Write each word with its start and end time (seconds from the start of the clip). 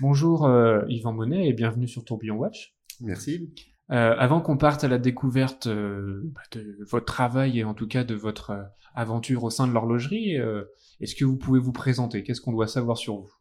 Bonjour 0.00 0.46
euh, 0.46 0.82
Yvan 0.88 1.12
Monet 1.12 1.48
et 1.48 1.52
bienvenue 1.52 1.88
sur 1.88 2.04
Tourbillon 2.04 2.36
Watch. 2.36 2.76
Merci. 3.00 3.52
Euh, 3.90 4.14
avant 4.16 4.40
qu'on 4.40 4.56
parte 4.56 4.84
à 4.84 4.88
la 4.88 4.98
découverte 4.98 5.66
euh, 5.66 6.20
bah, 6.24 6.42
de 6.52 6.78
votre 6.88 7.06
travail 7.06 7.58
et 7.58 7.64
en 7.64 7.74
tout 7.74 7.88
cas 7.88 8.04
de 8.04 8.14
votre 8.14 8.50
euh, 8.50 8.62
aventure 8.94 9.42
au 9.42 9.50
sein 9.50 9.66
de 9.66 9.72
l'horlogerie, 9.72 10.38
euh, 10.38 10.62
est-ce 11.00 11.16
que 11.16 11.24
vous 11.24 11.36
pouvez 11.36 11.58
vous 11.58 11.72
présenter? 11.72 12.22
Qu'est-ce 12.22 12.40
qu'on 12.40 12.52
doit 12.52 12.68
savoir 12.68 12.96
sur 12.96 13.16
vous? 13.16 13.32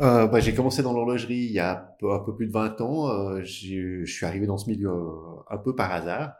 Euh, 0.00 0.28
bah, 0.28 0.38
j'ai 0.38 0.54
commencé 0.54 0.84
dans 0.84 0.92
l'horlogerie 0.92 1.34
il 1.34 1.52
y 1.52 1.58
a 1.58 1.80
un 1.80 1.84
peu, 1.98 2.12
un 2.12 2.20
peu 2.20 2.36
plus 2.36 2.46
de 2.46 2.52
20 2.52 2.80
ans. 2.80 3.08
Euh, 3.08 3.42
je 3.42 4.04
suis 4.04 4.26
arrivé 4.26 4.46
dans 4.46 4.56
ce 4.56 4.70
milieu 4.70 4.92
un 5.50 5.58
peu 5.58 5.74
par 5.74 5.90
hasard. 5.90 6.34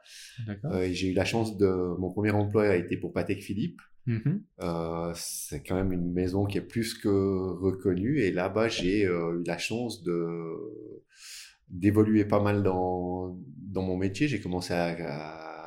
Euh, 0.67 0.89
j'ai 0.93 1.09
eu 1.09 1.15
la 1.15 1.25
chance 1.25 1.57
de... 1.57 1.97
Mon 1.99 2.13
premier 2.13 2.31
emploi 2.31 2.69
a 2.69 2.77
été 2.77 2.97
pour 2.97 3.13
Patek 3.13 3.43
Philippe. 3.43 3.81
Mhm. 4.07 4.45
Euh, 4.61 5.13
c'est 5.17 5.63
quand 5.63 5.75
même 5.77 5.93
une 5.93 6.13
maison 6.13 6.45
qui 6.47 6.59
est 6.59 6.63
plus 6.67 6.95
que 6.95 7.09
reconnue. 7.09 8.21
Et 8.21 8.31
là-bas, 8.31 8.69
j'ai 8.69 9.07
euh, 9.07 9.41
eu 9.41 9.45
la 9.47 9.59
chance 9.59 10.03
de 10.03 10.15
d'évoluer 11.69 12.25
pas 12.25 12.41
mal 12.41 12.63
dans, 12.63 13.39
dans 13.59 13.83
mon 13.83 13.97
métier. 13.97 14.29
J'ai 14.29 14.41
commencé 14.41 14.75
à, 14.75 14.95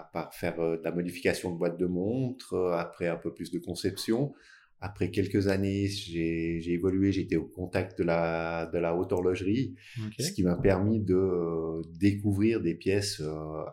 à- 0.02 0.10
par 0.14 0.34
faire 0.34 0.60
euh, 0.60 0.78
de 0.78 0.84
la 0.84 0.92
modification 0.92 1.52
de 1.52 1.58
boîtes 1.58 1.78
de 1.80 1.86
montres, 1.86 2.56
après 2.74 3.08
un 3.08 3.18
peu 3.18 3.34
plus 3.34 3.52
de 3.52 3.60
conception. 3.60 4.34
Après 4.80 5.10
quelques 5.10 5.48
années, 5.48 5.88
j'ai 5.88 6.72
évolué, 6.72 7.10
été 7.20 7.36
au 7.36 7.46
contact 7.46 7.98
de 7.98 8.04
la, 8.04 8.68
de 8.72 8.78
la 8.78 8.96
haute 8.96 9.12
horlogerie, 9.12 9.76
ce 10.20 10.32
qui 10.32 10.44
m'a 10.44 10.56
permis 10.56 11.00
de 11.00 11.82
découvrir 12.00 12.62
des 12.62 12.76
pièces 12.76 13.22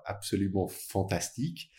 absolument 0.06 0.66
fantastiques. 0.66 1.70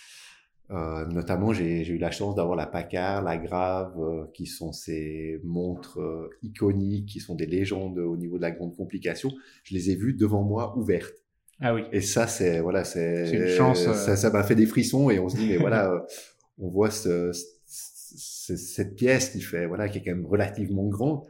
Euh, 0.71 1.05
notamment, 1.05 1.53
j'ai 1.53 1.85
eu 1.87 1.97
la 1.99 2.09
chance 2.09 2.35
d'avoir 2.35 2.55
la 2.55 2.65
Packard, 2.65 3.21
la 3.23 3.37
Grave, 3.37 3.93
euh, 3.99 4.25
qui 4.33 4.47
sont 4.47 4.71
ces 4.73 5.39
montres 5.43 5.99
euh, 5.99 6.29
iconiques, 6.41 7.07
qui 7.07 7.19
sont 7.19 7.35
des 7.35 7.45
légendes 7.45 7.99
au 7.99 8.17
niveau 8.17 8.37
de 8.37 8.41
la 8.41 8.51
grande 8.51 8.75
complication. 8.75 9.31
Je 9.63 9.75
les 9.75 9.91
ai 9.91 9.95
vues 9.95 10.13
devant 10.13 10.43
moi 10.43 10.75
ouvertes. 10.77 11.13
Ah 11.61 11.73
oui. 11.75 11.83
Et 11.91 12.01
ça, 12.01 12.25
c'est 12.27 12.59
voilà, 12.61 12.83
c'est 12.83 13.29
une 13.31 13.47
chance, 13.47 13.87
euh. 13.87 13.93
Ça, 13.93 14.15
ça 14.17 14.29
m'a 14.31 14.43
fait 14.43 14.55
des 14.55 14.65
frissons 14.65 15.09
et 15.11 15.19
on 15.19 15.29
se 15.29 15.37
dit 15.37 15.47
mais 15.49 15.57
voilà, 15.65 16.03
on 16.57 16.67
voit 16.69 16.89
ce, 16.91 17.31
ce- 17.67 18.55
cette 18.57 18.95
pièce 18.95 19.29
qui 19.29 19.41
fait 19.41 19.65
voilà, 19.67 19.87
qui 19.87 19.99
est 19.99 20.03
quand 20.03 20.11
même 20.15 20.25
relativement 20.25 20.85
grand 20.87 21.25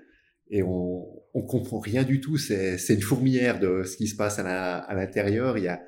et 0.49 0.63
on 0.63 1.05
on 1.33 1.41
comprend 1.43 1.79
rien 1.79 2.03
du 2.03 2.21
tout. 2.21 2.37
C'est 2.37 2.77
c'est 2.77 2.93
une 2.95 3.01
fourmilière 3.01 3.59
de 3.59 3.83
ce 3.83 3.97
qui 3.97 4.07
se 4.07 4.15
passe 4.15 4.39
à 4.39 4.93
l'intérieur. 4.95 5.57
Il 5.57 5.65
y 5.65 5.67
a 5.67 5.81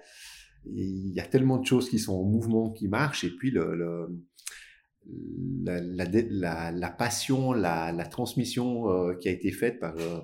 il 0.73 1.13
y 1.13 1.19
a 1.19 1.25
tellement 1.25 1.57
de 1.57 1.65
choses 1.65 1.89
qui 1.89 1.99
sont 1.99 2.13
en 2.13 2.23
mouvement, 2.23 2.71
qui 2.71 2.87
marchent 2.87 3.23
et 3.23 3.29
puis 3.29 3.51
la, 5.63 6.89
passion, 6.89 7.53
la, 7.53 8.07
transmission 8.09 8.91
euh, 8.91 9.15
qui 9.15 9.29
a 9.29 9.31
été 9.31 9.51
faite 9.51 9.79
par, 9.79 9.95
euh, 9.97 10.21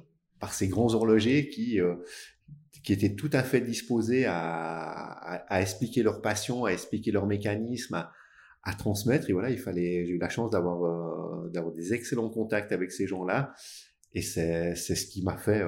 ces 0.52 0.68
grands 0.68 0.94
horlogers 0.94 1.48
qui, 1.48 1.80
euh, 1.80 1.96
qui 2.84 2.92
étaient 2.92 3.16
tout 3.16 3.30
à 3.32 3.44
fait 3.44 3.62
disposés 3.62 4.26
à, 4.28 5.46
expliquer 5.52 6.04
leur 6.04 6.22
passion, 6.22 6.66
à 6.66 6.72
expliquer 6.72 7.12
leur 7.12 7.26
mécanisme, 7.26 7.96
à, 8.64 8.74
transmettre. 8.74 9.30
Et 9.30 9.34
voilà, 9.34 9.50
il 9.50 9.58
fallait, 9.58 10.06
j'ai 10.06 10.14
eu 10.14 10.18
la 10.18 10.30
chance 10.30 10.52
d'avoir 10.52 11.72
des 11.74 11.94
excellents 11.94 12.30
contacts 12.30 12.72
avec 12.72 12.92
ces 12.92 13.08
gens-là. 13.08 13.54
Et 14.16 14.22
c'est 14.22 14.76
ce 14.76 15.06
qui 15.08 15.24
m'a 15.24 15.38
fait 15.38 15.64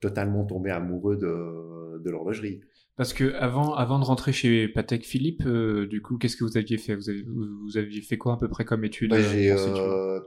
totalement 0.00 0.44
tomber 0.44 0.70
amoureux 0.70 1.16
de 1.16 2.08
l'horlogerie. 2.08 2.60
Parce 3.00 3.14
que 3.14 3.32
avant, 3.36 3.72
avant 3.74 3.98
de 3.98 4.04
rentrer 4.04 4.30
chez 4.30 4.68
Patek 4.68 5.06
Philippe, 5.06 5.44
euh, 5.46 5.86
du 5.86 6.02
coup, 6.02 6.18
qu'est-ce 6.18 6.36
que 6.36 6.44
vous 6.44 6.58
aviez 6.58 6.76
fait? 6.76 6.94
Vous, 6.94 7.08
avez- 7.08 7.24
vous 7.24 7.78
aviez 7.78 8.02
fait 8.02 8.18
quoi 8.18 8.34
à 8.34 8.36
peu 8.36 8.46
près 8.46 8.66
comme 8.66 8.84
étude 8.84 9.08
Bah, 9.08 9.16
euh, 9.16 9.22
j'ai 9.32 9.50
euh, 9.50 10.20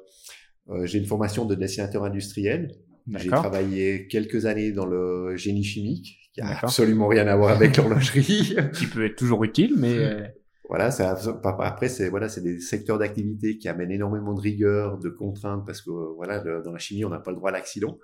euh, 0.71 0.87
une 0.87 1.05
formation 1.05 1.45
de 1.45 1.53
dessinateur 1.53 2.03
industriel. 2.03 2.73
J'ai 3.15 3.29
travaillé 3.41 4.07
quelques 4.07 4.47
années 4.47 4.71
dans 4.71 4.87
le 4.87 5.35
génie 5.35 5.63
chimique, 5.63 6.17
qui 6.33 6.41
a 6.41 6.47
absolument 6.63 7.07
rien 7.09 7.27
à 7.27 7.35
voir 7.35 7.51
avec 7.51 7.77
l'horlogerie. 7.77 8.55
Qui 8.73 8.87
peut 8.87 9.05
être 9.05 9.17
toujours 9.17 9.43
utile, 9.43 9.75
mais 9.77 9.95
euh, 9.95 10.23
voilà, 10.67 10.89
ça, 10.89 11.15
après 11.59 11.89
c'est 11.89 12.09
voilà, 12.09 12.27
c'est 12.27 12.41
des 12.41 12.59
secteurs 12.59 12.97
d'activité 12.97 13.59
qui 13.59 13.67
amènent 13.67 13.91
énormément 13.91 14.33
de 14.33 14.41
rigueur, 14.41 14.97
de 14.97 15.09
contraintes, 15.09 15.63
parce 15.67 15.83
que 15.83 15.91
voilà, 16.15 16.43
le- 16.43 16.63
dans 16.63 16.71
la 16.71 16.79
chimie, 16.79 17.05
on 17.05 17.09
n'a 17.09 17.19
pas 17.19 17.29
le 17.29 17.37
droit 17.37 17.51
à 17.51 17.53
l'accident. 17.53 17.99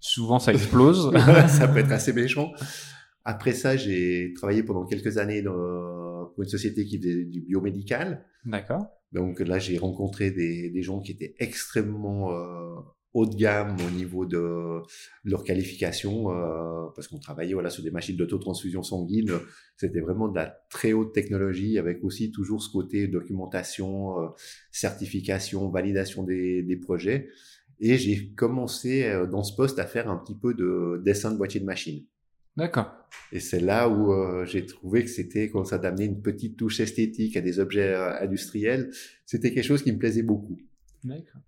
souvent 0.00 0.38
ça 0.38 0.52
explose. 0.52 1.10
ça 1.48 1.66
peut 1.66 1.78
être 1.84 1.92
assez 1.92 2.12
méchant. 2.12 2.52
Après 3.28 3.52
ça, 3.52 3.76
j'ai 3.76 4.32
travaillé 4.34 4.62
pendant 4.62 4.86
quelques 4.86 5.18
années 5.18 5.42
dans, 5.42 6.30
pour 6.32 6.44
une 6.44 6.48
société 6.48 6.84
qui 6.84 6.96
faisait 6.98 7.24
du 7.24 7.40
biomédical. 7.40 8.24
D'accord. 8.44 8.86
Donc 9.10 9.40
là, 9.40 9.58
j'ai 9.58 9.78
rencontré 9.78 10.30
des, 10.30 10.70
des 10.70 10.82
gens 10.82 11.00
qui 11.00 11.10
étaient 11.10 11.34
extrêmement 11.40 12.30
euh, 12.30 12.76
haut 13.14 13.26
de 13.26 13.34
gamme 13.34 13.76
au 13.84 13.90
niveau 13.90 14.26
de 14.26 14.80
leur 15.24 15.42
qualification, 15.42 16.30
euh, 16.30 16.86
parce 16.94 17.08
qu'on 17.08 17.18
travaillait 17.18 17.54
voilà 17.54 17.70
sur 17.70 17.82
des 17.82 17.90
machines 17.90 18.16
d'autotransfusion 18.16 18.84
sanguine. 18.84 19.32
C'était 19.76 20.00
vraiment 20.00 20.28
de 20.28 20.36
la 20.36 20.54
très 20.70 20.92
haute 20.92 21.12
technologie, 21.12 21.78
avec 21.78 22.04
aussi 22.04 22.30
toujours 22.30 22.62
ce 22.62 22.70
côté 22.70 23.08
documentation, 23.08 24.20
euh, 24.20 24.28
certification, 24.70 25.68
validation 25.68 26.22
des, 26.22 26.62
des 26.62 26.76
projets. 26.76 27.28
Et 27.80 27.98
j'ai 27.98 28.34
commencé 28.34 29.04
euh, 29.04 29.26
dans 29.26 29.42
ce 29.42 29.56
poste 29.56 29.80
à 29.80 29.86
faire 29.86 30.08
un 30.08 30.16
petit 30.16 30.38
peu 30.38 30.54
de 30.54 31.02
dessin 31.04 31.32
de 31.32 31.38
boîtier 31.38 31.58
de 31.58 31.66
machine. 31.66 32.04
D'accord. 32.56 32.90
Et 33.32 33.40
c'est 33.40 33.60
là 33.60 33.88
où 33.88 34.12
euh, 34.12 34.44
j'ai 34.44 34.64
trouvé 34.64 35.04
que 35.04 35.10
c'était 35.10 35.50
comme 35.50 35.64
ça 35.64 35.78
d'amener 35.78 36.04
une 36.04 36.22
petite 36.22 36.56
touche 36.56 36.80
esthétique 36.80 37.36
à 37.36 37.40
des 37.40 37.60
objets 37.60 37.92
euh, 37.92 38.18
industriels. 38.20 38.90
C'était 39.26 39.52
quelque 39.52 39.64
chose 39.64 39.82
qui 39.82 39.92
me 39.92 39.98
plaisait 39.98 40.22
beaucoup. 40.22 40.58
D'accord. 41.04 41.42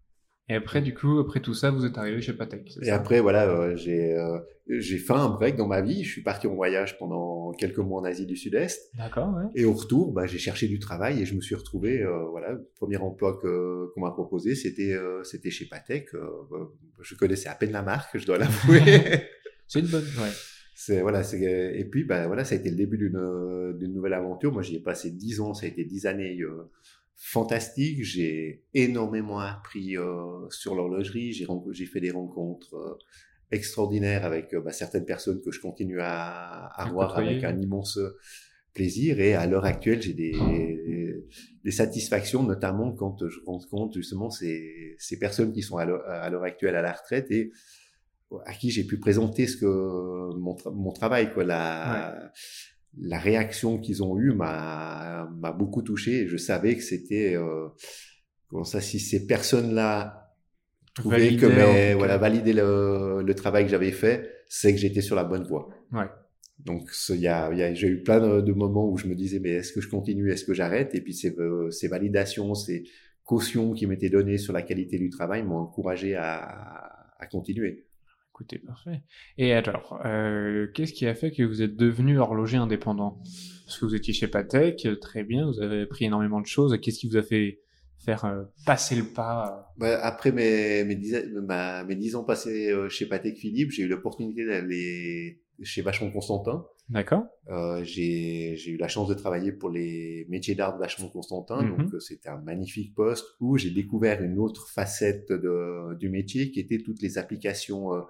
Et 0.51 0.55
après, 0.55 0.81
du 0.81 0.95
coup, 0.95 1.19
après 1.19 1.41
tout 1.41 1.53
ça, 1.53 1.71
vous 1.71 1.85
êtes 1.85 1.99
arrivé 1.99 2.23
chez 2.23 2.33
Patek. 2.33 2.79
Et 2.81 2.87
ça? 2.87 2.95
après, 2.95 3.21
voilà, 3.21 3.49
euh, 3.49 3.77
j'ai 3.77 4.17
j'ai 4.67 4.99
fait 4.99 5.13
un 5.13 5.29
break 5.29 5.57
dans 5.57 5.67
ma 5.67 5.83
vie. 5.83 6.05
Je 6.05 6.11
suis 6.11 6.23
parti 6.23 6.47
en 6.47 6.55
voyage 6.55 6.99
pendant 6.99 7.53
quelques 7.53 7.79
mois 7.79 8.01
en 8.01 8.05
Asie 8.05 8.25
du 8.25 8.37
Sud-Est. 8.37 8.91
D'accord, 8.97 9.35
ouais. 9.35 9.45
Et 9.55 9.67
au 9.67 9.75
retour, 9.75 10.13
bah, 10.13 10.27
j'ai 10.27 10.39
cherché 10.39 10.67
du 10.67 10.79
travail 10.79 11.21
et 11.21 11.27
je 11.27 11.35
me 11.35 11.43
suis 11.43 11.55
retrouvé, 11.55 12.03
voilà, 12.31 12.53
le 12.53 12.67
premier 12.77 12.97
emploi 12.97 13.39
que 13.43 13.93
qu'on 13.95 14.01
m'a 14.01 14.11
proposé, 14.11 14.55
c'était 14.55 14.97
c'était 15.23 15.51
chez 15.51 15.67
Patek. 15.67 16.09
Je 17.01 17.15
connaissais 17.15 17.51
à 17.51 17.55
peine 17.55 17.73
la 17.73 17.83
marque, 17.83 18.17
je 18.19 18.25
dois 18.27 18.39
l'avouer. 18.39 18.83
C'est 19.67 19.81
une 19.81 19.87
bonne. 19.87 20.05
Ouais. 20.19 20.33
C'est 20.81 21.01
voilà, 21.01 21.25
c'est 21.25 21.41
et 21.77 21.85
puis 21.87 22.05
ben 22.05 22.29
voilà, 22.29 22.45
ça 22.45 22.55
a 22.55 22.59
été 22.59 22.71
le 22.71 22.77
début 22.77 22.99
d'une 22.99 23.17
euh, 23.17 23.73
d'une 23.73 23.93
nouvelle 23.93 24.13
aventure. 24.13 24.53
Moi, 24.53 24.63
j'y 24.63 24.77
ai 24.77 24.81
passé 24.81 25.11
dix 25.11 25.41
ans, 25.41 25.53
ça 25.53 25.67
a 25.67 25.69
été 25.69 25.85
dix 25.85 26.07
années 26.07 26.41
euh, 26.41 26.71
fantastiques. 27.17 28.05
J'ai 28.05 28.63
énormément 28.75 29.41
appris 29.41 29.97
euh, 29.97 30.49
sur 30.51 30.77
l'horlogerie. 30.77 31.33
J'ai 31.33 31.87
fait 31.87 32.01
des 32.01 32.13
rencontres 32.13 32.75
euh, 32.75 32.95
extraordinaires 33.51 34.25
avec 34.25 34.55
bah, 34.55 34.71
certaines 34.71 35.05
personnes 35.05 35.41
que 35.41 35.51
je 35.51 35.61
continue 35.61 35.99
à, 36.01 36.67
à 36.67 36.89
voir 36.89 37.09
côtoyer. 37.09 37.31
avec 37.31 37.45
un 37.45 37.61
immense 37.61 37.99
plaisir. 38.73 39.19
Et 39.19 39.35
à 39.35 39.49
l'heure 39.49 39.65
actuelle, 39.65 40.01
j'ai 40.01 40.15
des 40.15 40.37
des 41.65 41.73
satisfactions, 41.73 42.45
notamment 42.45 42.93
quand 42.93 43.29
je 43.29 43.41
rencontre 43.45 43.95
justement 43.97 44.31
ces 44.31 44.95
ces 45.01 45.19
personnes 45.19 45.53
qui 45.53 45.63
sont 45.63 45.77
à 45.77 45.85
l'heure 45.87 46.09
à 46.09 46.31
l'heure 46.31 46.45
actuelle 46.45 46.77
à 46.77 46.83
la 46.83 46.93
retraite 46.93 47.33
et 47.33 47.51
à 48.45 48.53
qui 48.53 48.71
j'ai 48.71 48.85
pu 48.85 48.99
présenter 48.99 49.47
ce 49.47 49.57
que 49.57 49.67
mon, 49.67 50.55
tra- 50.55 50.75
mon 50.75 50.93
travail 50.93 51.33
quoi. 51.33 51.45
La 51.45 52.33
la 53.01 53.19
réaction 53.19 53.79
qu'ils 53.79 54.03
ont 54.03 54.19
eue 54.19 54.33
m'a 54.33 55.29
m'a 55.37 55.53
beaucoup 55.53 55.83
touché 55.83 56.27
je 56.27 56.37
savais 56.37 56.75
que 56.77 56.83
c'était 56.83 57.35
euh, 57.37 57.69
comment 58.49 58.65
ça 58.65 58.81
si 58.81 58.99
ces 58.99 59.27
personnes 59.27 59.75
là 59.75 60.35
trouvaient 60.95 61.37
que 61.37 61.47
Validaient, 61.47 61.65
en 61.65 61.73
mes, 61.73 61.95
voilà 61.95 62.17
valider 62.19 62.53
le, 62.55 63.23
le 63.23 63.35
travail 63.35 63.65
que 63.65 63.71
j'avais 63.71 63.93
fait 63.93 64.31
c'est 64.49 64.73
que 64.73 64.79
j'étais 64.81 65.03
sur 65.03 65.17
la 65.17 65.25
bonne 65.25 65.45
voie. 65.45 65.69
Ouais. 65.93 66.07
donc 66.59 66.91
y 67.11 67.29
a, 67.29 67.53
y 67.55 67.63
a 67.63 67.75
j'ai 67.75 67.89
eu 67.89 68.03
plein 68.03 68.21
de, 68.21 68.41
de 68.41 68.53
moments 68.53 68.91
où 68.91 68.97
je 68.97 69.07
me 69.07 69.15
disais 69.15 69.39
mais 69.39 69.51
est-ce 69.51 69.73
que 69.73 69.81
je 69.81 69.89
continue 69.89 70.31
est-ce 70.33 70.45
que 70.45 70.55
j'arrête? 70.55 70.95
Et 70.95 71.01
puis 71.03 71.15
ces 71.15 71.37
euh, 71.39 71.71
ces 71.71 71.89
validations 71.89 72.55
ces 72.55 72.85
cautions 73.23 73.75
qui 73.75 73.87
m'étaient 73.87 74.11
données 74.11 74.39
sur 74.39 74.53
la 74.55 74.63
qualité 74.63 74.99
du 74.99 75.11
travail 75.11 75.43
m'ont 75.45 75.59
encouragé 75.59 76.15
à 76.17 76.37
à 77.21 77.27
continuer 77.27 77.88
Écoutez, 78.39 78.59
parfait. 78.61 79.03
Et 79.37 79.53
alors, 79.53 80.01
euh, 80.05 80.69
qu'est-ce 80.73 80.93
qui 80.93 81.09
a 81.09 81.15
fait 81.17 81.33
que 81.33 81.43
vous 81.43 81.61
êtes 81.61 81.75
devenu 81.75 82.21
horloger 82.21 82.57
indépendant? 82.57 83.21
Parce 83.67 83.81
que 83.81 83.85
vous 83.85 83.97
étiez 83.97 84.15
chez 84.15 84.29
Patek, 84.29 84.87
euh, 84.87 84.95
très 84.95 85.25
bien, 85.25 85.47
vous 85.47 85.61
avez 85.61 85.83
appris 85.83 86.05
énormément 86.05 86.41
de 86.41 86.47
choses. 86.47 86.79
Qu'est-ce 86.81 87.01
qui 87.01 87.09
vous 87.09 87.17
a 87.17 87.23
fait 87.23 87.59
faire 87.99 88.25
euh, 88.27 88.45
passer 88.65 88.95
le 88.95 89.03
pas 89.13 89.73
Bah, 89.77 89.99
après 90.05 90.31
mes, 90.31 90.85
dix, 90.95 91.17
mes 91.89 91.97
dix 91.97 92.15
ans 92.15 92.23
passés 92.23 92.71
euh, 92.71 92.89
chez 92.89 93.07
Patek 93.07 93.37
Philippe, 93.37 93.73
j'ai 93.73 93.83
eu 93.83 93.89
l'opportunité 93.89 94.47
d'aller 94.47 95.41
chez 95.63 95.83
Vachon 95.83 96.11
Constantin. 96.11 96.67
D'accord 96.89 97.25
Euh, 97.51 97.83
j'ai 97.85 98.55
eu 98.67 98.77
la 98.77 98.89
chance 98.89 99.09
de 99.09 99.15
travailler 99.15 99.53
pour 99.53 99.71
les 99.71 100.27
métiers 100.31 100.55
d'art 100.55 100.75
de 100.75 100.79
Vachon 100.79 101.09
Constantin, 101.11 101.63
Mhm. 101.63 101.77
donc 101.77 101.95
euh, 101.95 102.01
c'était 102.01 102.29
un 102.29 102.39
magnifique 102.41 102.95
poste 102.95 103.27
où 103.41 103.57
j'ai 103.59 103.71
découvert 103.71 104.23
une 104.23 104.39
autre 104.39 104.69
facette 104.69 105.31
de, 105.31 105.95
du 105.97 106.09
métier 106.09 106.51
qui 106.51 106.61
était 106.61 106.79
toutes 106.79 107.03
les 107.03 107.19
applications 107.19 107.95
euh, 107.95 108.01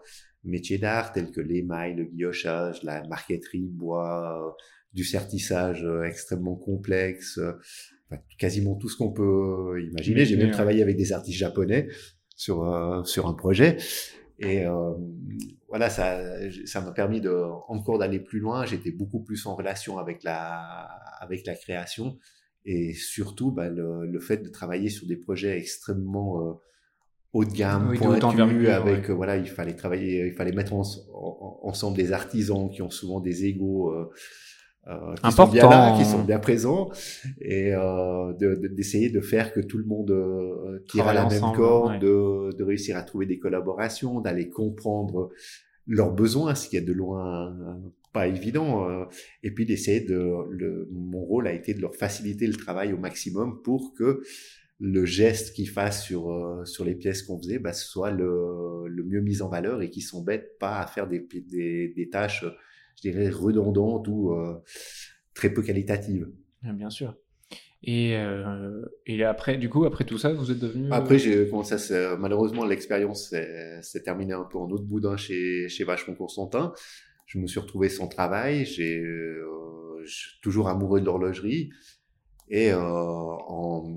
métiers 0.44 0.78
d'art 0.78 1.12
telles 1.12 1.30
que 1.32 1.40
l'émail, 1.40 1.94
le 1.96 2.04
guillochage, 2.04 2.82
la 2.84 3.06
marqueterie, 3.08 3.68
bois, 3.72 4.46
euh, 4.46 4.62
du 4.92 5.04
sertissage 5.04 5.86
extrêmement 6.06 6.56
complexe, 6.56 7.38
enfin, 8.10 8.22
quasiment 8.38 8.74
tout 8.76 8.88
ce 8.88 8.96
qu'on 8.96 9.12
peut 9.12 9.82
imaginer. 9.82 10.24
J'ai 10.24 10.36
même 10.36 10.46
ouais. 10.46 10.52
travaillé 10.52 10.82
avec 10.82 10.96
des 10.96 11.12
artistes 11.12 11.38
japonais 11.38 11.88
sur 12.36 13.02
sur 13.04 13.26
un 13.26 13.34
projet. 13.34 13.76
Et 14.38 14.66
euh, 14.66 14.92
voilà, 15.68 15.90
ça, 15.90 16.20
ça 16.64 16.80
m'a 16.80 16.92
permis 16.92 17.20
de 17.20 17.30
encore 17.68 17.98
d'aller 17.98 18.20
plus 18.20 18.38
loin. 18.38 18.64
J'étais 18.64 18.92
beaucoup 18.92 19.20
plus 19.20 19.44
en 19.46 19.56
relation 19.56 19.98
avec 19.98 20.22
la, 20.22 20.88
avec 21.20 21.44
la 21.46 21.54
création 21.54 22.18
et 22.64 22.92
surtout 22.94 23.50
bah, 23.50 23.68
le, 23.68 24.06
le, 24.06 24.20
fait 24.20 24.38
de 24.38 24.48
travailler 24.48 24.90
sur 24.90 25.06
des 25.06 25.16
projets 25.16 25.58
extrêmement 25.58 26.40
euh, 26.40 26.52
haut 27.32 27.44
de 27.44 27.50
gamme, 27.50 27.88
oui, 27.90 27.98
pointus, 27.98 28.68
avec 28.68 29.10
voilà, 29.10 29.36
il 29.36 29.48
fallait 29.48 29.74
travailler, 29.74 30.26
il 30.26 30.34
fallait 30.34 30.52
mettre 30.52 30.72
ensemble 30.72 31.96
des 31.96 32.12
artisans 32.12 32.68
qui 32.70 32.82
ont 32.82 32.90
souvent 32.90 33.20
des 33.20 33.46
égaux. 33.46 33.94
Euh, 34.88 34.92
euh, 34.92 35.14
qui 35.22 35.32
sont 35.32 35.46
bien 35.46 35.68
là, 35.68 35.98
qui 35.98 36.04
sont 36.04 36.22
bien 36.24 36.38
présents, 36.38 36.90
et 37.40 37.74
euh, 37.74 38.32
d'essayer 38.32 39.10
de, 39.10 39.18
de, 39.18 39.20
faire 39.20 39.52
que 39.52 39.60
tout 39.60 39.76
le 39.76 39.84
monde 39.84 40.10
euh, 40.10 40.82
tire 40.88 41.06
à 41.06 41.12
la 41.12 41.28
même 41.28 41.52
corde, 41.54 42.00
de, 42.00 42.56
de, 42.56 42.64
réussir 42.64 42.96
à 42.96 43.02
trouver 43.02 43.26
des 43.26 43.38
collaborations, 43.38 44.20
d'aller 44.20 44.48
comprendre 44.48 45.30
leurs 45.86 46.12
besoins, 46.12 46.54
ce 46.54 46.68
qui 46.68 46.76
est 46.76 46.82
de 46.82 46.92
loin 46.92 47.54
pas 48.12 48.26
évident, 48.26 48.88
euh, 48.88 49.04
et 49.42 49.50
puis 49.50 49.66
d'essayer 49.66 50.00
de, 50.00 50.32
le, 50.50 50.88
mon 50.90 51.20
rôle 51.20 51.46
a 51.46 51.52
été 51.52 51.74
de 51.74 51.80
leur 51.80 51.94
faciliter 51.94 52.46
le 52.46 52.54
travail 52.54 52.92
au 52.92 52.98
maximum 52.98 53.60
pour 53.62 53.94
que 53.94 54.22
le 54.80 55.04
geste 55.04 55.54
qu'ils 55.54 55.68
fassent 55.68 56.04
sur 56.04 56.30
euh, 56.30 56.64
sur 56.64 56.84
les 56.84 56.94
pièces 56.94 57.22
qu'on 57.22 57.38
faisait 57.38 57.58
bah, 57.58 57.72
soit 57.72 58.12
le, 58.12 58.86
le 58.86 59.02
mieux 59.02 59.20
mis 59.20 59.42
en 59.42 59.48
valeur 59.48 59.82
et 59.82 59.90
qu'ils 59.90 60.04
s'embêtent 60.04 60.56
pas 60.58 60.78
à 60.80 60.86
faire 60.86 61.08
des, 61.08 61.18
des, 61.18 61.88
des 61.88 62.08
tâches 62.08 62.44
je 62.98 63.10
dirais, 63.10 63.30
redondante 63.30 64.08
ou 64.08 64.32
euh, 64.32 64.54
très 65.34 65.50
peu 65.50 65.62
qualitative. 65.62 66.28
Bien 66.62 66.90
sûr. 66.90 67.14
Et, 67.84 68.16
euh, 68.16 68.84
et 69.06 69.22
après, 69.22 69.56
du 69.56 69.68
coup, 69.68 69.84
après 69.84 70.04
tout 70.04 70.18
ça, 70.18 70.32
vous 70.32 70.50
êtes 70.50 70.58
devenu. 70.58 70.88
Après, 70.90 71.18
j'ai 71.18 71.48
commencé 71.48 71.94
à, 71.94 72.16
malheureusement, 72.16 72.64
l'expérience 72.64 73.28
s'est 73.28 74.02
terminée 74.02 74.32
un 74.32 74.44
peu 74.44 74.58
en 74.58 74.68
autre 74.70 74.84
boudin 74.84 75.16
chez, 75.16 75.68
chez 75.68 75.84
Vacheron 75.84 76.16
Constantin. 76.16 76.72
Je 77.26 77.38
me 77.38 77.46
suis 77.46 77.60
retrouvé 77.60 77.88
sans 77.88 78.08
travail. 78.08 78.64
J'ai 78.64 78.98
euh, 78.98 80.04
toujours 80.42 80.68
amoureux 80.68 81.00
de 81.00 81.06
l'horlogerie. 81.06 81.70
Et 82.48 82.72
euh, 82.72 82.80
en, 82.80 83.88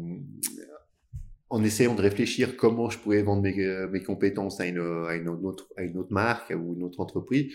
en 1.50 1.63
essayant 1.63 1.95
de 1.95 2.01
réfléchir 2.01 2.57
comment 2.57 2.92
je 2.92 3.00
pouvais 3.00 3.24
vendre 3.24 3.42
mes, 3.42 3.88
mes 3.89 4.04
compétences 4.04 4.59
à 4.59 4.68
une, 4.68 5.06
à, 5.07 5.15
une 5.15 5.30
autre, 5.30 5.69
à 5.75 5.81
une 5.81 5.97
autre 5.97 6.13
marque 6.13 6.51
ou 6.51 6.75
une 6.75 6.83
autre 6.83 7.00
entreprise, 7.00 7.51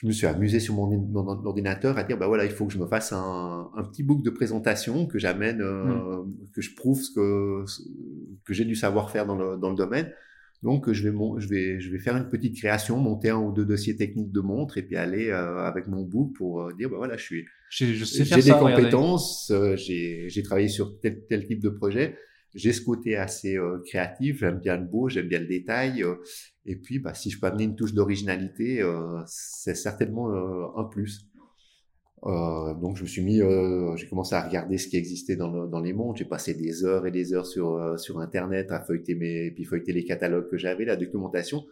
je 0.00 0.06
me 0.06 0.12
suis 0.12 0.26
amusé 0.26 0.60
sur 0.60 0.74
mon, 0.74 1.44
ordinateur 1.44 1.98
à 1.98 2.04
dire 2.04 2.16
bah 2.16 2.26
voilà 2.26 2.46
il 2.46 2.50
faut 2.50 2.66
que 2.66 2.72
je 2.72 2.78
me 2.78 2.86
fasse 2.86 3.12
un, 3.12 3.70
un 3.76 3.84
petit 3.84 4.02
book 4.02 4.22
de 4.22 4.30
présentation 4.30 5.06
que 5.06 5.18
j'amène 5.18 5.60
euh, 5.60 6.22
mm. 6.22 6.48
que 6.54 6.62
je 6.62 6.74
prouve 6.74 7.02
ce 7.02 7.10
que 7.12 7.64
que 8.44 8.54
j'ai 8.54 8.64
du 8.64 8.74
savoir-faire 8.74 9.26
dans 9.26 9.36
le, 9.36 9.58
dans 9.58 9.68
le 9.68 9.76
domaine 9.76 10.10
donc 10.62 10.90
je 10.90 11.06
vais 11.06 11.14
je 11.38 11.48
vais 11.48 11.80
je 11.80 11.92
vais 11.92 11.98
faire 11.98 12.16
une 12.16 12.30
petite 12.30 12.56
création 12.56 12.96
monter 12.96 13.28
un 13.28 13.40
ou 13.40 13.52
deux 13.52 13.66
dossiers 13.66 13.94
techniques 13.94 14.32
de 14.32 14.40
montre 14.40 14.78
et 14.78 14.82
puis 14.82 14.96
aller 14.96 15.28
euh, 15.28 15.58
avec 15.58 15.86
mon 15.86 16.02
book 16.02 16.34
pour 16.34 16.62
euh, 16.62 16.72
dire 16.72 16.88
bah 16.88 16.96
voilà 16.96 17.18
je 17.18 17.24
suis 17.24 17.44
j'ai 17.68 18.42
des 18.42 18.50
compétences 18.52 19.52
j'ai 19.74 20.30
j'ai 20.30 20.42
travaillé 20.42 20.68
sur 20.68 20.98
tel 21.00 21.26
tel 21.28 21.46
type 21.46 21.60
de 21.60 21.68
projet 21.68 22.16
j'ai 22.54 22.72
ce 22.72 22.82
côté 22.82 23.16
assez 23.16 23.56
euh, 23.56 23.78
créatif, 23.86 24.40
j'aime 24.40 24.58
bien 24.58 24.76
le 24.76 24.84
beau, 24.84 25.08
j'aime 25.08 25.28
bien 25.28 25.38
le 25.38 25.46
détail. 25.46 26.02
Euh, 26.02 26.16
et 26.66 26.76
puis, 26.76 26.98
bah, 26.98 27.14
si 27.14 27.30
je 27.30 27.40
peux 27.40 27.46
amener 27.46 27.64
une 27.64 27.76
touche 27.76 27.94
d'originalité, 27.94 28.82
euh, 28.82 29.20
c'est 29.26 29.74
certainement 29.74 30.30
un 30.76 30.84
plus. 30.84 31.26
donc, 32.22 32.96
je 32.96 33.02
me 33.02 33.08
suis 33.08 33.22
mis, 33.22 33.40
j'ai 33.96 34.08
commencé 34.08 34.34
à 34.34 34.46
regarder 34.46 34.76
ce 34.78 34.88
qui 34.88 34.96
existait 34.96 35.36
dans 35.36 35.80
les 35.80 35.92
mondes. 35.92 36.16
J'ai 36.16 36.26
passé 36.26 36.54
des 36.54 36.84
heures 36.84 37.06
et 37.06 37.10
des 37.10 37.32
heures 37.32 37.46
sur 37.46 37.98
sur 37.98 38.20
Internet 38.20 38.70
à 38.72 38.80
feuilleter 38.80 39.14
mes, 39.14 39.50
puis 39.52 39.64
feuilleter 39.64 39.92
les 39.92 40.04
catalogues 40.04 40.50
que 40.50 40.58
j'avais, 40.58 40.84
la 40.84 40.96
documentation, 40.96 41.64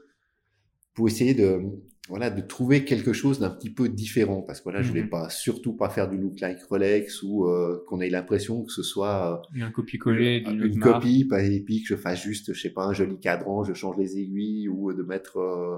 pour 0.94 1.06
essayer 1.06 1.34
de 1.34 1.60
voilà, 2.08 2.30
de 2.30 2.40
trouver 2.40 2.84
quelque 2.84 3.12
chose 3.12 3.38
d'un 3.38 3.50
petit 3.50 3.68
peu 3.70 3.88
différent 3.88 4.40
parce 4.40 4.60
que 4.60 4.64
voilà, 4.64 4.80
je 4.80 4.88
voulais 4.88 5.02
mhm. 5.02 5.10
pas 5.10 5.28
surtout 5.28 5.74
pas 5.74 5.90
faire 5.90 6.08
du 6.08 6.16
look 6.16 6.40
like 6.40 6.62
Rolex 6.64 7.22
ou 7.22 7.46
euh, 7.46 7.84
qu'on 7.86 8.00
ait 8.00 8.08
l'impression 8.08 8.64
que 8.64 8.72
ce 8.72 8.82
soit 8.82 9.44
euh, 9.54 9.62
un 9.62 9.70
copier-coller 9.70 10.42
une, 10.46 10.64
une 10.64 10.80
copie 10.80 11.26
pas 11.26 11.42
épique, 11.42 11.86
je 11.86 11.96
fasse 11.96 12.22
juste 12.22 12.54
je 12.54 12.60
sais 12.60 12.70
pas 12.70 12.84
un 12.84 12.94
joli 12.94 13.18
cadran, 13.18 13.62
je 13.62 13.74
change 13.74 13.96
les 13.98 14.18
aiguilles 14.18 14.68
ou 14.68 14.92
de 14.94 15.02
mettre 15.02 15.36
euh, 15.38 15.76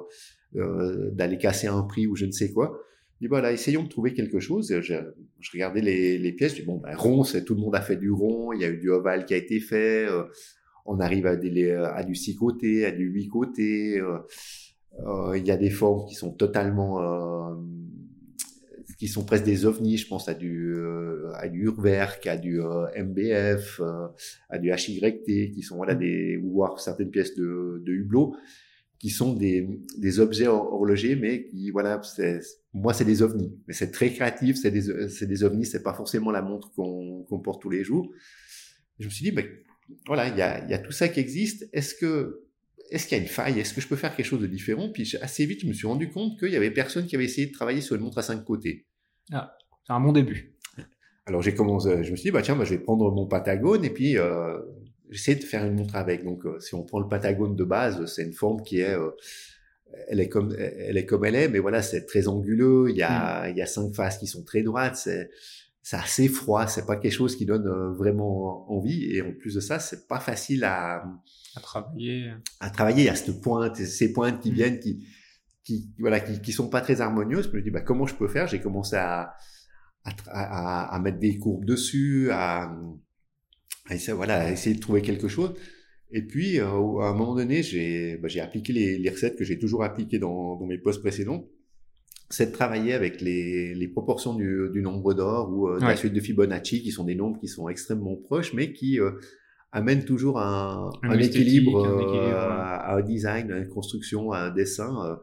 euh 0.56 1.11
d'aller 1.11 1.37
casser 1.37 1.67
un 1.67 1.82
prix 1.82 2.06
ou 2.06 2.15
je 2.15 2.27
ne 2.27 2.33
sais 2.33 2.53
quoi. 2.53 2.81
Et 3.23 3.29
voilà, 3.29 3.53
essayons 3.53 3.83
de 3.83 3.88
trouver 3.88 4.15
quelque 4.15 4.41
chose. 4.41 4.75
Je, 4.81 4.94
je 5.41 5.50
regardais 5.53 5.83
les, 5.83 6.17
les 6.17 6.33
pièces, 6.33 6.55
je 6.55 6.61
dis 6.61 6.67
bon 6.67 6.79
ben 6.79 6.97
rond, 6.97 7.25
c'est 7.25 7.44
tout 7.44 7.55
le 7.55 7.61
monde 7.61 7.75
a 7.75 7.83
fait 7.83 7.97
du 7.97 8.11
rond, 8.11 8.53
il 8.53 8.61
y 8.61 8.65
a 8.65 8.69
eu 8.69 8.79
du 8.79 8.91
ovale 8.91 9.26
qui 9.26 9.35
a 9.35 9.37
été 9.37 9.59
fait, 9.61 10.06
on 10.87 11.00
arrive 11.00 11.26
à, 11.26 11.37
des, 11.37 11.71
à 11.73 12.03
du 12.05 12.15
six 12.15 12.37
côtés, 12.37 12.87
à 12.87 12.93
du 12.93 13.05
huit 13.05 13.29
côtés. 13.29 14.00
Euh, 14.98 15.37
il 15.37 15.46
y 15.46 15.50
a 15.50 15.56
des 15.56 15.70
formes 15.70 16.06
qui 16.06 16.14
sont 16.14 16.32
totalement 16.32 17.00
euh, 17.00 17.54
qui 18.98 19.08
sont 19.08 19.25
presque 19.25 19.44
des 19.44 19.64
ovnis. 19.64 19.96
Je 19.96 20.08
pense 20.08 20.28
à 20.28 20.34
du 20.34 20.75
euh, 20.75 21.32
à 21.34 21.48
du 21.48 21.64
Urwerk, 21.64 22.26
à 22.26 22.37
du 22.37 22.60
MBF, 22.60 23.81
à 24.48 24.58
du 24.58 24.70
HYT, 24.70 25.52
qui 25.52 25.62
sont 25.62 25.76
voilà 25.76 25.94
des 25.94 26.37
ou 26.37 26.64
certaines 26.76 27.10
pièces 27.10 27.34
de, 27.34 27.82
de 27.84 27.92
Hublot 27.92 28.37
qui 29.00 29.08
sont 29.08 29.32
des, 29.32 29.66
des 29.96 30.20
objets 30.20 30.46
horlogers, 30.46 31.16
mais 31.16 31.46
qui, 31.46 31.70
voilà, 31.70 32.02
moi, 32.75 32.92
c'est 32.92 33.06
des 33.06 33.22
ovnis. 33.22 33.50
Mais 33.66 33.72
c'est 33.72 33.90
très 33.90 34.12
créatif, 34.12 34.56
c'est 34.60 34.70
des, 34.70 35.08
c'est 35.08 35.26
des 35.26 35.42
ovnis, 35.42 35.64
c'est 35.64 35.82
pas 35.82 35.94
forcément 35.94 36.31
la 36.31 36.42
montre 36.42 36.70
qu'on 36.72 37.25
qu'on 37.25 37.40
porte 37.40 37.62
tous 37.62 37.70
les 37.70 37.82
jours. 37.82 38.12
je 38.98 39.06
me 39.06 39.10
suis 39.10 39.25
dit, 39.25 39.31
ben, 39.32 39.46
voilà, 40.06 40.28
il 40.28 40.37
y 40.37 40.42
a, 40.42 40.69
y 40.69 40.75
a 40.75 40.78
tout 40.78 40.92
ça 40.92 41.08
qui 41.08 41.19
existe. 41.19 41.66
Est-ce 41.72 41.94
que 41.94 42.42
est-ce 42.90 43.06
qu'il 43.06 43.16
y 43.16 43.20
a 43.20 43.22
une 43.22 43.28
faille? 43.28 43.58
Est-ce 43.58 43.72
que 43.72 43.81
je 43.81 43.88
peux 43.88 43.96
faire 43.96 44.14
quelque 44.14 44.26
chose 44.26 44.40
de 44.40 44.46
différent? 44.46 44.90
Puis 44.92 45.16
assez 45.20 45.46
vite, 45.46 45.60
je 45.62 45.66
me 45.66 45.72
suis 45.72 45.87
rendu 45.87 46.10
compte 46.10 46.38
qu'il 46.38 46.50
y 46.50 46.56
avait 46.56 46.70
personne 46.70 47.06
qui 47.06 47.14
avait 47.14 47.25
essayé 47.25 47.46
de 47.46 47.52
travailler 47.52 47.81
sur 47.81 47.96
une 47.96 48.02
montre 48.02 48.19
à 48.19 48.22
cinq 48.22 48.44
côtés. 48.44 48.87
Ah, 49.32 49.56
c'est 49.87 49.92
un 49.92 50.00
bon 50.00 50.12
début. 50.12 50.56
Alors 51.26 51.42
j'ai 51.42 51.54
commencé, 51.54 52.02
je 52.02 52.10
me 52.10 52.16
suis 52.16 52.25
dit 52.25 52.31
bah 52.32 52.42
tiens, 52.42 52.56
bah, 52.56 52.64
je 52.64 52.70
vais 52.70 52.81
prendre 52.81 53.10
mon 53.12 53.26
Patagone 53.26 53.84
et 53.84 53.90
puis 53.90 54.19
euh, 54.19 54.58
j'essaie 55.10 55.37
de 55.37 55.44
faire 55.44 55.64
une 55.64 55.76
montre 55.76 55.94
avec. 55.94 56.25
Donc 56.25 56.44
euh, 56.44 56.58
si 56.58 56.75
on 56.75 56.82
prend 56.82 56.98
le 56.98 57.06
Patagone 57.06 57.54
de 57.54 57.64
base, 57.64 58.04
c'est 58.06 58.25
une 58.25 58.32
forme 58.32 58.62
qui 58.62 58.81
est 58.81 58.94
euh, 58.94 59.10
elle 60.08 60.20
est 60.20 60.28
comme 60.28 60.54
elle 60.58 60.96
est 60.96 61.06
comme 61.06 61.25
elle 61.25 61.37
est, 61.37 61.48
mais 61.48 61.60
voilà, 61.60 61.82
c'est 61.82 62.06
très 62.06 62.26
anguleux. 62.26 62.87
Il 62.90 62.96
y 62.96 63.02
a 63.02 63.46
hmm. 63.46 63.50
il 63.50 63.56
y 63.56 63.62
a 63.62 63.66
cinq 63.66 63.94
faces 63.94 64.19
qui 64.19 64.26
sont 64.26 64.42
très 64.42 64.62
droites. 64.62 64.96
C'est 64.96 65.31
c'est 65.82 65.97
assez 65.97 66.29
froid. 66.29 66.67
C'est 66.67 66.87
pas 66.87 66.97
quelque 66.97 67.12
chose 67.12 67.37
qui 67.37 67.47
donne 67.47 67.67
euh, 67.67 67.93
vraiment 67.93 68.71
envie. 68.71 69.05
Et 69.15 69.23
en 69.23 69.32
plus 69.32 69.55
de 69.55 69.61
ça, 69.61 69.79
c'est 69.79 70.06
pas 70.09 70.21
facile 70.21 70.65
à 70.65 71.05
à 71.56 71.61
travailler. 71.61 72.32
À 72.61 72.71
travailler. 72.71 73.03
Il 73.03 73.06
y 73.06 73.09
a 73.09 73.15
cette 73.15 73.41
pointe, 73.41 73.77
ces 73.77 74.12
pointes 74.12 74.41
qui 74.41 74.50
mm. 74.50 74.55
viennent, 74.55 74.81
qui, 74.81 75.06
qui, 75.65 75.93
voilà, 75.99 76.21
qui, 76.21 76.41
qui 76.41 76.53
sont 76.53 76.69
pas 76.69 76.81
très 76.81 77.00
harmonieuses. 77.00 77.50
Je 77.50 77.57
me 77.57 77.62
dis, 77.62 77.71
bah, 77.71 77.81
comment 77.81 78.07
je 78.07 78.14
peux 78.14 78.28
faire? 78.28 78.47
J'ai 78.47 78.61
commencé 78.61 78.97
à, 78.97 79.35
à, 80.04 80.12
à, 80.28 80.95
à, 80.95 81.00
mettre 81.00 81.19
des 81.19 81.38
courbes 81.38 81.64
dessus, 81.64 82.31
à, 82.31 82.71
à, 83.88 83.95
essayer, 83.95 84.12
voilà, 84.12 84.43
à 84.43 84.50
essayer 84.50 84.76
de 84.76 84.81
trouver 84.81 85.02
quelque 85.02 85.28
chose. 85.28 85.54
Et 86.12 86.26
puis, 86.26 86.59
euh, 86.59 86.66
à 86.66 87.09
un 87.09 87.14
moment 87.14 87.35
donné, 87.35 87.62
j'ai, 87.62 88.16
bah, 88.16 88.28
appliqué 88.43 88.73
les, 88.73 88.99
les, 88.99 89.11
recettes 89.11 89.37
que 89.37 89.45
j'ai 89.45 89.59
toujours 89.59 89.85
appliquées 89.85 90.19
dans, 90.19 90.57
dans 90.57 90.66
mes 90.66 90.78
postes 90.78 91.00
précédents. 91.00 91.49
C'est 92.30 92.46
de 92.46 92.52
travailler 92.52 92.94
avec 92.94 93.20
les, 93.20 93.75
les 93.75 93.88
proportions 93.88 94.34
du, 94.34 94.68
du 94.72 94.82
nombre 94.82 95.14
d'or 95.14 95.50
ou 95.50 95.68
euh, 95.68 95.78
de 95.78 95.84
la 95.84 95.96
suite 95.96 96.12
de 96.12 96.20
Fibonacci, 96.20 96.82
qui 96.82 96.92
sont 96.92 97.04
des 97.04 97.16
nombres 97.16 97.40
qui 97.40 97.49
sont 97.49 97.68
extrêmement 97.68 98.16
proches, 98.16 98.54
mais 98.54 98.72
qui 98.72 99.00
euh, 99.00 99.10
amène 99.72 100.04
toujours 100.04 100.40
un, 100.40 100.90
un, 101.02 101.18
équilibre, 101.18 101.87
euh, 101.87 102.32
à, 102.34 102.96
un 102.96 103.02
design, 103.02 103.52
à 103.52 103.58
une 103.58 103.68
construction, 103.68 104.32
à 104.32 104.40
un 104.40 104.50
dessin. 104.50 105.04
Euh. 105.04 105.16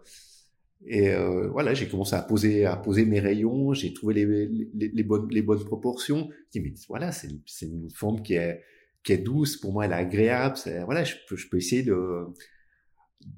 et 0.85 1.09
euh, 1.09 1.49
voilà, 1.49 1.73
j'ai 1.73 1.87
commencé 1.87 2.15
à 2.15 2.21
poser, 2.21 2.65
à 2.65 2.77
poser 2.77 3.05
mes 3.05 3.19
rayons, 3.19 3.73
j'ai 3.73 3.93
trouvé 3.93 4.13
les, 4.13 4.25
les, 4.25 4.91
les, 4.93 5.03
bonnes, 5.03 5.27
les 5.29 5.41
bonnes 5.41 5.63
proportions. 5.63 6.29
Je 6.53 6.59
dis, 6.59 6.65
mais 6.65 6.73
voilà, 6.87 7.11
c'est 7.11 7.27
une, 7.27 7.41
une 7.61 7.89
forme 7.89 8.21
qui 8.21 8.35
est, 8.35 8.61
qui 9.03 9.13
est 9.13 9.17
douce, 9.17 9.57
pour 9.57 9.73
moi, 9.73 9.85
elle 9.85 9.91
est 9.91 9.95
agréable. 9.95 10.57
voilà, 10.85 11.03
je 11.03 11.15
peux, 11.27 11.35
je 11.35 11.49
peux 11.49 11.57
essayer 11.57 11.83
de 11.83 12.25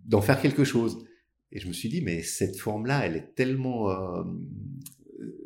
d'en 0.05 0.21
faire 0.21 0.39
quelque 0.39 0.63
chose. 0.63 1.05
Et 1.51 1.60
je 1.60 1.68
me 1.68 1.74
suis 1.74 1.89
dit, 1.89 2.01
mais 2.01 2.22
cette 2.22 2.58
forme-là, 2.58 3.06
elle 3.06 3.15
est 3.15 3.36
tellement, 3.36 3.89
euh, 3.89 4.24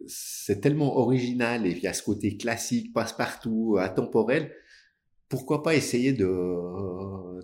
c'est 0.08 0.62
tellement 0.62 0.98
original 0.98 1.66
et 1.66 1.72
il 1.72 1.80
y 1.80 1.88
a 1.88 1.94
ce 1.94 2.04
côté 2.04 2.38
classique, 2.38 2.94
passe-partout, 2.94 3.78
atemporel 3.80 4.52
pourquoi 5.34 5.64
pas 5.64 5.74
essayer 5.74 6.14
de, 6.14 6.28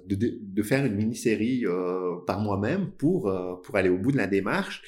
de, 0.05 0.39
de 0.39 0.61
faire 0.61 0.85
une 0.85 0.93
mini-série 0.93 1.65
euh, 1.65 2.17
par 2.27 2.39
moi-même 2.39 2.91
pour, 2.91 3.27
euh, 3.27 3.55
pour 3.63 3.77
aller 3.77 3.89
au 3.89 3.97
bout 3.97 4.11
de 4.11 4.17
la 4.17 4.27
démarche. 4.27 4.83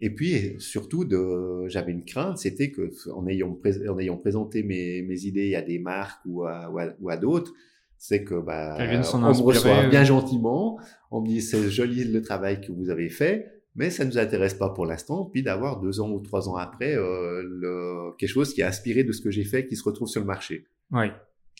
Et 0.00 0.08
puis, 0.08 0.56
surtout, 0.58 1.04
de, 1.04 1.68
j'avais 1.68 1.92
une 1.92 2.06
crainte, 2.06 2.38
c'était 2.38 2.70
que 2.70 2.90
en 3.10 3.26
ayant, 3.26 3.60
en 3.90 3.98
ayant 3.98 4.16
présenté 4.16 4.62
mes, 4.62 5.02
mes 5.02 5.26
idées 5.26 5.54
à 5.54 5.60
des 5.60 5.78
marques 5.78 6.22
ou 6.24 6.44
à, 6.44 6.70
ou 6.98 7.10
à, 7.10 7.16
d'autres, 7.18 7.52
c'est 7.98 8.24
que 8.24 8.34
bah, 8.34 8.76
on 9.12 9.18
me 9.18 9.42
reçoit 9.42 9.86
bien 9.86 10.04
gentiment, 10.04 10.78
on 11.10 11.20
me 11.20 11.28
dit 11.28 11.40
c'est 11.40 11.70
joli 11.70 12.04
le 12.04 12.22
travail 12.22 12.60
que 12.60 12.72
vous 12.72 12.90
avez 12.90 13.08
fait, 13.08 13.62
mais 13.74 13.90
ça 13.90 14.04
ne 14.04 14.10
nous 14.10 14.18
intéresse 14.18 14.54
pas 14.54 14.70
pour 14.70 14.86
l'instant, 14.86 15.24
puis 15.24 15.42
d'avoir 15.42 15.80
deux 15.80 16.00
ans 16.00 16.10
ou 16.10 16.20
trois 16.20 16.48
ans 16.48 16.56
après 16.56 16.96
euh, 16.96 17.42
le, 17.42 18.16
quelque 18.18 18.28
chose 18.28 18.54
qui 18.54 18.60
est 18.60 18.64
inspiré 18.64 19.04
de 19.04 19.12
ce 19.12 19.20
que 19.20 19.30
j'ai 19.30 19.44
fait, 19.44 19.66
qui 19.66 19.76
se 19.76 19.84
retrouve 19.84 20.08
sur 20.08 20.20
le 20.20 20.26
marché. 20.26 20.66
Oui. 20.92 21.06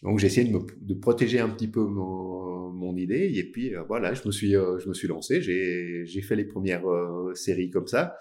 Donc 0.03 0.19
j'ai 0.19 0.27
essayé 0.27 0.47
de, 0.47 0.53
me, 0.53 0.67
de 0.81 0.95
protéger 0.95 1.41
un 1.41 1.49
petit 1.49 1.69
peu 1.69 1.85
mon, 1.85 2.71
mon 2.71 2.97
idée 2.97 3.33
et 3.35 3.45
puis 3.45 3.75
euh, 3.75 3.83
voilà, 3.83 4.15
je 4.15 4.23
me 4.27 4.33
suis 4.33 4.55
euh, 4.55 4.79
je 4.79 4.89
me 4.89 4.95
suis 4.95 5.09
lancé, 5.09 5.41
j'ai 5.41 6.05
j'ai 6.05 6.23
fait 6.23 6.37
les 6.37 6.45
premières 6.45 6.89
euh, 6.89 7.35
séries 7.35 7.71
comme 7.71 7.87
ça. 7.87 8.17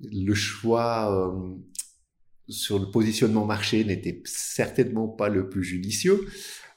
Le 0.00 0.32
choix 0.32 1.34
sur 2.48 2.78
le 2.78 2.88
positionnement 2.92 3.44
marché 3.44 3.84
n'était 3.84 4.22
certainement 4.24 5.08
pas 5.08 5.28
le 5.28 5.48
plus 5.48 5.64
judicieux 5.64 6.24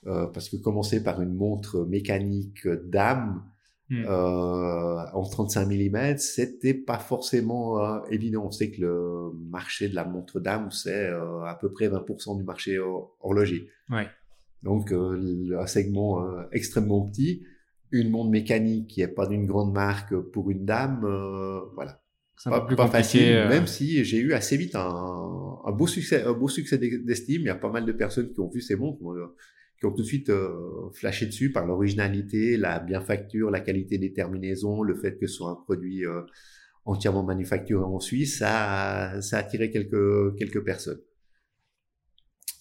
parce 0.05 0.50
que 0.50 0.58
commencer 0.58 1.03
par 1.03 1.22
une 1.22 1.34
montre 1.34 1.86
mécanique 1.86 2.67
d'âme. 2.67 3.43
Euh, 3.93 5.03
en 5.13 5.24
35 5.24 5.67
mm, 5.67 6.17
c'était 6.17 6.74
pas 6.74 6.98
forcément 6.98 7.84
euh, 7.84 8.00
évident. 8.10 8.46
On 8.46 8.51
sait 8.51 8.72
que 8.72 8.81
le 8.81 9.31
marché 9.50 9.89
de 9.89 9.96
la 9.96 10.05
montre 10.05 10.39
d'âme, 10.39 10.72
c'est 10.72 11.10
euh, 11.10 11.43
à 11.43 11.55
peu 11.55 11.72
près 11.72 11.89
20% 11.89 12.38
du 12.38 12.43
marché 12.43 12.79
horloger. 13.20 13.70
Ouais. 13.89 14.08
Donc 14.63 14.93
un 14.93 15.65
segment 15.65 16.24
extrêmement 16.51 17.01
petit, 17.01 17.43
une 17.89 18.12
montre 18.12 18.29
mécanique 18.29 18.88
qui 18.88 19.01
est 19.01 19.08
pas 19.08 19.25
d'une 19.25 19.48
grande 19.48 19.74
marque 19.74 20.15
pour 20.15 20.51
une 20.51 20.65
dame, 20.65 21.01
voilà. 21.74 22.00
Pas, 22.46 22.62
plus 22.62 22.75
pas 22.75 22.88
facile, 22.88 23.48
même 23.50 23.67
si 23.67 24.03
j'ai 24.03 24.17
eu 24.17 24.34
assez 24.34 24.58
vite 24.58 24.75
un, 24.75 25.60
un, 25.63 25.72
beau 25.72 25.86
succès, 25.86 26.24
un 26.24 26.34
beau 26.34 26.48
succès 26.48 26.79
d'estime. 26.79 27.41
Il 27.41 27.48
y 27.48 27.50
a 27.50 27.55
pas 27.55 27.70
mal 27.70 27.86
de 27.86 27.91
personnes 27.91 28.31
qui 28.34 28.39
ont 28.39 28.50
vu 28.50 28.62
ces 28.62 28.75
montres 28.75 29.00
qui 29.81 29.88
ont 29.88 29.91
tout 29.91 30.03
de 30.03 30.07
suite 30.07 30.29
euh, 30.29 30.91
flashé 30.93 31.25
dessus 31.25 31.51
par 31.51 31.65
l'originalité, 31.65 32.55
la 32.55 32.79
bienfacture, 32.79 33.50
la 33.50 33.61
qualité 33.61 33.97
des 33.97 34.13
terminaisons, 34.13 34.83
le 34.83 34.93
fait 34.93 35.17
que 35.17 35.25
ce 35.25 35.33
soit 35.33 35.50
un 35.50 35.55
produit 35.55 36.05
euh, 36.05 36.21
entièrement 36.85 37.23
manufacturé 37.23 37.83
en 37.83 38.00
Suisse, 38.00 38.38
ça 38.38 39.13
a, 39.13 39.21
ça 39.21 39.38
a 39.38 39.39
attiré 39.39 39.71
quelques, 39.71 40.38
quelques 40.38 40.63
personnes. 40.63 41.01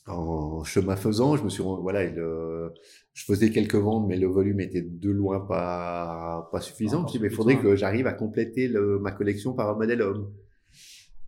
En 0.06 0.64
chemin 0.64 0.96
faisant, 0.96 1.36
je 1.36 1.44
me 1.44 1.50
suis 1.50 1.62
voilà, 1.62 2.08
je 2.10 3.24
faisais 3.24 3.50
quelques 3.50 3.74
ventes, 3.76 4.08
mais 4.08 4.16
le 4.16 4.26
volume 4.26 4.60
était 4.60 4.82
de 4.82 5.10
loin 5.10 5.40
pas 5.40 6.48
pas 6.50 6.60
suffisant. 6.60 7.00
je 7.00 7.02
me 7.02 7.08
suis 7.08 7.18
dit, 7.18 7.22
mais 7.22 7.28
il 7.28 7.36
faudrait 7.36 7.60
que 7.60 7.76
j'arrive 7.76 8.06
à 8.06 8.14
compléter 8.14 8.66
le, 8.66 8.98
ma 8.98 9.12
collection 9.12 9.52
par 9.52 9.68
un 9.68 9.74
modèle 9.76 10.00
homme. 10.00 10.32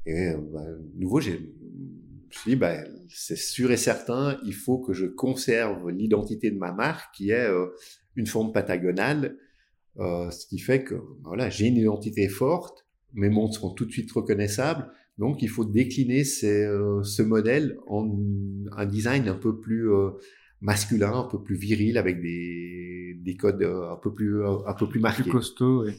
Et 0.07 0.31
euh, 0.31 0.39
bah, 0.53 0.65
nouveau, 0.97 1.21
j'ai 1.21 1.55
me 2.33 2.41
suis 2.41 2.51
dit, 2.53 2.57
ben, 2.57 2.87
c'est 3.09 3.37
sûr 3.37 3.71
et 3.71 3.77
certain, 3.77 4.39
il 4.45 4.55
faut 4.55 4.79
que 4.79 4.93
je 4.93 5.07
conserve 5.07 5.91
l'identité 5.91 6.51
de 6.51 6.59
ma 6.59 6.73
marque 6.73 7.15
qui 7.15 7.31
est 7.31 7.49
euh, 7.49 7.67
une 8.17 8.27
forme 8.27 8.53
patagonale, 8.53 9.37
euh, 9.99 10.31
ce 10.31 10.47
qui 10.47 10.59
fait 10.59 10.85
que 10.85 10.95
voilà, 11.23 11.51
j'ai 11.51 11.67
une 11.67 11.77
identité 11.77 12.29
forte, 12.29 12.87
mes 13.13 13.29
montres 13.29 13.59
sont 13.59 13.75
tout 13.75 13.85
de 13.85 13.93
suite 13.93 14.11
reconnaissables, 14.13 14.91
donc 15.19 15.43
il 15.43 15.49
faut 15.49 15.65
décliner 15.65 16.25
ces, 16.25 16.65
euh, 16.65 17.03
ce 17.03 17.23
modèle 17.23 17.77
en 17.87 18.11
un 18.73 18.87
design 18.87 19.29
un 19.29 19.35
peu 19.35 19.61
plus 19.61 19.91
masculin, 20.61 21.13
un 21.13 21.29
peu 21.29 21.43
plus 21.43 21.57
viril, 21.57 21.99
avec 21.99 22.23
des, 22.23 23.19
des 23.21 23.37
codes 23.37 23.63
un 23.63 23.97
peu 23.97 24.15
plus 24.15 24.45
un 24.47 24.75
peu 24.75 24.89
plus 24.89 25.01
marqués. 25.01 25.23
Plus 25.23 25.33
costaud, 25.33 25.85
oui. 25.85 25.93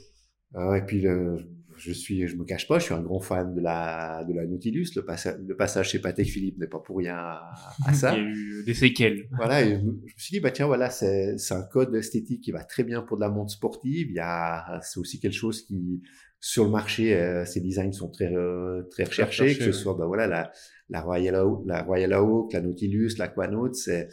et 0.75 0.81
puis 0.81 1.01
le, 1.01 1.37
je 1.83 1.91
suis, 1.91 2.27
je 2.27 2.37
me 2.37 2.45
cache 2.45 2.67
pas, 2.67 2.79
je 2.79 2.85
suis 2.85 2.93
un 2.93 3.01
grand 3.01 3.19
fan 3.19 3.53
de 3.53 3.59
la, 3.59 4.23
de 4.23 4.33
la 4.33 4.45
Nautilus. 4.45 4.91
Le, 4.95 5.05
le 5.45 5.55
passage 5.55 5.89
chez 5.89 5.99
Patek 5.99 6.27
Philippe 6.27 6.57
n'est 6.57 6.67
pas 6.67 6.79
pour 6.79 6.97
rien 6.97 7.17
à, 7.17 7.53
ça. 7.93 8.15
Il 8.15 8.23
y 8.23 8.25
a 8.25 8.29
eu 8.29 8.63
des 8.65 8.73
séquelles. 8.73 9.27
Voilà, 9.35 9.65
je, 9.65 9.75
me, 9.75 9.99
suis 10.15 10.35
dit, 10.35 10.39
bah 10.39 10.51
tiens, 10.51 10.67
voilà, 10.67 10.89
c'est, 10.89 11.35
un 11.51 11.63
code 11.63 11.93
esthétique 11.95 12.41
qui 12.41 12.51
va 12.51 12.63
très 12.63 12.83
bien 12.83 13.01
pour 13.01 13.17
de 13.17 13.21
la 13.21 13.29
montre 13.29 13.51
sportive. 13.51 14.09
Il 14.09 14.15
y 14.15 14.19
a, 14.19 14.79
c'est 14.81 14.99
aussi 14.99 15.19
quelque 15.19 15.35
chose 15.35 15.65
qui, 15.65 16.01
sur 16.39 16.63
le 16.63 16.69
marché, 16.71 17.15
euh, 17.15 17.43
ces 17.45 17.59
designs 17.59 17.91
sont 17.91 18.09
très, 18.09 18.33
euh, 18.33 18.83
très 18.91 19.03
recherchés, 19.03 19.57
que 19.57 19.63
ce 19.63 19.71
soit, 19.73 19.95
bah 19.95 20.05
voilà, 20.05 20.27
la, 20.27 20.51
la 20.89 21.01
Royal 21.01 21.35
Oak, 21.35 21.63
la 21.65 21.83
Royal 21.83 22.13
Oak, 22.13 22.53
la 22.53 22.61
Nautilus, 22.61 23.15
l'Aquanaut, 23.17 23.73
c'est 23.73 24.07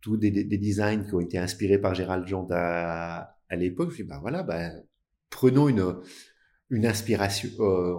tous 0.00 0.16
des, 0.16 0.32
des, 0.32 0.58
designs 0.58 1.04
qui 1.04 1.14
ont 1.14 1.20
été 1.20 1.38
inspirés 1.38 1.78
par 1.78 1.94
Gérald 1.94 2.26
Jean 2.26 2.48
à, 2.50 3.36
à 3.48 3.56
l'époque. 3.56 3.90
Je 3.90 3.92
me 3.92 3.94
suis 3.94 4.04
dit, 4.04 4.08
bah 4.08 4.18
voilà, 4.20 4.42
bah, 4.42 4.70
prenons 5.30 5.68
une, 5.68 5.94
une 6.72 6.86
inspiration. 6.86 7.50
Euh, 7.60 7.94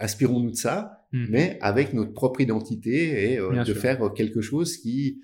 inspirons-nous 0.00 0.52
de 0.52 0.56
ça, 0.56 1.04
hmm. 1.12 1.26
mais 1.28 1.58
avec 1.60 1.92
notre 1.92 2.12
propre 2.12 2.40
identité 2.40 3.32
et 3.32 3.38
euh, 3.38 3.64
de 3.64 3.74
faire 3.74 4.12
quelque 4.14 4.40
chose 4.40 4.76
qui, 4.76 5.20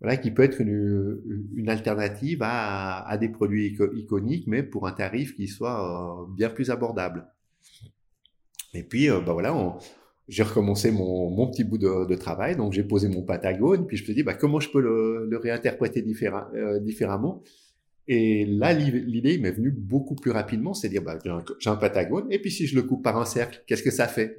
voilà, 0.00 0.16
qui 0.16 0.30
peut 0.30 0.42
être 0.42 0.60
une, 0.60 1.20
une 1.54 1.68
alternative 1.68 2.40
à, 2.42 3.06
à, 3.06 3.16
des 3.16 3.28
produits 3.28 3.76
iconiques, 3.94 4.46
mais 4.46 4.62
pour 4.62 4.86
un 4.86 4.92
tarif 4.92 5.34
qui 5.36 5.46
soit 5.46 6.24
euh, 6.24 6.26
bien 6.36 6.50
plus 6.50 6.70
abordable. 6.70 7.26
Et 8.74 8.82
puis, 8.82 9.08
bah 9.08 9.32
voilà, 9.32 9.78
j'ai 10.28 10.42
recommencé 10.42 10.90
mon, 10.90 11.30
mon, 11.30 11.48
petit 11.50 11.64
bout 11.64 11.78
de, 11.78 12.04
de 12.04 12.14
travail, 12.16 12.56
donc 12.56 12.72
j'ai 12.72 12.82
posé 12.82 13.08
mon 13.08 13.22
Patagone, 13.22 13.86
puis 13.86 13.96
je 13.96 14.02
me 14.02 14.06
suis 14.06 14.14
dit, 14.14 14.22
bah, 14.22 14.34
comment 14.34 14.60
je 14.60 14.70
peux 14.70 14.80
le, 14.80 15.26
le 15.30 15.38
réinterpréter 15.38 16.02
différemment? 16.02 17.42
Et 18.08 18.46
là, 18.46 18.72
l'idée 18.72 19.38
m'est 19.38 19.50
venue 19.50 19.70
beaucoup 19.70 20.14
plus 20.14 20.30
rapidement, 20.30 20.74
c'est 20.74 20.88
dire, 20.88 21.02
bah, 21.02 21.18
j'ai 21.58 21.70
un, 21.70 21.76
patagone, 21.76 22.26
et 22.30 22.38
puis 22.38 22.50
si 22.50 22.66
je 22.66 22.76
le 22.76 22.82
coupe 22.82 23.02
par 23.02 23.16
un 23.18 23.24
cercle, 23.24 23.64
qu'est-ce 23.66 23.82
que 23.82 23.90
ça 23.90 24.06
fait? 24.06 24.36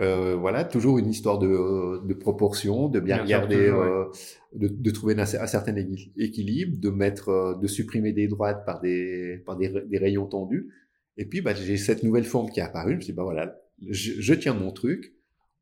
Euh, 0.00 0.34
Voilà, 0.34 0.64
toujours 0.64 0.98
une 0.98 1.08
histoire 1.08 1.38
de, 1.38 2.04
de 2.04 2.14
proportion, 2.14 2.88
de 2.88 3.00
bien, 3.00 3.22
regarder, 3.22 3.68
euh, 3.68 4.06
de, 4.54 4.68
de, 4.68 4.90
trouver 4.90 5.14
un, 5.18 5.26
certain 5.26 5.74
équilibre, 6.16 6.78
de 6.80 6.90
mettre, 6.90 7.28
euh, 7.28 7.54
de 7.56 7.66
supprimer 7.66 8.12
des 8.12 8.26
droites 8.26 8.64
par 8.64 8.80
des, 8.80 9.42
par 9.44 9.56
des, 9.56 9.68
des 9.86 9.98
rayons 9.98 10.26
tendus. 10.26 10.70
Et 11.16 11.26
puis, 11.26 11.42
bah, 11.42 11.54
j'ai 11.54 11.76
cette 11.76 12.02
nouvelle 12.02 12.24
forme 12.24 12.50
qui 12.50 12.60
est 12.60 12.62
apparue. 12.62 12.92
Je 12.92 12.96
me 12.96 13.00
suis 13.02 13.12
dit, 13.12 13.16
bah 13.16 13.22
voilà, 13.22 13.56
je, 13.88 14.12
je, 14.20 14.34
tiens 14.34 14.54
mon 14.54 14.72
truc, 14.72 15.14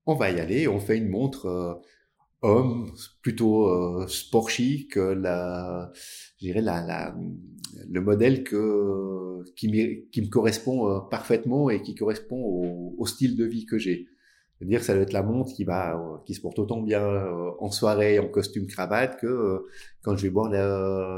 on 0.07 0.14
va 0.14 0.31
y 0.31 0.40
aller, 0.40 0.69
on 0.69 0.81
fait 0.81 0.97
une 0.97 1.09
montre 1.09 1.47
euh, 1.47 1.75
homme, 2.42 2.92
plutôt 3.23 3.69
euh, 3.69 4.07
sport 4.09 4.50
chic, 4.50 4.97
euh, 4.97 5.14
la, 5.14 5.92
je 6.42 6.49
dirais 6.49 6.61
la, 6.61 6.84
la, 6.84 7.14
le 7.88 8.00
modèle 8.00 8.42
que 8.42 9.44
qui, 9.54 10.08
qui 10.11 10.22
me 10.22 10.28
correspond 10.28 10.88
euh, 10.88 11.00
parfaitement 11.08 11.70
et 11.70 11.82
qui 11.82 11.94
correspond 11.94 12.42
au, 12.42 12.94
au, 12.99 13.06
style 13.06 13.37
de 13.37 13.44
vie 13.44 13.64
que 13.64 13.78
j'ai. 13.78 14.08
C'est-à-dire 14.58 14.82
ça 14.82 14.94
doit 14.94 15.02
être 15.02 15.12
la 15.12 15.22
montre 15.22 15.52
qui 15.54 15.64
va 15.64 16.22
qui 16.25 16.34
se 16.34 16.40
porte 16.40 16.58
autant 16.58 16.80
bien 16.80 17.04
en 17.58 17.70
soirée 17.70 18.20
en 18.20 18.28
costume 18.28 18.68
cravate 18.68 19.18
que 19.20 19.66
quand 20.02 20.16
je 20.16 20.22
vais 20.22 20.30
boire 20.30 20.50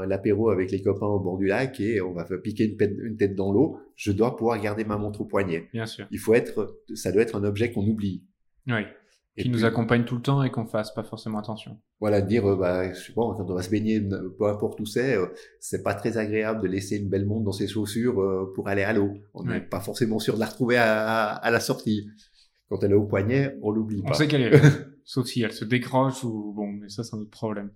l'apéro 0.07 0.49
avec 0.49 0.71
les 0.71 0.81
copains 0.81 1.05
au 1.05 1.19
bord 1.19 1.37
du 1.37 1.45
lac 1.45 1.79
et 1.79 2.01
on 2.01 2.11
va 2.11 2.25
piquer 2.43 2.65
une, 2.65 3.05
une 3.05 3.17
tête 3.17 3.35
dans 3.35 3.51
l'eau, 3.51 3.77
je 3.95 4.11
dois 4.11 4.35
pouvoir 4.35 4.59
garder 4.59 4.83
ma 4.83 4.97
montre 4.97 5.21
au 5.21 5.25
poignet. 5.25 5.69
Bien 5.73 5.85
sûr. 5.85 6.07
Il 6.09 6.17
faut 6.17 6.33
être 6.33 6.81
ça 6.95 7.11
doit 7.11 7.21
être 7.21 7.35
un 7.35 7.43
objet 7.43 7.71
qu'on 7.71 7.85
oublie. 7.87 8.23
Oui 8.67 8.81
qui 9.37 9.49
nous 9.49 9.65
accompagne 9.65 10.05
tout 10.05 10.15
le 10.15 10.21
temps 10.21 10.43
et 10.43 10.49
qu'on 10.49 10.65
fasse 10.65 10.93
pas 10.93 11.03
forcément 11.03 11.39
attention. 11.39 11.77
Voilà, 11.99 12.21
dire, 12.21 12.45
euh, 12.45 12.55
bah, 12.55 12.93
je 12.93 12.99
sais 12.99 13.13
pas, 13.13 13.21
quand 13.35 13.45
on 13.49 13.53
va 13.53 13.61
se 13.61 13.69
baigner, 13.69 14.01
peu 14.01 14.47
importe 14.47 14.79
où 14.79 14.85
c'est, 14.85 15.15
euh, 15.15 15.27
c'est 15.59 15.83
pas 15.83 15.93
très 15.93 16.17
agréable 16.17 16.61
de 16.61 16.67
laisser 16.67 16.97
une 16.97 17.09
belle 17.09 17.25
montre 17.25 17.43
dans 17.43 17.51
ses 17.51 17.67
chaussures 17.67 18.21
euh, 18.21 18.51
pour 18.55 18.69
aller 18.69 18.83
à 18.83 18.93
l'eau. 18.93 19.13
On 19.33 19.43
n'est 19.43 19.61
pas 19.61 19.81
forcément 19.81 20.19
sûr 20.19 20.35
de 20.35 20.39
la 20.39 20.45
retrouver 20.45 20.77
à, 20.77 21.27
à, 21.33 21.51
la 21.51 21.59
sortie. 21.59 22.07
Quand 22.69 22.81
elle 22.83 22.91
est 22.91 22.95
au 22.95 23.05
poignet, 23.05 23.57
on 23.61 23.71
l'oublie 23.71 24.01
pas. 24.01 24.11
On 24.11 24.13
sait 24.13 24.27
qu'elle 24.27 24.41
est 24.41 24.49
là. 24.49 24.61
Sauf 25.03 25.27
si 25.27 25.43
elle 25.43 25.51
se 25.51 25.65
décroche 25.65 26.23
ou 26.23 26.53
bon, 26.55 26.67
mais 26.71 26.89
ça 26.89 27.03
c'est 27.03 27.15
un 27.15 27.19
autre 27.19 27.29
problème. 27.29 27.71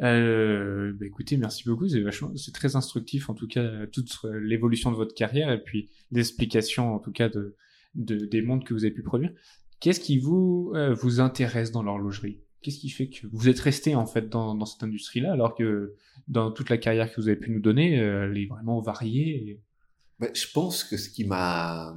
Euh, 0.00 0.92
bah 1.00 1.06
écoutez, 1.06 1.38
merci 1.38 1.64
beaucoup. 1.64 1.88
C'est 1.88 2.02
vachement, 2.02 2.30
c'est 2.36 2.52
très 2.52 2.76
instructif 2.76 3.30
en 3.30 3.34
tout 3.34 3.48
cas 3.48 3.86
toute 3.86 4.10
l'évolution 4.42 4.90
de 4.90 4.96
votre 4.96 5.14
carrière 5.14 5.50
et 5.50 5.62
puis 5.62 5.88
l'explication 6.10 6.94
en 6.94 6.98
tout 6.98 7.10
cas 7.10 7.30
de, 7.30 7.56
de 7.94 8.26
des 8.26 8.42
montres 8.42 8.66
que 8.66 8.74
vous 8.74 8.84
avez 8.84 8.92
pu 8.92 9.02
produire. 9.02 9.32
Qu'est-ce 9.80 10.00
qui 10.00 10.18
vous 10.18 10.72
euh, 10.74 10.94
vous 10.94 11.20
intéresse 11.20 11.70
dans 11.70 11.82
l'horlogerie? 11.82 12.40
Qu'est-ce 12.62 12.78
qui 12.78 12.90
fait 12.90 13.08
que 13.08 13.26
vous 13.32 13.48
êtes 13.48 13.60
resté 13.60 13.94
en 13.94 14.06
fait 14.06 14.28
dans, 14.28 14.54
dans 14.54 14.66
cette 14.66 14.82
industrie-là 14.82 15.32
alors 15.32 15.54
que 15.54 15.94
dans 16.26 16.50
toute 16.50 16.70
la 16.70 16.78
carrière 16.78 17.12
que 17.12 17.20
vous 17.20 17.28
avez 17.28 17.36
pu 17.36 17.50
nous 17.50 17.60
donner, 17.60 18.00
euh, 18.00 18.28
elle 18.28 18.36
est 18.36 18.46
vraiment 18.46 18.80
variée 18.80 19.60
ben, 20.18 20.30
Je 20.34 20.46
pense 20.52 20.82
que 20.82 20.96
ce 20.96 21.08
qui 21.08 21.24
m'a 21.24 21.96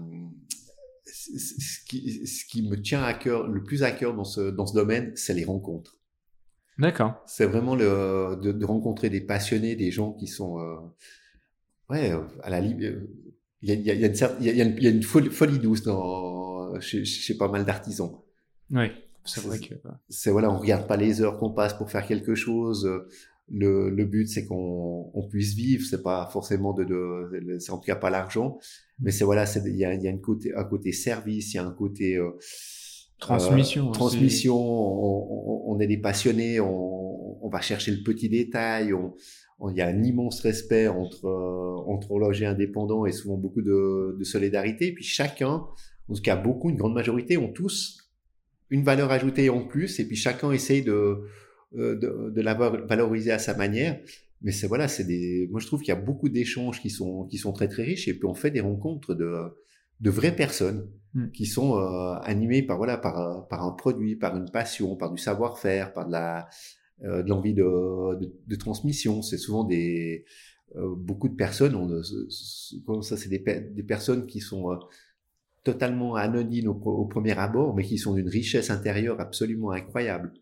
ce 1.05 1.83
qui, 1.87 2.27
ce 2.27 2.45
qui 2.45 2.67
me 2.69 2.79
tient 2.79 3.03
à 3.03 3.13
cœur, 3.13 3.47
le 3.47 3.63
plus 3.63 3.83
à 3.83 3.91
cœur 3.91 4.13
dans 4.15 4.23
ce, 4.23 4.51
dans 4.51 4.65
ce 4.65 4.73
domaine, 4.73 5.11
c'est 5.15 5.33
les 5.33 5.43
rencontres. 5.43 5.97
D'accord. 6.77 7.21
C'est 7.25 7.45
vraiment 7.45 7.75
le, 7.75 8.39
de, 8.41 8.51
de, 8.51 8.65
rencontrer 8.65 9.09
des 9.09 9.21
passionnés, 9.21 9.75
des 9.75 9.91
gens 9.91 10.13
qui 10.13 10.27
sont, 10.27 10.59
euh, 10.59 10.77
ouais, 11.89 12.11
à 12.43 12.49
la 12.49 12.59
il 12.59 13.69
y 13.69 13.71
a, 13.71 13.75
il 13.75 13.85
y 13.85 13.91
a, 13.91 13.93
il 13.93 14.01
y 14.01 14.61
a 14.61 14.63
une, 14.63 14.77
il 14.77 14.83
y 14.83 14.87
a 14.87 14.89
une 14.89 15.03
folie, 15.03 15.29
folie 15.29 15.59
douce 15.59 15.83
dans, 15.83 16.60
chez, 16.79 17.37
pas 17.37 17.47
mal 17.47 17.65
d'artisans. 17.65 18.11
Oui, 18.71 18.87
c'est 19.25 19.43
vrai 19.43 19.59
que. 19.59 19.75
C'est 20.09 20.31
voilà, 20.31 20.51
on 20.51 20.57
regarde 20.57 20.87
pas 20.87 20.97
les 20.97 21.21
heures 21.21 21.37
qu'on 21.37 21.51
passe 21.51 21.73
pour 21.73 21.89
faire 21.91 22.05
quelque 22.05 22.35
chose. 22.35 22.89
Le, 23.53 23.89
le 23.89 24.05
but, 24.05 24.27
c'est 24.27 24.45
qu'on 24.45 25.11
on 25.13 25.27
puisse 25.27 25.55
vivre. 25.55 25.85
C'est 25.85 26.01
pas 26.01 26.29
forcément 26.31 26.73
de, 26.73 26.85
de 26.85 27.59
c'est 27.59 27.71
en 27.71 27.77
tout 27.77 27.85
cas 27.85 27.97
pas 27.97 28.09
l'argent, 28.09 28.57
mais 28.99 29.11
c'est 29.11 29.25
voilà, 29.25 29.45
il 29.65 29.75
y 29.75 29.83
a, 29.83 29.93
y 29.93 30.07
a 30.07 30.09
une 30.09 30.21
côté, 30.21 30.53
un 30.55 30.63
côté 30.63 30.93
service, 30.93 31.53
il 31.53 31.57
y 31.57 31.59
a 31.59 31.65
un 31.65 31.73
côté 31.73 32.15
euh, 32.15 32.31
transmission. 33.19 33.89
Euh, 33.89 33.91
transmission. 33.91 34.55
On, 34.55 35.67
on, 35.67 35.75
on, 35.75 35.79
est 35.81 35.87
des 35.87 35.97
passionnés. 35.97 36.61
On, 36.61 37.45
on 37.45 37.49
va 37.49 37.59
chercher 37.59 37.91
le 37.91 38.03
petit 38.03 38.29
détail. 38.29 38.93
On, 38.93 39.13
il 39.69 39.77
y 39.77 39.81
a 39.81 39.87
un 39.87 40.03
immense 40.03 40.39
respect 40.41 40.87
entre 40.87 41.27
entre 41.87 42.11
horlogers 42.11 42.45
indépendants 42.45 43.05
et 43.05 43.11
souvent 43.11 43.37
beaucoup 43.37 43.61
de, 43.61 44.15
de 44.17 44.23
solidarité. 44.23 44.87
Et 44.87 44.93
puis 44.93 45.03
chacun 45.03 45.65
en 46.11 46.15
tout 46.15 46.21
cas 46.21 46.35
beaucoup, 46.35 46.69
une 46.69 46.77
grande 46.77 46.93
majorité, 46.93 47.37
ont 47.37 47.51
tous 47.51 48.11
une 48.69 48.83
valeur 48.83 49.11
ajoutée 49.11 49.49
en 49.49 49.65
plus, 49.65 49.99
et 49.99 50.07
puis 50.07 50.15
chacun 50.15 50.51
essaye 50.51 50.81
de, 50.81 51.23
de, 51.73 52.29
de 52.29 52.41
la 52.41 52.53
valoriser 52.53 53.31
à 53.31 53.39
sa 53.39 53.55
manière. 53.55 53.99
Mais 54.41 54.51
c'est 54.51 54.67
voilà, 54.67 54.87
c'est 54.87 55.03
des. 55.03 55.47
Moi, 55.51 55.59
je 55.59 55.67
trouve 55.67 55.81
qu'il 55.81 55.89
y 55.89 55.97
a 55.97 55.99
beaucoup 55.99 56.29
d'échanges 56.29 56.81
qui 56.81 56.89
sont 56.89 57.25
qui 57.25 57.37
sont 57.37 57.53
très 57.53 57.67
très 57.67 57.83
riches 57.83 58.07
et 58.07 58.13
puis 58.13 58.25
on 58.25 58.33
fait 58.33 58.51
des 58.51 58.61
rencontres 58.61 59.13
de 59.13 59.53
de 59.99 60.09
vraies 60.09 60.35
personnes 60.35 60.89
hmm. 61.13 61.29
qui 61.31 61.45
sont 61.45 61.77
euh, 61.77 62.15
animées 62.23 62.63
par 62.63 62.77
voilà 62.77 62.97
par 62.97 63.47
par 63.47 63.63
un 63.63 63.71
produit, 63.71 64.15
par 64.15 64.35
une 64.35 64.49
passion, 64.49 64.95
par 64.95 65.11
du 65.11 65.21
savoir-faire, 65.21 65.93
par 65.93 66.07
de 66.07 66.11
la 66.11 66.49
euh, 67.03 67.23
de 67.23 67.29
l'envie 67.29 67.53
de, 67.53 67.63
de, 68.19 68.33
de, 68.47 68.55
transmission. 68.55 69.21
C'est 69.21 69.37
souvent 69.37 69.63
des 69.63 70.25
euh, 70.75 70.95
beaucoup 70.95 71.29
de 71.29 71.35
personnes. 71.35 71.75
On, 71.75 73.01
ça, 73.01 73.17
c'est 73.17 73.29
des, 73.29 73.39
des 73.39 73.83
personnes 73.83 74.25
qui 74.25 74.39
sont 74.39 74.69
totalement 75.63 76.15
anonymes 76.15 76.69
au, 76.69 76.73
au, 76.73 77.05
premier 77.05 77.37
abord, 77.37 77.75
mais 77.75 77.83
qui 77.83 77.97
sont 77.97 78.15
d'une 78.15 78.29
richesse 78.29 78.69
intérieure 78.69 79.19
absolument 79.19 79.71
incroyable. 79.71 80.33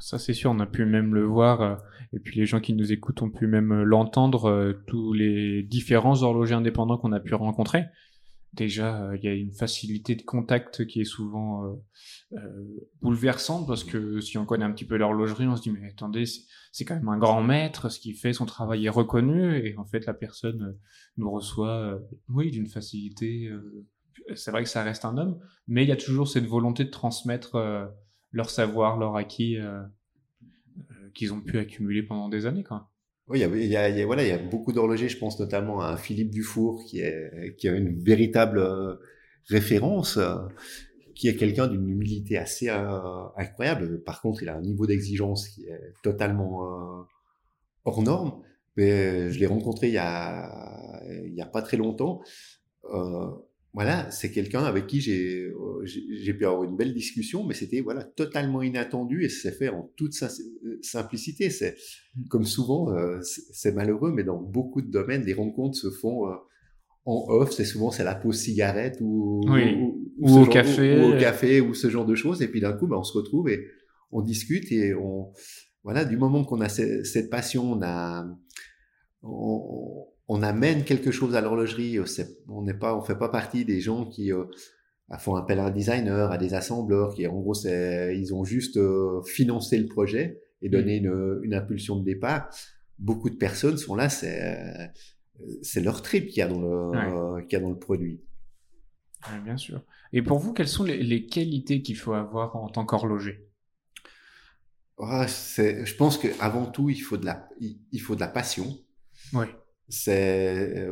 Ça 0.00 0.18
c'est 0.18 0.34
sûr, 0.34 0.50
on 0.50 0.60
a 0.60 0.66
pu 0.66 0.84
même 0.84 1.14
le 1.14 1.24
voir, 1.24 1.60
euh, 1.60 1.76
et 2.12 2.18
puis 2.18 2.38
les 2.38 2.46
gens 2.46 2.60
qui 2.60 2.72
nous 2.72 2.92
écoutent 2.92 3.22
ont 3.22 3.30
pu 3.30 3.46
même 3.46 3.72
euh, 3.72 3.84
l'entendre, 3.84 4.46
euh, 4.46 4.72
tous 4.86 5.12
les 5.12 5.62
différents 5.62 6.22
horlogers 6.22 6.54
indépendants 6.54 6.98
qu'on 6.98 7.12
a 7.12 7.20
pu 7.20 7.34
rencontrer. 7.34 7.84
Déjà, 8.52 9.12
il 9.16 9.24
y 9.24 9.28
a 9.28 9.32
une 9.32 9.52
facilité 9.52 10.14
de 10.14 10.20
contact 10.20 10.86
qui 10.86 11.00
est 11.00 11.06
souvent 11.06 11.74
bouleversante, 13.00 13.66
parce 13.66 13.82
que 13.82 14.20
si 14.20 14.36
on 14.36 14.44
connaît 14.44 14.66
un 14.66 14.72
petit 14.72 14.84
peu 14.84 14.98
l'horlogerie, 14.98 15.46
on 15.46 15.56
se 15.56 15.62
dit, 15.62 15.70
mais 15.70 15.88
attendez, 15.88 16.24
c'est 16.70 16.84
quand 16.84 16.96
même 16.96 17.08
un 17.08 17.16
grand 17.16 17.42
maître, 17.42 17.88
ce 17.88 17.98
qu'il 17.98 18.14
fait, 18.14 18.34
son 18.34 18.44
travail 18.44 18.84
est 18.84 18.90
reconnu, 18.90 19.56
et 19.56 19.74
en 19.78 19.86
fait 19.86 20.04
la 20.04 20.12
personne 20.12 20.76
nous 21.16 21.30
reçoit, 21.30 21.98
oui, 22.28 22.50
d'une 22.50 22.66
facilité. 22.66 23.50
C'est 24.34 24.50
vrai 24.50 24.62
que 24.62 24.68
ça 24.68 24.82
reste 24.82 25.04
un 25.04 25.16
homme, 25.16 25.38
mais 25.68 25.82
il 25.82 25.88
y 25.88 25.92
a 25.92 25.96
toujours 25.96 26.28
cette 26.28 26.46
volonté 26.46 26.84
de 26.84 26.90
transmettre 26.90 27.56
leur 28.32 28.50
savoir, 28.50 28.98
leur 28.98 29.16
acquis 29.16 29.58
euh, 29.58 29.82
euh, 30.78 31.10
qu'ils 31.14 31.32
ont 31.32 31.40
pu 31.40 31.58
accumuler 31.58 32.02
pendant 32.02 32.28
des 32.28 32.46
années. 32.46 32.64
Oui, 33.28 33.40
il 33.40 33.66
y, 33.66 33.76
a, 33.76 34.38
beaucoup 34.38 34.72
d'horlogers, 34.72 35.08
je 35.08 35.18
pense 35.18 35.38
notamment 35.38 35.80
à 35.80 35.96
Philippe 35.96 36.30
Dufour, 36.30 36.84
qui, 36.86 37.00
est, 37.00 37.64
a 37.64 37.70
une 37.70 38.02
véritable 38.02 38.58
euh, 38.58 38.96
référence, 39.46 40.18
qui 41.14 41.28
est 41.28 41.36
quelqu'un 41.36 41.68
d'une 41.68 41.88
humilité 41.88 42.36
assez 42.36 42.68
incroyable. 42.68 44.02
Par 44.02 44.20
contre, 44.20 44.42
il 44.42 44.48
a 44.48 44.56
un 44.56 44.60
niveau 44.60 44.86
d'exigence 44.86 45.48
qui 45.48 45.66
est 45.66 45.94
totalement 46.02 47.06
hors 47.84 48.02
norme. 48.02 48.42
Je 48.76 49.38
l'ai 49.38 49.46
rencontré 49.46 49.88
il 49.88 49.94
y 49.94 49.98
a, 49.98 51.46
pas 51.52 51.62
très 51.62 51.76
longtemps. 51.76 52.22
Euh, 52.92 53.30
voilà, 53.74 54.10
c'est 54.10 54.30
quelqu'un 54.30 54.64
avec 54.64 54.86
qui 54.86 55.00
j'ai 55.00 55.46
euh, 55.46 55.84
j'ai 55.84 56.34
pu 56.34 56.44
avoir 56.44 56.62
une 56.64 56.76
belle 56.76 56.92
discussion, 56.92 57.42
mais 57.44 57.54
c'était 57.54 57.80
voilà 57.80 58.04
totalement 58.04 58.60
inattendu 58.60 59.24
et 59.24 59.30
c'est 59.30 59.50
fait 59.50 59.70
en 59.70 59.90
toute 59.96 60.12
euh, 60.22 60.78
simplicité. 60.82 61.48
C'est 61.48 61.76
mmh. 62.14 62.24
comme 62.28 62.44
souvent, 62.44 62.92
euh, 62.92 63.18
c'est 63.22 63.72
malheureux, 63.72 64.12
mais 64.12 64.24
dans 64.24 64.36
beaucoup 64.36 64.82
de 64.82 64.90
domaines, 64.90 65.24
les 65.24 65.32
rencontres 65.32 65.76
se 65.78 65.90
font 65.90 66.26
en 67.06 67.26
off. 67.28 67.52
C'est 67.52 67.64
souvent 67.64 67.90
c'est 67.90 68.04
la 68.04 68.14
pause 68.14 68.38
cigarette 68.38 68.98
ou 69.00 69.40
ou, 70.18 70.38
au 70.38 70.46
café, 70.46 71.00
ou, 71.00 71.14
au 71.14 71.18
café 71.18 71.62
ou 71.62 71.72
ce 71.72 71.88
genre 71.88 72.04
de 72.04 72.14
choses. 72.14 72.42
Et 72.42 72.48
puis 72.48 72.60
d'un 72.60 72.74
coup, 72.74 72.86
ben, 72.86 72.96
on 72.96 73.04
se 73.04 73.16
retrouve 73.16 73.48
et 73.48 73.68
on 74.10 74.20
discute 74.20 74.70
et 74.70 74.94
on 74.94 75.32
voilà 75.82 76.04
du 76.04 76.18
moment 76.18 76.44
qu'on 76.44 76.60
a 76.60 76.68
cette, 76.68 77.30
passion, 77.30 77.72
on 77.72 77.82
a 77.82 78.26
on, 79.22 80.11
on 80.32 80.42
amène 80.42 80.84
quelque 80.84 81.10
chose 81.10 81.36
à 81.36 81.42
l'horlogerie. 81.42 81.98
Euh, 81.98 82.06
on 82.48 82.62
n'est 82.62 82.74
pas, 82.74 82.96
on 82.96 83.02
fait 83.02 83.18
pas 83.18 83.28
partie 83.28 83.66
des 83.66 83.80
gens 83.80 84.06
qui 84.06 84.32
euh, 84.32 84.44
font 85.18 85.36
appel 85.36 85.58
à 85.58 85.66
un 85.66 85.70
designer, 85.70 86.32
à 86.32 86.38
des 86.38 86.54
assembleurs, 86.54 87.14
qui 87.14 87.26
en 87.26 87.38
gros, 87.38 87.54
ils 87.66 88.32
ont 88.34 88.42
juste 88.42 88.78
euh, 88.78 89.22
financé 89.24 89.78
le 89.78 89.86
projet 89.86 90.40
et 90.62 90.70
donné 90.70 91.00
mm. 91.02 91.42
une, 91.42 91.54
impulsion 91.54 91.96
de 91.96 92.04
départ. 92.04 92.48
Beaucoup 92.98 93.28
de 93.28 93.36
personnes 93.36 93.76
sont 93.76 93.94
là, 93.94 94.08
c'est 94.08 94.90
c'est 95.60 95.80
leur 95.80 96.02
trip 96.02 96.28
qu'il 96.28 96.38
y 96.38 96.42
a 96.42 96.46
dans 96.46 96.60
le 96.60 97.44
a 97.52 97.60
dans 97.60 97.70
le 97.70 97.78
produit. 97.78 98.22
bien 99.44 99.56
sûr. 99.58 99.82
Et 100.14 100.22
pour 100.22 100.38
vous, 100.38 100.54
quelles 100.54 100.68
sont 100.68 100.84
les, 100.84 101.26
qualités 101.26 101.82
qu'il 101.82 101.96
faut 101.96 102.12
avoir 102.14 102.56
en 102.56 102.68
tant 102.68 102.86
qu'horloger? 102.86 103.48
Ah, 104.98 105.26
Je 105.26 105.96
pense 105.96 106.16
qu'avant 106.16 106.66
tout, 106.66 106.90
il 106.90 107.00
faut 107.00 107.16
de 107.16 107.26
la, 107.26 107.48
il 107.60 108.00
faut 108.00 108.14
de 108.14 108.20
la 108.20 108.28
passion. 108.28 108.78
Oui 109.32 109.46
c'est 109.92 110.88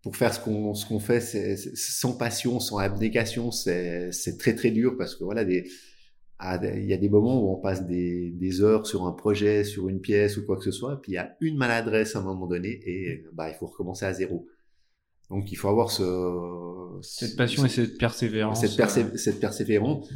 pour 0.00 0.16
faire 0.16 0.32
ce 0.32 0.38
qu'on 0.38 0.74
ce 0.74 0.86
qu'on 0.86 1.00
fait 1.00 1.20
c'est 1.20 1.56
sans 1.56 2.16
passion 2.16 2.60
sans 2.60 2.78
abnégation 2.78 3.50
c'est 3.50 4.12
c'est 4.12 4.38
très 4.38 4.54
très 4.54 4.70
dur 4.70 4.96
parce 4.96 5.16
que 5.16 5.24
voilà 5.24 5.44
des 5.44 5.68
il 6.40 6.84
y 6.84 6.92
a 6.92 6.96
des 6.96 7.08
moments 7.08 7.42
où 7.42 7.52
on 7.52 7.56
passe 7.60 7.86
des, 7.86 8.30
des 8.32 8.60
heures 8.60 8.86
sur 8.86 9.06
un 9.06 9.12
projet 9.12 9.64
sur 9.64 9.88
une 9.88 10.00
pièce 10.00 10.36
ou 10.36 10.46
quoi 10.46 10.56
que 10.56 10.62
ce 10.62 10.70
soit 10.70 10.94
et 10.94 10.96
puis 11.02 11.12
il 11.12 11.14
y 11.16 11.18
a 11.18 11.36
une 11.40 11.56
maladresse 11.56 12.14
à 12.14 12.20
un 12.20 12.22
moment 12.22 12.46
donné 12.46 12.80
et 12.84 13.24
bah 13.32 13.48
il 13.48 13.54
faut 13.54 13.66
recommencer 13.66 14.04
à 14.04 14.12
zéro 14.12 14.46
donc 15.30 15.50
il 15.50 15.56
faut 15.56 15.68
avoir 15.68 15.90
ce 15.90 16.04
cette 17.02 17.34
passion 17.34 17.64
et 17.64 17.68
cette 17.68 17.98
persévérance 17.98 18.60
cette, 18.60 18.78
euh. 18.78 19.16
cette 19.16 19.40
persévérance 19.40 20.08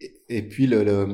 et, 0.00 0.14
et 0.28 0.42
puis 0.42 0.68
le, 0.68 0.84
le 0.84 1.06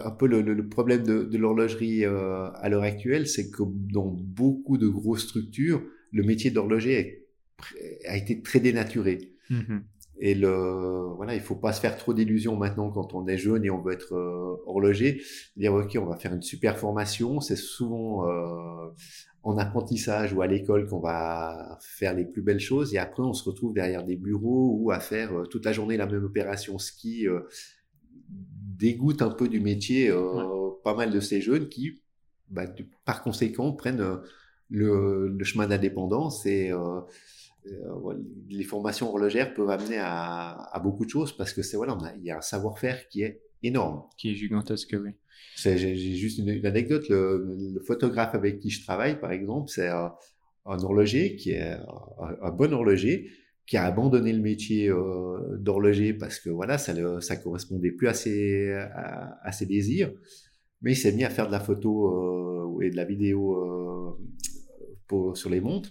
un 0.00 0.10
peu 0.10 0.26
le, 0.26 0.68
problème 0.68 1.02
de, 1.02 1.36
l'horlogerie 1.38 2.04
euh, 2.04 2.50
à 2.54 2.68
l'heure 2.68 2.82
actuelle, 2.82 3.26
c'est 3.26 3.50
que 3.50 3.62
dans 3.92 4.06
beaucoup 4.06 4.78
de 4.78 4.88
grosses 4.88 5.28
structures, 5.28 5.82
le 6.12 6.22
métier 6.22 6.50
d'horloger 6.50 7.26
a 8.06 8.16
été 8.16 8.42
très 8.42 8.60
dénaturé. 8.60 9.32
Mm-hmm. 9.50 9.80
Et 10.18 10.34
le, 10.34 11.14
voilà, 11.16 11.34
il 11.34 11.40
faut 11.40 11.56
pas 11.56 11.72
se 11.72 11.80
faire 11.80 11.96
trop 11.96 12.14
d'illusions 12.14 12.56
maintenant 12.56 12.90
quand 12.90 13.12
on 13.14 13.26
est 13.26 13.38
jeune 13.38 13.64
et 13.64 13.70
on 13.70 13.80
veut 13.80 13.92
être 13.92 14.14
euh, 14.14 14.62
horloger. 14.66 15.20
Dire 15.56 15.74
ok, 15.74 15.98
on 16.00 16.06
va 16.06 16.16
faire 16.16 16.32
une 16.32 16.42
super 16.42 16.78
formation. 16.78 17.40
C'est 17.40 17.56
souvent 17.56 18.28
euh, 18.28 18.88
en 19.42 19.56
apprentissage 19.58 20.32
ou 20.32 20.42
à 20.42 20.46
l'école 20.46 20.86
qu'on 20.86 21.00
va 21.00 21.78
faire 21.80 22.14
les 22.14 22.24
plus 22.24 22.42
belles 22.42 22.60
choses. 22.60 22.94
Et 22.94 22.98
après, 22.98 23.22
on 23.22 23.32
se 23.32 23.48
retrouve 23.48 23.74
derrière 23.74 24.04
des 24.04 24.16
bureaux 24.16 24.76
ou 24.78 24.92
à 24.92 25.00
faire 25.00 25.32
toute 25.50 25.64
la 25.64 25.72
journée 25.72 25.96
la 25.96 26.06
même 26.06 26.24
opération 26.24 26.78
ski 26.78 27.26
dégoûte 28.82 29.22
un 29.22 29.30
peu 29.30 29.48
du 29.48 29.60
métier 29.60 30.10
euh, 30.10 30.70
pas 30.82 30.94
mal 30.94 31.10
de 31.12 31.20
ces 31.20 31.40
jeunes 31.40 31.68
qui, 31.68 32.02
bah, 32.48 32.66
par 33.04 33.22
conséquent, 33.22 33.72
prennent 33.72 34.00
euh, 34.00 34.16
le, 34.68 35.44
chemin 35.44 35.68
d'indépendance 35.68 36.44
et 36.46 36.72
euh, 36.72 37.00
les 38.50 38.64
formations 38.64 39.08
horlogères 39.08 39.54
peuvent 39.54 39.70
amener 39.70 39.98
à, 40.00 40.80
beaucoup 40.82 41.04
de 41.04 41.10
choses 41.10 41.32
parce 41.36 41.52
que 41.52 41.62
c'est 41.62 41.76
voilà, 41.76 41.96
il 42.18 42.24
y 42.24 42.32
a 42.32 42.38
un 42.38 42.42
savoir-faire 42.42 43.08
qui 43.08 43.22
est 43.22 43.40
énorme. 43.62 44.02
Qui 44.18 44.32
est 44.32 44.34
gigantesque, 44.34 44.96
oui. 45.00 45.12
J'ai 45.54 45.94
juste 46.16 46.38
une, 46.38 46.66
anecdote. 46.66 47.08
Le, 47.08 47.80
photographe 47.86 48.34
avec 48.34 48.58
qui 48.58 48.70
je 48.70 48.82
travaille, 48.82 49.20
par 49.20 49.30
exemple, 49.30 49.70
c'est 49.70 49.88
un, 49.88 50.12
horloger 50.64 51.36
qui 51.36 51.50
est 51.52 51.76
un 52.42 52.50
bon 52.50 52.72
horloger 52.72 53.30
qui 53.72 53.78
a 53.78 53.84
abandonné 53.86 54.34
le 54.34 54.42
métier 54.42 54.90
euh, 54.90 55.56
d'horloger 55.56 56.12
parce 56.12 56.38
que 56.38 56.50
voilà, 56.50 56.76
ça 56.76 56.92
ne 56.92 57.42
correspondait 57.42 57.90
plus 57.90 58.06
à 58.06 58.12
ses, 58.12 59.66
désirs. 59.66 60.12
Mais 60.82 60.92
il 60.92 60.96
s'est 60.96 61.12
mis 61.12 61.24
à 61.24 61.30
faire 61.30 61.46
de 61.46 61.52
la 61.52 61.58
photo 61.58 62.76
euh, 62.76 62.82
et 62.82 62.90
de 62.90 62.96
la 62.96 63.06
vidéo 63.06 64.18
euh, 65.10 65.34
sur 65.34 65.48
les 65.48 65.62
montres. 65.62 65.90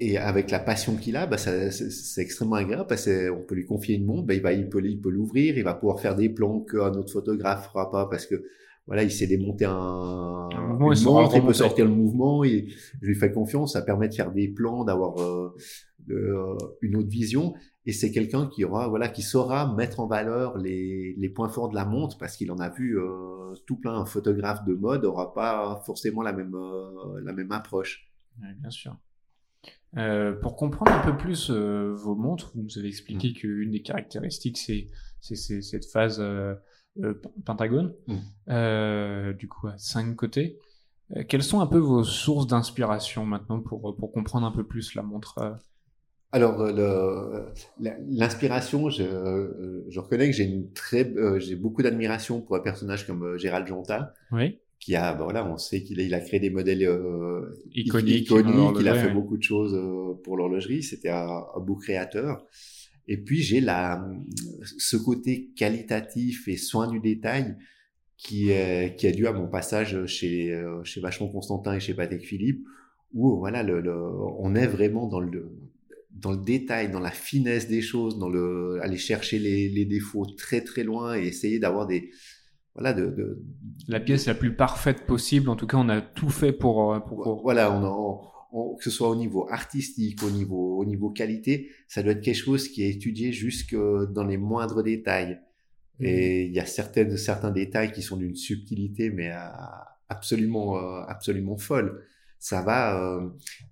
Et 0.00 0.16
avec 0.16 0.50
la 0.50 0.58
passion 0.58 0.96
qu'il 0.96 1.16
a, 1.16 1.26
bah, 1.26 1.36
c'est 1.36 2.22
extrêmement 2.22 2.56
agréable 2.56 2.86
parce 2.88 3.10
qu'on 3.10 3.44
peut 3.46 3.56
lui 3.56 3.66
confier 3.66 3.96
une 3.96 4.06
montre, 4.06 4.26
bah, 4.26 4.32
il, 4.32 4.58
il 4.58 4.70
peut 4.70 4.82
il 4.82 5.02
l'ouvrir, 5.02 5.58
il 5.58 5.64
va 5.64 5.74
pouvoir 5.74 6.00
faire 6.00 6.16
des 6.16 6.30
plans 6.30 6.60
qu'un 6.60 6.94
autre 6.94 7.12
photographe 7.12 7.66
fera 7.66 7.90
pas 7.90 8.06
parce 8.06 8.24
que 8.24 8.42
voilà, 8.86 9.02
il 9.02 9.10
sait 9.10 9.26
démonter 9.26 9.64
un, 9.64 9.72
un 9.72 10.72
montre, 10.78 11.36
il 11.36 11.42
peut 11.42 11.52
sortir 11.52 11.86
le 11.86 11.90
mouvement, 11.90 12.44
et 12.44 12.68
je 13.00 13.06
lui 13.06 13.14
fais 13.14 13.32
confiance, 13.32 13.72
ça 13.72 13.82
permet 13.82 14.08
de 14.08 14.14
faire 14.14 14.32
des 14.32 14.48
plans, 14.48 14.84
d'avoir 14.84 15.20
euh, 15.20 15.54
euh, 16.10 16.56
une 16.82 16.96
autre 16.96 17.08
vision, 17.08 17.54
et 17.86 17.92
c'est 17.92 18.10
quelqu'un 18.10 18.46
qui 18.46 18.64
aura, 18.64 18.88
voilà, 18.88 19.08
qui 19.08 19.22
saura 19.22 19.74
mettre 19.74 20.00
en 20.00 20.06
valeur 20.06 20.58
les, 20.58 21.14
les 21.16 21.28
points 21.28 21.48
forts 21.48 21.70
de 21.70 21.74
la 21.74 21.84
montre 21.84 22.18
parce 22.18 22.36
qu'il 22.36 22.50
en 22.50 22.58
a 22.58 22.70
vu 22.70 22.98
euh, 22.98 23.54
tout 23.66 23.76
plein. 23.76 23.94
Un 23.94 24.06
photographe 24.06 24.64
de 24.64 24.74
mode 24.74 25.04
aura 25.04 25.34
pas 25.34 25.82
forcément 25.84 26.22
la 26.22 26.32
même 26.32 26.56
la 27.22 27.32
même 27.34 27.52
approche. 27.52 28.10
Oui, 28.40 28.48
bien 28.58 28.70
sûr. 28.70 28.96
Euh, 29.98 30.32
pour 30.32 30.56
comprendre 30.56 30.92
un 30.92 31.04
peu 31.04 31.16
plus 31.16 31.50
vos 31.50 32.14
montres, 32.14 32.52
vous 32.54 32.62
nous 32.62 32.78
avez 32.78 32.88
expliqué 32.88 33.30
mmh. 33.30 33.34
qu'une 33.34 33.70
des 33.70 33.82
caractéristiques, 33.82 34.56
c'est 34.56 34.86
c'est 35.20 35.62
cette 35.62 35.86
phase 35.86 36.20
euh, 36.20 36.54
pentagone, 37.44 37.94
mmh. 38.06 38.16
euh, 38.48 39.32
du 39.32 39.48
coup 39.48 39.66
à 39.66 39.76
cinq 39.78 40.14
côtés. 40.16 40.58
Euh, 41.16 41.24
quelles 41.28 41.42
sont 41.42 41.60
un 41.60 41.66
peu 41.66 41.78
vos 41.78 42.04
sources 42.04 42.46
d'inspiration 42.46 43.26
maintenant 43.26 43.60
pour, 43.60 43.96
pour 43.96 44.12
comprendre 44.12 44.46
un 44.46 44.52
peu 44.52 44.64
plus 44.64 44.94
la 44.94 45.02
montre 45.02 45.58
alors, 46.32 46.66
l'inspiration, 48.08 48.90
je, 48.90 49.04
je, 49.88 50.00
reconnais 50.00 50.28
que 50.28 50.34
j'ai 50.34 50.42
une 50.42 50.72
très, 50.72 51.08
j'ai 51.38 51.54
beaucoup 51.54 51.80
d'admiration 51.80 52.40
pour 52.40 52.56
un 52.56 52.60
personnage 52.60 53.06
comme 53.06 53.38
Gérald 53.38 53.68
Jonta, 53.68 54.14
oui. 54.32 54.58
qui 54.80 54.96
a, 54.96 55.14
voilà, 55.14 55.46
on 55.46 55.58
sait 55.58 55.84
qu'il 55.84 56.00
a, 56.00 56.02
il 56.02 56.12
a 56.12 56.18
créé 56.18 56.40
des 56.40 56.50
modèles 56.50 56.82
iconiques, 57.72 58.24
iconiques 58.24 58.76
il 58.80 58.88
a 58.88 58.96
fait 58.96 59.12
beaucoup 59.12 59.36
de 59.36 59.44
choses 59.44 59.78
pour 60.24 60.36
l'horlogerie. 60.36 60.82
C'était 60.82 61.10
un, 61.10 61.44
un, 61.54 61.60
beau 61.60 61.76
créateur. 61.76 62.44
Et 63.06 63.16
puis 63.16 63.40
j'ai 63.40 63.60
la 63.60 64.04
ce 64.64 64.96
côté 64.96 65.52
qualitatif 65.56 66.48
et 66.48 66.56
soin 66.56 66.88
du 66.88 67.00
détail 67.00 67.56
qui 68.16 68.50
est 68.50 68.96
qui 68.96 69.06
est 69.06 69.12
dû 69.12 69.26
à 69.26 69.32
mon 69.32 69.48
passage 69.48 70.06
chez 70.06 70.58
chez 70.84 71.00
Vachon 71.00 71.28
Constantin 71.28 71.74
et 71.74 71.80
chez 71.80 71.94
Patek 71.94 72.22
Philippe 72.22 72.64
où 73.12 73.38
voilà 73.38 73.62
le, 73.62 73.80
le, 73.80 73.94
on 74.38 74.54
est 74.54 74.66
vraiment 74.66 75.06
dans 75.06 75.20
le 75.20 75.50
dans 76.10 76.30
le 76.30 76.38
détail, 76.38 76.90
dans 76.90 77.00
la 77.00 77.10
finesse 77.10 77.68
des 77.68 77.82
choses, 77.82 78.18
dans 78.18 78.28
le 78.28 78.78
aller 78.82 78.96
chercher 78.96 79.38
les, 79.38 79.68
les 79.68 79.84
défauts 79.84 80.26
très 80.26 80.60
très 80.60 80.84
loin 80.84 81.16
et 81.16 81.26
essayer 81.26 81.58
d'avoir 81.58 81.86
des 81.86 82.10
voilà 82.74 82.92
de, 82.92 83.06
de, 83.06 83.42
la 83.88 84.00
pièce 84.00 84.26
la 84.26 84.34
plus 84.34 84.54
parfaite 84.54 85.06
possible. 85.06 85.48
En 85.48 85.56
tout 85.56 85.66
cas, 85.66 85.76
on 85.76 85.88
a 85.88 86.00
tout 86.00 86.28
fait 86.28 86.52
pour 86.52 87.00
pour, 87.04 87.42
voilà 87.42 87.72
on, 87.72 88.20
on, 88.54 88.74
que 88.76 88.84
ce 88.84 88.90
soit 88.90 89.08
au 89.08 89.16
niveau 89.16 89.46
artistique, 89.50 90.22
au 90.22 90.30
niveau 90.30 90.78
au 90.78 90.84
niveau 90.84 91.10
qualité, 91.10 91.70
ça 91.88 92.02
doit 92.02 92.12
être 92.12 92.22
quelque 92.22 92.44
chose 92.48 92.68
qui 92.68 92.82
est 92.82 92.90
étudié 92.90 93.32
jusque 93.32 93.74
dans 93.74 94.24
les 94.24 94.36
moindres 94.38 94.82
détails. 94.82 95.40
Mmh. 96.00 96.04
Et 96.06 96.44
il 96.46 96.52
y 96.52 96.60
a 96.60 96.66
certaines 96.66 97.16
certains 97.16 97.50
détails 97.50 97.92
qui 97.92 98.02
sont 98.02 98.16
d'une 98.16 98.36
subtilité 98.36 99.10
mais 99.10 99.32
absolument 100.08 100.78
euh, 100.78 101.02
absolument 101.06 101.56
folle 101.56 102.04
ça 102.44 102.60
va, 102.60 103.00
euh, 103.00 103.30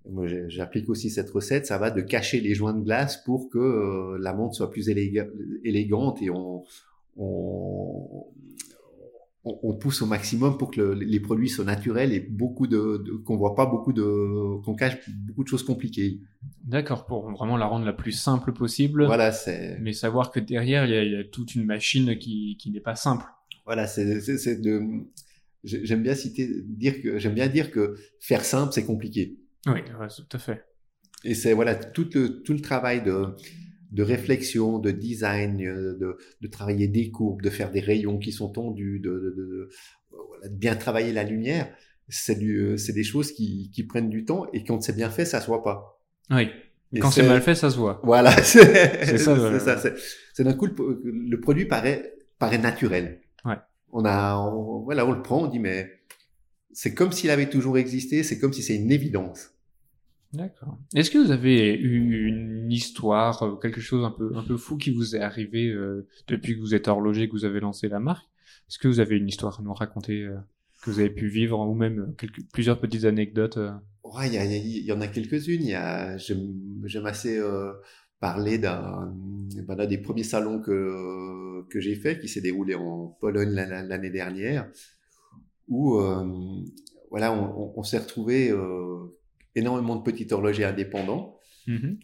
moi 0.09 0.25
j'applique 0.49 0.89
aussi 0.89 1.11
cette 1.11 1.29
recette, 1.29 1.67
ça 1.67 1.77
va 1.77 1.91
de 1.91 2.01
cacher 2.01 2.41
les 2.41 2.55
joints 2.55 2.73
de 2.73 2.83
glace 2.83 3.19
pour 3.19 3.51
que 3.51 3.59
euh, 3.59 4.19
la 4.19 4.33
montre 4.33 4.55
soit 4.55 4.71
plus 4.71 4.89
élégante 4.89 6.23
et 6.23 6.31
on, 6.31 6.65
on, 7.19 8.25
on, 9.45 9.75
pousse 9.75 10.03
au 10.03 10.07
maximum 10.07 10.57
pour 10.57 10.71
que 10.71 10.81
les 10.81 11.21
produits 11.21 11.49
soient 11.49 11.65
naturels 11.65 12.13
et 12.13 12.21
beaucoup 12.21 12.67
de, 12.67 13.21
qu'on 13.25 13.37
voit 13.37 13.55
pas 13.55 13.67
beaucoup 13.67 13.93
de, 13.93 14.61
qu'on 14.63 14.75
cache 14.75 14.99
beaucoup 15.09 15.43
de 15.43 15.49
choses 15.49 15.65
compliquées. 15.65 16.21
D'accord, 16.65 17.07
pour 17.07 17.29
vraiment 17.31 17.57
la 17.57 17.67
rendre 17.67 17.85
la 17.85 17.93
plus 17.93 18.13
simple 18.13 18.53
possible. 18.53 19.05
Voilà, 19.07 19.33
c'est. 19.33 19.79
Mais 19.81 19.93
savoir 19.93 20.31
que 20.31 20.39
derrière 20.39 20.85
il 20.85 20.93
y 20.93 20.97
a, 20.97 21.03
il 21.03 21.13
y 21.13 21.17
a 21.17 21.25
toute 21.25 21.55
une 21.55 21.65
machine 21.65 22.17
qui, 22.19 22.57
qui 22.59 22.71
n'est 22.71 22.81
pas 22.81 22.95
simple. 22.95 23.25
Voilà, 23.65 23.87
c'est, 23.87 24.21
c'est 24.21 24.61
de 24.61 24.81
j'aime 25.65 26.03
bien 26.03 26.15
citer, 26.15 26.49
dire 26.65 27.01
que 27.01 27.19
j'aime 27.19 27.35
bien 27.35 27.49
dire 27.49 27.71
que 27.71 27.97
faire 28.21 28.45
simple 28.45 28.73
c'est 28.73 28.85
compliqué. 28.85 29.39
Oui, 29.67 29.81
tout 29.85 30.37
à 30.37 30.39
fait. 30.39 30.65
Et 31.25 31.35
c'est 31.35 31.53
voilà 31.53 31.75
tout 31.75 32.09
le 32.15 32.43
tout 32.43 32.53
le 32.53 32.61
travail 32.61 33.03
de 33.03 33.27
de 33.93 34.03
réflexion, 34.03 34.79
de 34.79 34.91
design, 34.91 35.59
de, 35.59 36.19
de 36.41 36.49
travailler 36.49 36.89
des 36.89 37.11
courbes, 37.11 37.43
de 37.43 37.51
faire 37.51 37.71
des 37.71 37.81
rayons 37.81 38.19
qui 38.19 38.33
sont 38.33 38.49
tendus, 38.49 38.99
de, 39.01 39.11
de, 39.11 39.31
de, 39.37 39.71
de 40.49 40.55
bien 40.57 40.75
travailler 40.75 41.13
la 41.13 41.25
lumière. 41.25 41.73
C'est 42.09 42.39
du 42.39 42.77
c'est 42.77 42.93
des 42.93 43.05
choses 43.05 43.33
qui 43.33 43.71
qui 43.73 43.85
prennent 43.85 44.11
du 44.11 44.25
temps 44.25 44.47
et 44.53 44.65
quand 44.65 44.83
c'est 44.83 44.97
bien 44.97 45.09
fait 45.09 45.25
ça 45.25 45.41
se 45.41 45.47
voit 45.47 45.63
pas. 45.63 46.03
Oui. 46.31 46.49
Et 46.95 46.99
quand 46.99 47.11
c'est 47.11 47.27
mal 47.27 47.41
fait, 47.41 47.55
ça 47.55 47.71
se 47.71 47.79
voit. 47.79 48.03
Voilà, 48.03 48.33
c'est 48.43 49.17
ça. 49.19 49.59
C'est 49.59 49.61
ça. 49.61 49.95
C'est 50.35 50.45
d'un 50.45 50.53
coup 50.53 50.67
le, 50.67 51.01
le, 51.05 51.41
produit 51.41 51.65
paraît 51.65 52.13
paraît 52.39 52.59
naturel. 52.59 53.23
Ouais 53.47 53.57
on 53.93 54.05
a, 54.05 54.51
voilà, 54.85 55.07
on 55.07 55.13
le 55.13 55.23
prend, 55.23 55.45
on 55.45 55.47
dit 55.47 55.59
mais 55.59 56.01
c'est 56.73 56.95
comme 56.95 57.13
s'il 57.13 57.31
avait 57.31 57.49
toujours 57.49 57.79
existé, 57.79 58.23
c'est 58.23 58.39
comme 58.39 58.53
si 58.53 58.63
c'est 58.63 58.77
une 58.77 58.91
évidence. 58.91 59.51
D'accord. 60.33 60.79
Est-ce 60.95 61.11
que 61.11 61.19
vous 61.19 61.31
avez 61.31 61.75
eu 61.75 62.27
une 62.27 62.71
histoire, 62.71 63.43
euh, 63.43 63.57
quelque 63.57 63.81
chose 63.81 64.05
un 64.05 64.11
peu 64.11 64.33
un 64.35 64.43
peu 64.43 64.57
fou 64.57 64.77
qui 64.77 64.91
vous 64.91 65.15
est 65.15 65.21
arrivé 65.21 65.69
euh, 65.69 66.07
depuis 66.29 66.55
que 66.55 66.61
vous 66.61 66.75
êtes 66.75 66.89
horloger, 66.89 67.29
que 67.29 67.33
vous 67.33 67.45
avez 67.45 67.61
lancé 67.61 67.89
la 67.89 68.01
marque? 68.01 68.27
Est-ce 68.69 68.79
que 68.79 68.89
vous 68.89 69.01
avez 69.01 69.17
une 69.17 69.29
histoire 69.29 69.61
à 69.61 69.63
nous 69.63 69.75
raconter 69.75 70.23
euh, 70.23 70.37
que 70.83 70.91
vous 70.91 71.01
avez 71.01 71.11
pu 71.11 71.29
vivre 71.29 71.61
ou 71.61 71.75
même 71.75 72.15
quelques, 72.17 72.43
plusieurs 72.53 72.81
petites 72.81 73.05
anecdotes 73.05 73.59
Ouais, 74.05 74.29
il 74.29 74.85
y, 74.85 74.93
en 74.93 75.01
a 75.01 75.07
quelques-unes. 75.07 75.63
Il 75.63 75.71
y 75.71 75.75
a, 75.75 76.17
j'aime 76.17 77.07
assez 77.07 77.41
parler 78.21 78.59
d'un 78.59 79.15
ben, 79.67 79.87
des 79.87 79.99
premiers 79.99 80.25
salons 80.25 80.61
que 80.61 81.63
que 81.69 81.81
j'ai 81.81 81.95
fait 81.95 82.21
qui 82.21 82.29
s'est 82.29 82.41
déroulé 82.41 82.75
en 82.75 83.09
Pologne 83.21 83.51
l'année 83.53 84.11
dernière 84.11 84.69
où 85.69 85.99
euh, 85.99 86.25
voilà 87.11 87.33
on, 87.33 87.73
on, 87.77 87.83
s'est 87.83 87.99
retrouvé 87.99 88.51
euh, 88.51 89.19
énormément 89.55 89.97
de 89.97 90.03
petits 90.03 90.33
horlogers 90.33 90.65
indépendants. 90.65 91.39
Mm-hmm. 91.69 91.97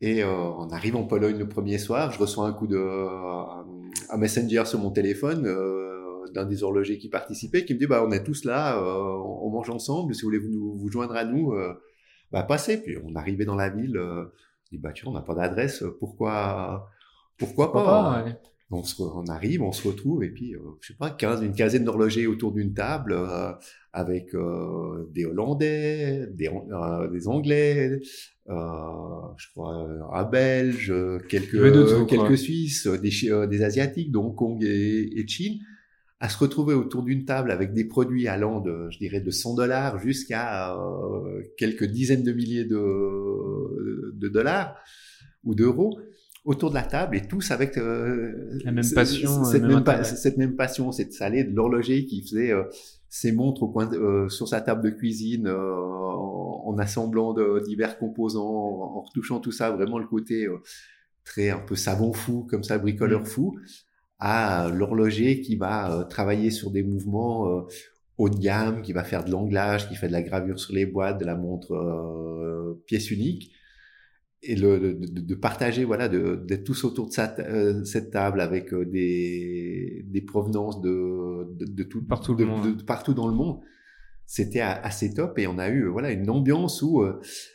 et 0.00 0.24
euh, 0.24 0.28
on 0.28 0.70
arrive 0.70 0.96
en 0.96 1.04
Pologne 1.04 1.38
le 1.38 1.48
premier 1.48 1.78
soir 1.78 2.10
je 2.10 2.18
reçois 2.18 2.48
un 2.48 2.52
coup 2.52 2.66
de 2.66 2.76
un 4.10 4.16
messenger 4.16 4.64
sur 4.64 4.80
mon 4.80 4.90
téléphone 4.90 5.46
euh, 5.46 6.24
d'un 6.34 6.44
des 6.44 6.64
horlogers 6.64 6.98
qui 6.98 7.08
participait 7.08 7.64
qui 7.64 7.74
me 7.74 7.78
dit 7.78 7.86
bah 7.86 8.04
on 8.04 8.10
est 8.10 8.24
tous 8.24 8.44
là 8.44 8.76
euh, 8.76 9.22
on 9.40 9.50
mange 9.50 9.70
ensemble 9.70 10.16
si 10.16 10.22
vous 10.22 10.30
voulez 10.30 10.40
vous, 10.40 10.74
vous 10.76 10.90
joindre 10.90 11.14
à 11.14 11.24
nous 11.24 11.54
bah 12.32 12.42
passez. 12.42 12.82
Puis 12.82 12.96
on 13.04 13.14
arrivait 13.14 13.44
dans 13.44 13.54
la 13.54 13.68
ville 13.68 13.96
dis, 14.74 14.78
bah, 14.78 14.92
tu 14.92 15.04
vois, 15.04 15.12
on 15.12 15.14
n'a 15.14 15.22
pas 15.22 15.34
d'adresse, 15.34 15.84
pourquoi, 15.98 16.90
pourquoi, 17.38 17.72
pas, 17.72 18.24
on, 18.70 18.82
se, 18.82 19.02
on, 19.02 19.26
arrive, 19.26 19.62
on 19.62 19.72
se 19.72 19.86
retrouve, 19.86 20.24
et 20.24 20.30
puis, 20.30 20.54
euh, 20.54 20.60
je 20.80 20.88
sais 20.88 20.96
pas, 20.98 21.10
15, 21.10 21.42
une 21.42 21.54
quinzaine 21.54 21.84
d'horlogers 21.84 22.26
autour 22.26 22.52
d'une 22.52 22.74
table, 22.74 23.14
euh, 23.16 23.52
avec 23.92 24.34
euh, 24.34 25.08
des 25.12 25.24
Hollandais, 25.24 26.26
des, 26.32 26.50
des 27.12 27.28
Anglais, 27.28 28.00
je 28.46 29.50
crois, 29.52 29.88
un 30.12 30.24
Belge, 30.24 30.92
quelques, 31.28 32.08
quelques 32.08 32.38
Suisses, 32.38 32.86
des, 32.86 33.46
des 33.48 33.62
Asiatiques, 33.62 34.10
donc 34.10 34.40
Hong 34.40 34.58
Kong 34.58 34.64
et, 34.64 35.20
et 35.20 35.26
Chine 35.28 35.60
à 36.24 36.28
se 36.30 36.38
retrouver 36.38 36.72
autour 36.72 37.02
d'une 37.02 37.26
table 37.26 37.50
avec 37.50 37.74
des 37.74 37.84
produits 37.84 38.28
allant 38.28 38.60
de, 38.60 38.88
je 38.90 38.96
dirais, 38.96 39.20
de 39.20 39.30
100 39.30 39.56
dollars 39.56 39.98
jusqu'à 39.98 40.74
euh, 40.74 41.42
quelques 41.58 41.84
dizaines 41.84 42.22
de 42.22 42.32
milliers 42.32 42.64
de, 42.64 44.10
de 44.14 44.28
dollars 44.28 44.74
ou 45.44 45.54
d'euros 45.54 45.98
autour 46.44 46.70
de 46.70 46.74
la 46.74 46.82
table 46.82 47.16
et 47.16 47.22
tous 47.26 47.50
avec 47.50 47.78
euh, 47.78 48.58
la 48.64 48.72
même 48.72 48.88
passion, 48.94 49.44
cette, 49.44 49.62
même, 49.62 49.84
cette 50.04 50.36
même 50.36 50.56
passion, 50.56 50.92
cette 50.92 51.12
salée 51.12 51.44
de 51.44 51.54
l'horloger 51.54 52.04
qui 52.04 52.22
faisait 52.22 52.52
euh, 52.52 52.64
ses 53.08 53.32
montres 53.32 53.62
au 53.62 53.68
coin 53.68 53.88
sur 54.28 54.48
sa 54.48 54.60
table 54.60 54.82
de 54.82 54.90
cuisine 54.90 55.48
en, 55.48 56.76
assemblant 56.78 57.32
de 57.32 57.62
divers 57.64 57.98
composants, 57.98 58.42
en, 58.42 59.00
retouchant 59.02 59.38
tout 59.38 59.52
ça, 59.52 59.70
vraiment 59.70 59.98
le 59.98 60.06
côté 60.06 60.48
très 61.24 61.50
un 61.50 61.60
peu 61.60 61.76
savon 61.76 62.12
fou 62.12 62.46
comme 62.50 62.64
ça, 62.64 62.78
bricoleur 62.78 63.22
mmh. 63.22 63.26
fou 63.26 63.56
à 64.18 64.70
l'horloger 64.70 65.40
qui 65.40 65.56
va 65.56 65.92
euh, 65.92 66.04
travailler 66.04 66.50
sur 66.50 66.70
des 66.70 66.82
mouvements 66.82 67.48
euh, 67.48 67.62
haut 68.16 68.28
de 68.28 68.38
gamme, 68.38 68.82
qui 68.82 68.92
va 68.92 69.04
faire 69.04 69.24
de 69.24 69.30
l'anglage, 69.30 69.88
qui 69.88 69.96
fait 69.96 70.08
de 70.08 70.12
la 70.12 70.22
gravure 70.22 70.58
sur 70.58 70.74
les 70.74 70.86
boîtes, 70.86 71.18
de 71.18 71.24
la 71.24 71.34
montre 71.34 71.74
euh, 71.74 72.82
pièce 72.86 73.10
unique, 73.10 73.52
et 74.46 74.56
le, 74.56 74.94
de, 74.94 75.34
partager, 75.34 75.84
voilà, 75.84 76.08
d'être 76.08 76.64
tous 76.64 76.84
autour 76.84 77.08
de 77.08 77.84
cette 77.84 78.10
table 78.10 78.40
avec 78.40 78.74
des, 78.74 80.04
des 80.06 80.20
provenances 80.20 80.80
de, 80.80 81.46
de, 81.58 81.82
tout, 81.82 82.04
partout, 82.04 82.34
de, 82.34 82.82
partout 82.82 83.14
dans 83.14 83.26
le 83.26 83.34
monde. 83.34 83.60
C'était 84.26 84.60
assez 84.60 85.12
top 85.12 85.38
et 85.38 85.46
on 85.46 85.58
a 85.58 85.68
eu 85.68 85.86
voilà 85.86 86.10
une 86.10 86.30
ambiance 86.30 86.80
où 86.80 87.04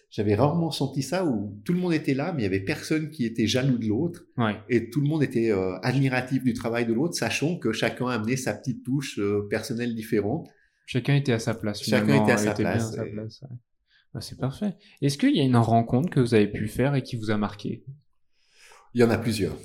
j'avais 0.10 0.36
rarement 0.36 0.72
senti 0.72 1.04
ça 1.04 1.26
où 1.26 1.62
tout 1.64 1.74
le 1.74 1.80
monde 1.80 1.94
était 1.94 2.16
là, 2.16 2.34
mais 2.34 2.42
il 2.42 2.44
y 2.44 2.48
avait 2.48 2.60
personne 2.60 3.12
qui 3.12 3.26
était 3.26 3.46
jaloux 3.46 3.78
de 3.78 3.88
l'autre. 3.88 4.26
Et 4.68 4.90
tout 4.90 5.02
le 5.02 5.08
monde 5.08 5.22
était 5.22 5.52
euh, 5.52 5.78
admiratif 5.82 6.44
du 6.44 6.54
travail 6.54 6.86
de 6.86 6.94
l'autre, 6.94 7.14
sachant 7.14 7.58
que 7.58 7.72
chacun 7.72 8.08
amenait 8.08 8.36
sa 8.36 8.54
petite 8.54 8.84
touche 8.84 9.20
euh, 9.20 9.48
personnelle 9.50 9.94
différente. 9.94 10.48
Chacun 10.88 11.16
était 11.16 11.34
à 11.34 11.40
sa 11.40 11.54
place. 11.54 11.84
Chacun 11.84 12.24
était 12.24 12.32
à 12.32 12.38
sa 12.38 12.54
place. 12.54 13.44
Bah, 14.14 14.22
c'est 14.22 14.40
parfait. 14.40 14.76
Est-ce 15.02 15.18
qu'il 15.18 15.36
y 15.36 15.40
a 15.40 15.44
une 15.44 15.56
rencontre 15.56 16.10
que 16.10 16.20
vous 16.20 16.34
avez 16.34 16.48
pu 16.48 16.68
faire 16.68 16.96
et 16.96 17.04
qui 17.04 17.16
vous 17.16 17.32
a 17.32 17.38
marqué? 17.38 17.84
Il 18.94 19.02
y 19.02 19.04
en 19.04 19.10
a 19.10 19.18
plusieurs. 19.18 19.56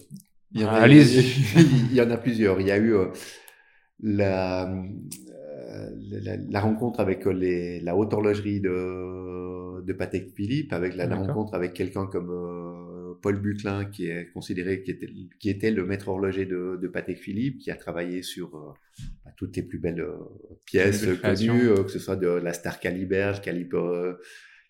Il 0.53 0.61
y 0.61 0.65
en 0.65 0.69
a, 0.69 0.73
Allez-y. 0.73 1.25
il 1.91 1.95
y 1.95 2.01
en 2.01 2.11
a 2.11 2.17
plusieurs. 2.19 2.61
Il 2.61 2.67
y 2.67 2.71
a 2.71 2.77
eu 2.77 2.95
euh, 2.95 3.07
la, 4.01 4.71
la, 6.11 6.37
la, 6.37 6.61
rencontre 6.61 7.01
avec 7.01 7.25
les, 7.25 7.81
la 7.81 7.97
haute 7.97 8.13
horlogerie 8.13 8.61
de 8.61 9.83
de 9.85 9.93
Patek 9.93 10.31
Philippe, 10.35 10.73
avec 10.73 10.95
la, 10.97 11.15
rencontre 11.15 11.55
avec 11.55 11.75
quelqu'un 11.75 12.07
comme 12.07 12.31
euh, 12.31 12.94
Paul 13.25 13.41
Buclin, 13.41 13.87
qui 13.87 14.07
est 14.07 14.31
considéré 14.33 14.83
qui 14.83 14.91
était, 14.91 15.09
qui 15.41 15.49
était 15.49 15.71
le 15.71 15.87
maître 15.87 16.09
horloger 16.09 16.45
de, 16.45 16.79
de 16.81 16.89
Patek 16.89 17.19
Philippe, 17.19 17.59
qui 17.59 17.71
a 17.71 17.75
travaillé 17.75 18.23
sur 18.23 18.55
euh, 18.55 18.73
bah, 19.25 19.33
toutes 19.37 19.57
les 19.57 19.63
plus 19.63 19.79
belles 19.79 20.03
euh, 20.03 20.19
pièces 20.67 21.07
connues, 21.23 21.75
que 21.75 21.91
ce 21.91 21.99
soit 21.99 22.17
de 22.17 22.29
la 22.29 22.53
Star 22.53 22.79
Caliber, 22.81 23.33
Calibre 23.43 24.19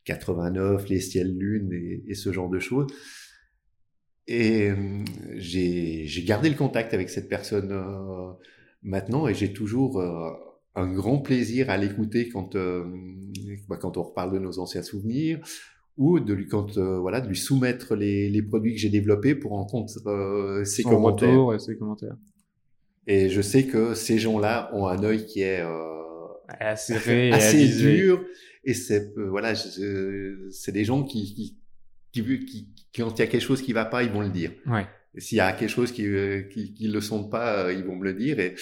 89, 0.05 0.89
les 0.89 1.01
ciels 1.01 1.37
lunes 1.37 1.73
et, 2.07 2.15
ce 2.15 2.33
genre 2.33 2.49
de 2.49 2.61
choses. 2.61 2.87
Et 4.29 4.71
j'ai 5.35 6.25
gardé 6.25 6.49
le 6.49 6.55
contact 6.55 6.95
avec 6.95 7.11
cette 7.11 7.29
personne 7.29 7.77
maintenant 8.83 9.27
et 9.27 9.35
j'ai 9.35 9.53
toujours 9.53 10.01
un 10.77 10.93
grand 10.93 11.19
plaisir 11.19 11.71
à 11.71 11.77
l'écouter 11.77 12.29
quand 12.29 12.57
euh, 12.57 12.85
bah, 13.69 13.77
quand 13.77 13.97
on 13.97 14.03
reparle 14.03 14.33
de 14.33 14.39
nos 14.39 14.59
anciens 14.59 14.83
souvenirs 14.83 15.41
ou 15.97 16.21
de 16.21 16.33
lui 16.35 16.49
quand 16.49 16.77
euh, 16.77 16.99
voilà 16.99 17.21
de 17.21 17.29
lui 17.29 17.37
soumettre 17.37 17.95
les, 17.95 18.29
les 18.29 18.43
produits 18.43 18.75
que 18.75 18.81
j'ai 18.81 18.89
développés 18.89 19.35
pour 19.35 19.53
en 19.53 19.65
compte 19.65 19.91
euh, 20.07 20.65
ses 20.65 20.83
commentaires. 20.83 21.53
et 21.55 21.59
ses 21.59 21.77
commentaires. 21.77 22.17
Et 23.07 23.29
je 23.29 23.41
sais 23.41 23.67
que 23.67 23.95
ces 23.95 24.19
gens-là 24.19 24.71
ont 24.73 24.87
un 24.87 25.03
œil 25.05 25.27
qui 25.27 25.43
est 25.43 25.63
assez, 26.49 27.31
assez 27.31 27.69
dur 27.69 28.25
et 28.65 28.75
c'est 28.75 29.13
voilà 29.17 29.55
c'est 29.55 30.73
des 30.73 30.85
gens 30.85 31.03
qui, 31.05 31.35
qui 31.35 31.59
qui, 32.13 32.45
qui, 32.47 32.69
quand 32.95 33.11
il 33.11 33.19
y 33.19 33.23
a 33.23 33.27
quelque 33.27 33.43
chose 33.43 33.61
qui 33.61 33.73
va 33.73 33.85
pas, 33.85 34.05
ils 34.05 34.11
vont 34.11 34.21
le 34.21 34.31
dire. 34.31 34.53
Ouais. 34.67 34.87
S'il 35.19 35.39
y 35.39 35.41
a 35.41 35.53
quelque 35.53 35.71
chose 35.71 35.93
qui, 35.93 36.07
qui, 36.53 36.73
qui 36.73 36.89
le 36.89 37.01
sont 37.01 37.29
pas, 37.29 37.73
ils 37.73 37.85
vont 37.85 37.97
me 37.97 38.05
le 38.05 38.15
dire. 38.15 38.39
Et 38.39 38.55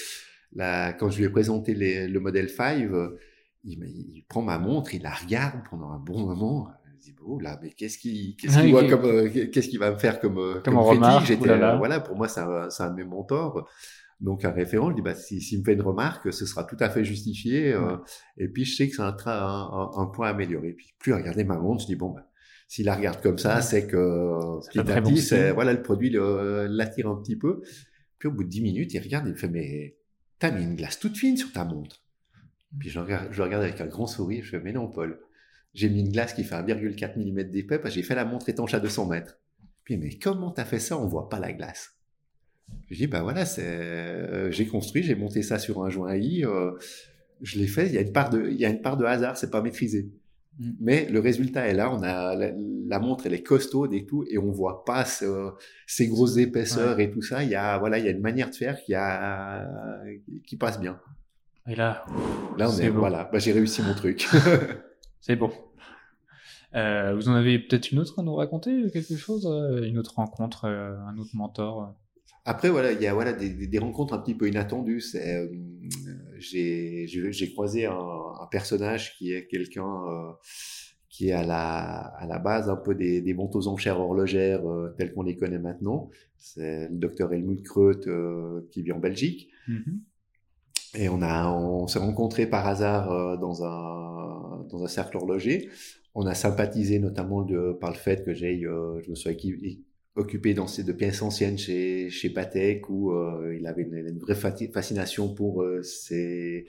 là, 0.55 0.93
quand 0.93 1.11
je 1.11 1.19
lui 1.19 1.25
ai 1.25 1.29
présenté 1.29 1.75
les, 1.75 2.09
le 2.09 2.21
modèle 2.21 2.49
5, 2.49 2.79
il, 2.79 3.85
il, 3.85 4.25
prend 4.29 4.43
ma 4.43 4.59
montre, 4.59 4.95
il 4.95 5.03
la 5.03 5.13
regarde 5.13 5.61
pendant 5.71 5.91
un 5.91 5.99
bon 5.99 6.27
moment. 6.27 6.69
Dit 7.03 7.15
bon 7.21 7.39
là, 7.41 7.59
mais 7.61 7.71
qu'est-ce 7.71 7.99
qui, 7.99 8.37
qu'est-ce 8.37 8.61
qu'il 8.61 8.89
comme, 8.89 9.05
euh, 9.07 9.29
qu'est-ce 9.29 9.69
qu'il 9.69 9.81
va 9.81 9.91
me 9.91 9.99
faire 9.99 10.21
comme, 10.21 10.39
euh, 10.39 10.55
comme, 10.61 10.75
comme 10.75 10.79
remarque 10.79 11.27
J'étais, 11.27 11.51
euh, 11.51 11.77
voilà, 11.77 11.99
pour 11.99 12.17
moi, 12.17 12.29
c'est 12.29 12.41
un, 12.41 12.69
un 12.79 12.91
de 12.91 12.95
mes 12.95 13.05
mentors. 13.05 13.69
Donc 14.21 14.45
un 14.45 14.53
référent, 14.53 14.91
je 14.91 14.95
dis 14.95 15.03
bah 15.03 15.17
s'il 15.17 15.43
si, 15.43 15.59
me 15.59 15.65
fait 15.65 15.73
une 15.73 15.83
remarque, 15.83 16.33
ce 16.33 16.47
sera 16.47 16.63
tout 16.63 16.77
à 16.79 16.91
fait 16.91 17.03
justifié. 17.05 17.73
Euh, 17.73 17.97
et 18.37 18.47
puis 18.47 18.65
je 18.65 18.77
sais 18.77 18.89
que 18.89 18.95
c'est 18.95 19.03
un, 19.03 19.17
un, 19.27 19.91
un, 19.97 20.07
point 20.07 20.29
à 20.29 20.31
améliorer. 20.31 20.75
Puis 20.75 20.95
plus 21.01 21.13
regarder 21.13 21.43
ma 21.43 21.59
montre, 21.59 21.83
je 21.83 21.87
dis 21.87 21.97
bon 21.97 22.11
bah 22.11 22.31
s'il 22.69 22.87
la 22.87 22.95
regarde 22.95 23.21
comme 23.21 23.39
ça, 23.39 23.61
c'est 23.63 23.89
que 23.89 24.61
petit 24.69 24.79
à 24.79 25.03
petit, 25.03 25.21
c'est 25.21 25.51
voilà 25.51 25.73
le 25.73 25.83
produit 25.83 26.11
l'attire 26.13 27.09
un 27.09 27.17
petit 27.17 27.37
peu. 27.37 27.63
Puis 28.21 28.29
au 28.29 28.33
bout 28.33 28.45
de 28.45 28.49
10 28.49 28.61
minutes, 28.61 28.95
il 28.95 29.01
regarde, 29.01 29.27
il 29.27 29.33
me 29.33 29.37
fait 29.37 29.49
mais 29.49 29.97
t'as 30.39 30.53
mis 30.53 30.63
une 30.63 30.77
glace 30.77 31.01
toute 31.01 31.17
fine 31.17 31.37
sur 31.37 31.51
ta 31.51 31.65
montre. 31.65 32.05
Puis 32.79 32.91
je 32.91 33.01
regarde, 33.01 33.27
je 33.33 33.43
regarde 33.43 33.65
avec 33.65 33.81
un 33.81 33.87
grand 33.87 34.07
sourire, 34.07 34.45
je 34.45 34.51
fais, 34.51 34.61
mais 34.61 34.73
non, 34.73 34.87
Paul, 34.87 35.21
j'ai 35.75 35.89
mis 35.89 36.01
une 36.01 36.13
glace 36.13 36.35
qui 36.35 36.45
fait 36.45 36.55
1,4 36.55 37.17
mm 37.17 37.51
d'épais 37.51 37.79
parce 37.79 37.95
que 37.95 38.01
j'ai 38.01 38.07
fait 38.07 38.15
la 38.15 38.25
montre 38.25 38.49
étanche 38.49 38.75
à 38.75 38.81
200 38.81 39.07
mètres. 39.07 39.39
Puis, 39.85 39.97
mais 39.97 40.11
comment 40.19 40.51
t'as 40.51 40.65
fait 40.65 40.79
ça? 40.79 40.99
On 40.99 41.07
voit 41.07 41.29
pas 41.29 41.41
la 41.41 41.53
glace. 41.53 41.97
Je 42.91 42.97
dis, 42.97 43.07
bah 43.07 43.23
voilà, 43.23 43.45
c'est, 43.45 43.67
euh, 43.67 44.51
j'ai 44.51 44.67
construit, 44.67 45.03
j'ai 45.03 45.15
monté 45.15 45.43
ça 45.43 45.59
sur 45.59 45.83
un 45.83 45.91
joint 45.91 46.15
I, 46.15 46.45
euh, 46.45 46.73
je 47.41 47.59
l'ai 47.59 47.67
fait, 47.67 47.87
il 47.87 47.95
y 47.95 47.99
a 47.99 48.03
une 48.03 48.13
part 48.13 48.31
de, 48.31 48.49
il 48.49 48.59
y 48.59 48.65
a 48.65 48.71
une 48.71 48.81
part 48.81 48.97
de 48.97 49.05
hasard, 49.05 49.37
c'est 49.37 49.51
pas 49.51 49.61
maîtrisé. 49.61 50.11
Mm. 50.59 50.71
Mais 50.81 51.09
le 51.11 51.21
résultat 51.21 51.67
est 51.67 51.75
là, 51.75 51.93
on 51.93 52.03
a 52.03 52.35
la, 52.35 52.99
montre, 52.99 53.27
elle 53.27 53.35
est 53.35 53.43
costaude 53.43 53.93
et 53.93 54.07
tout, 54.07 54.25
et 54.29 54.39
on 54.39 54.51
voit 54.51 54.85
pas 54.85 55.05
ce, 55.05 55.51
ces 55.87 56.07
grosses 56.07 56.37
épaisseurs 56.37 57.01
et 57.01 57.11
tout 57.11 57.23
ça. 57.23 57.43
Il 57.43 57.51
y 57.51 57.55
a, 57.55 57.79
voilà, 57.79 57.99
il 57.99 58.05
y 58.05 58.09
a 58.09 58.13
une 58.13 58.21
manière 58.21 58.51
de 58.51 58.55
faire 58.55 58.81
qui 58.83 58.95
a, 58.95 59.67
qui 60.47 60.57
passe 60.57 60.79
bien. 60.81 61.01
Et 61.69 61.75
là, 61.75 62.05
là 62.59 62.71
on 62.71 62.79
est, 62.79 62.89
voilà, 62.89 63.29
bah, 63.33 63.39
j'ai 63.39 63.53
réussi 63.53 63.83
mon 63.83 63.95
truc. 63.95 64.29
c'est 65.23 65.37
bon. 65.37 65.51
Euh, 66.75 67.15
vous 67.15 67.29
en 67.29 67.35
avez 67.35 67.59
peut-être 67.59 67.93
une 67.93 68.01
autre 68.01 68.19
à 68.19 68.23
nous 68.23 68.35
raconter, 68.35 68.91
quelque 68.93 69.17
chose, 69.17 69.47
euh, 69.47 69.85
une 69.85 69.99
autre 69.99 70.17
rencontre, 70.17 70.65
euh, 70.65 70.97
un 71.07 71.17
autre 71.17 71.31
mentor. 71.35 71.95
Après 72.45 72.71
voilà, 72.71 72.91
il 72.91 73.01
y 73.01 73.07
a 73.07 73.15
voilà 73.15 73.33
des, 73.33 73.51
des, 73.51 73.79
rencontres 73.79 74.15
un 74.15 74.19
petit 74.19 74.35
peu 74.35 74.49
inattendues. 74.49 75.01
C'est, 75.01 75.37
euh, 75.37 75.49
j'ai, 76.39 77.53
croisé 77.53 77.87
un, 77.87 77.93
un, 77.93 78.47
personnage 78.51 79.17
qui 79.17 79.33
est 79.33 79.47
quelqu'un 79.47 79.87
qui 81.09 81.29
est 81.29 81.33
à 81.33 81.45
la, 81.45 81.99
à 82.01 82.27
la 82.27 82.41
base 82.41 82.69
un 82.69 82.77
peu 82.77 82.97
des, 82.97 83.21
des 83.21 83.33
ventes 83.33 83.55
aux 83.55 83.69
enchères 83.69 84.01
horlogères 84.01 84.63
telles 84.99 85.13
qu'on 85.13 85.23
les 85.23 85.37
connaît 85.37 85.61
maintenant. 85.61 86.11
C'est 86.37 86.89
le 86.89 86.97
docteur 86.97 87.33
Helmut 87.33 87.63
Kreut 87.63 88.01
qui 88.73 88.83
vit 88.83 88.93
en 88.93 88.99
Belgique. 88.99 89.51
Mm-hmm. 89.69 89.99
Et 90.95 91.09
on 91.09 91.23
a, 91.23 91.51
on 91.51 91.87
s'est 91.87 91.99
rencontrés 91.99 92.47
par 92.47 92.67
hasard 92.67 93.11
euh, 93.13 93.37
dans 93.37 93.65
un 93.65 94.67
dans 94.71 94.85
un 94.85 94.89
cercle 94.89 95.17
horloger. 95.17 95.71
On 96.15 96.27
a 96.27 96.35
sympathisé 96.35 96.99
notamment 96.99 97.43
de, 97.43 97.73
par 97.81 97.91
le 97.91 97.97
fait 97.97 98.25
que 98.25 98.35
j'ai, 98.35 98.65
euh, 98.65 99.01
je 99.03 99.11
me 99.11 99.15
suis 99.15 99.85
occupé 100.15 100.53
dans 100.55 100.67
ces 100.67 100.85
de 100.85 100.93
pièces 100.93 101.23
anciennes 101.23 101.57
chez 101.57 102.11
chez 102.11 102.31
Patek 102.31 102.89
où 102.91 103.13
euh, 103.13 103.57
il 103.59 103.67
avait 103.67 103.83
une, 103.83 104.19
vraie 104.19 104.35
fascination 104.35 105.35
pour 105.35 105.65
ces, 105.83 106.67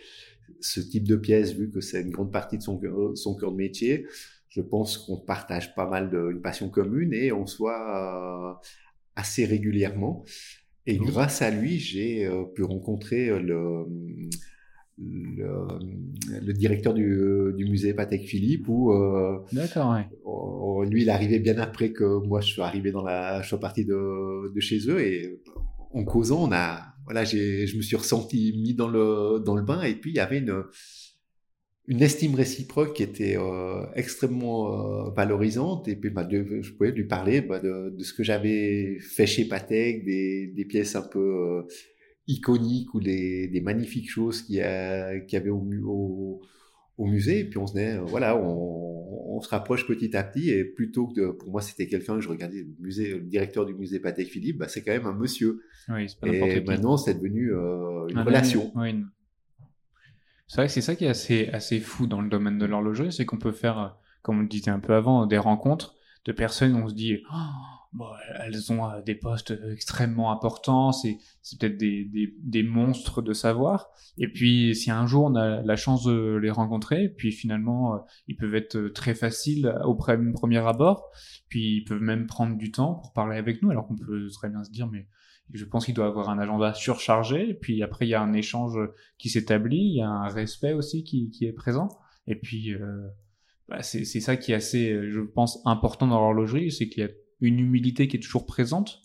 ce 0.61 0.79
type 0.79 1.07
de 1.07 1.17
pièces 1.17 1.53
vu 1.53 1.69
que 1.69 1.81
c'est 1.81 2.01
une 2.01 2.11
grande 2.11 2.31
partie 2.31 2.57
de 2.57 2.63
son 2.63 2.79
son 3.15 3.35
cœur 3.35 3.51
de 3.51 3.57
métier. 3.57 4.05
Je 4.49 4.61
pense 4.61 4.97
qu'on 4.97 5.17
partage 5.17 5.75
pas 5.75 5.89
mal 5.89 6.09
de, 6.09 6.29
une 6.31 6.41
passion 6.41 6.69
commune 6.69 7.13
et 7.13 7.31
on 7.33 7.45
soit 7.45 8.61
assez 9.15 9.45
régulièrement. 9.45 10.23
Et 10.85 10.97
grâce 10.97 11.41
à 11.41 11.49
lui, 11.49 11.79
j'ai 11.79 12.25
euh, 12.25 12.43
pu 12.43 12.63
rencontrer 12.63 13.29
euh, 13.29 13.39
le, 13.39 13.85
le, 14.97 15.67
le, 16.41 16.53
directeur 16.53 16.93
du, 16.93 17.53
du, 17.55 17.65
musée 17.65 17.93
Patek 17.93 18.27
Philippe 18.27 18.67
où 18.67 18.91
euh, 18.91 19.39
D'accord, 19.53 19.93
ouais. 19.93 20.89
lui 20.89 21.03
il 21.03 21.09
arrivait 21.09 21.39
bien 21.39 21.57
après 21.57 21.91
que 21.91 22.25
moi 22.27 22.41
je 22.41 22.47
suis 22.47 22.61
arrivé 22.61 22.91
dans 22.91 23.03
la 23.03 23.41
je 23.41 23.47
suis 23.47 23.57
parti 23.57 23.85
de, 23.85 24.53
de 24.53 24.59
chez 24.59 24.87
eux 24.89 25.01
et 25.01 25.41
en 25.93 26.03
causant 26.03 26.47
on 26.47 26.51
a 26.51 26.93
voilà 27.05 27.23
j'ai 27.23 27.65
je 27.65 27.75
me 27.75 27.81
suis 27.81 27.95
ressenti 27.95 28.53
mis 28.61 28.75
dans 28.75 28.87
le 28.87 29.39
dans 29.39 29.55
le 29.55 29.63
bain 29.63 29.81
et 29.81 29.95
puis 29.95 30.11
il 30.11 30.17
y 30.17 30.19
avait 30.19 30.37
une 30.37 30.63
une 31.87 32.01
estime 32.01 32.35
réciproque 32.35 32.93
qui 32.93 33.03
était 33.03 33.37
euh, 33.37 33.85
extrêmement 33.95 35.07
euh, 35.07 35.09
valorisante. 35.11 35.87
Et 35.87 35.95
puis 35.95 36.09
bah, 36.09 36.23
de, 36.23 36.61
je 36.61 36.71
pouvais 36.71 36.91
lui 36.91 37.05
parler 37.05 37.41
bah, 37.41 37.59
de, 37.59 37.93
de, 37.95 38.03
ce 38.03 38.13
que 38.13 38.23
j'avais 38.23 38.99
fait 38.99 39.27
chez 39.27 39.45
Patek, 39.45 40.05
des, 40.05 40.47
des 40.47 40.65
pièces 40.65 40.95
un 40.95 41.01
peu 41.01 41.19
euh, 41.19 41.61
iconiques 42.27 42.93
ou 42.93 43.01
des, 43.01 43.47
des, 43.49 43.61
magnifiques 43.61 44.09
choses 44.09 44.43
qu'il 44.43 44.55
y, 44.55 44.61
a, 44.61 45.19
qu'il 45.19 45.37
y 45.37 45.41
avait 45.41 45.49
au, 45.49 45.67
au, 45.85 46.41
au, 46.97 47.05
musée. 47.05 47.39
Et 47.39 47.43
puis 47.43 47.57
on 47.57 47.67
se 47.67 47.99
voilà 48.05 48.37
on, 48.37 49.35
on, 49.35 49.41
se 49.41 49.49
rapproche 49.49 49.85
petit 49.85 50.15
à 50.15 50.23
petit. 50.23 50.51
Et 50.51 50.63
plutôt 50.63 51.07
que 51.07 51.19
de, 51.19 51.31
pour 51.31 51.51
moi 51.51 51.61
c'était 51.61 51.87
quelqu'un 51.87 52.15
que 52.15 52.21
je 52.21 52.29
regardais 52.29 52.59
le 52.61 52.73
musée 52.79 53.09
le 53.09 53.21
directeur 53.21 53.65
du 53.65 53.73
musée 53.73 53.99
Patek 53.99 54.29
Philippe 54.29 54.59
bah, 54.59 54.69
c'est 54.69 54.83
quand 54.83 54.93
même 54.93 55.05
un 55.05 55.13
monsieur. 55.13 55.63
Oui, 55.89 56.07
pas 56.21 56.29
et 56.29 56.61
maintenant 56.61 56.95
c'est 56.95 57.15
devenu 57.15 57.51
une 57.51 58.19
relation. 58.19 58.71
oui, 58.73 59.03
c'est 60.47 60.57
vrai 60.57 60.67
que 60.67 60.73
c'est 60.73 60.81
ça 60.81 60.95
qui 60.95 61.05
est 61.05 61.09
assez, 61.09 61.49
assez 61.49 61.79
fou 61.79 62.07
dans 62.07 62.21
le 62.21 62.29
domaine 62.29 62.57
de 62.57 62.65
l'horlogerie, 62.65 63.11
c'est 63.11 63.25
qu'on 63.25 63.37
peut 63.37 63.51
faire, 63.51 63.97
comme 64.21 64.39
on 64.39 64.41
le 64.41 64.47
disait 64.47 64.71
un 64.71 64.79
peu 64.79 64.93
avant, 64.93 65.25
des 65.25 65.37
rencontres 65.37 65.95
de 66.25 66.31
personnes 66.31 66.75
où 66.75 66.85
on 66.85 66.87
se 66.87 66.93
dit, 66.93 67.17
oh, 67.33 67.35
bon, 67.93 68.07
elles 68.39 68.71
ont 68.71 68.89
euh, 68.89 69.01
des 69.01 69.15
postes 69.15 69.53
extrêmement 69.71 70.31
importants, 70.31 70.91
c'est, 70.91 71.17
c'est 71.41 71.59
peut-être 71.59 71.77
des, 71.77 72.05
des, 72.05 72.33
des, 72.37 72.63
monstres 72.63 73.21
de 73.21 73.33
savoir. 73.33 73.89
Et 74.17 74.27
puis, 74.27 74.75
si 74.75 74.89
un 74.89 75.05
jour 75.05 75.25
on 75.25 75.35
a 75.35 75.61
la 75.61 75.75
chance 75.75 76.03
de 76.05 76.39
les 76.41 76.51
rencontrer, 76.51 77.09
puis 77.09 77.31
finalement, 77.31 77.95
euh, 77.95 77.97
ils 78.27 78.35
peuvent 78.35 78.55
être 78.55 78.87
très 78.89 79.15
faciles 79.15 79.73
au 79.83 79.95
premier 79.95 80.59
abord, 80.59 81.09
puis 81.49 81.77
ils 81.77 81.83
peuvent 81.83 82.01
même 82.01 82.25
prendre 82.25 82.57
du 82.57 82.71
temps 82.71 82.95
pour 82.95 83.13
parler 83.13 83.37
avec 83.37 83.61
nous, 83.61 83.69
alors 83.69 83.87
qu'on 83.87 83.95
peut 83.95 84.27
très 84.33 84.49
bien 84.49 84.63
se 84.63 84.71
dire, 84.71 84.87
mais 84.87 85.07
je 85.51 85.65
pense 85.65 85.85
qu'il 85.85 85.93
doit 85.93 86.07
avoir 86.07 86.29
un 86.29 86.39
agenda 86.39 86.73
surchargé. 86.73 87.49
Et 87.49 87.53
puis 87.53 87.83
après, 87.83 88.05
il 88.05 88.09
y 88.09 88.15
a 88.15 88.21
un 88.21 88.33
échange 88.33 88.77
qui 89.17 89.29
s'établit, 89.29 89.77
il 89.77 89.97
y 89.97 90.01
a 90.01 90.09
un 90.09 90.27
respect 90.27 90.73
aussi 90.73 91.03
qui, 91.03 91.29
qui 91.29 91.45
est 91.45 91.53
présent. 91.53 91.89
Et 92.27 92.35
puis, 92.35 92.73
euh, 92.73 93.07
bah, 93.67 93.81
c'est 93.81 94.05
ça 94.05 94.37
qui 94.37 94.51
est 94.51 94.55
assez, 94.55 95.09
je 95.09 95.19
pense, 95.19 95.61
important 95.65 96.07
dans 96.07 96.19
l'horlogerie, 96.19 96.71
c'est 96.71 96.87
qu'il 96.87 97.03
y 97.03 97.05
a 97.05 97.09
une 97.41 97.59
humilité 97.59 98.07
qui 98.07 98.17
est 98.17 98.21
toujours 98.21 98.45
présente 98.45 99.01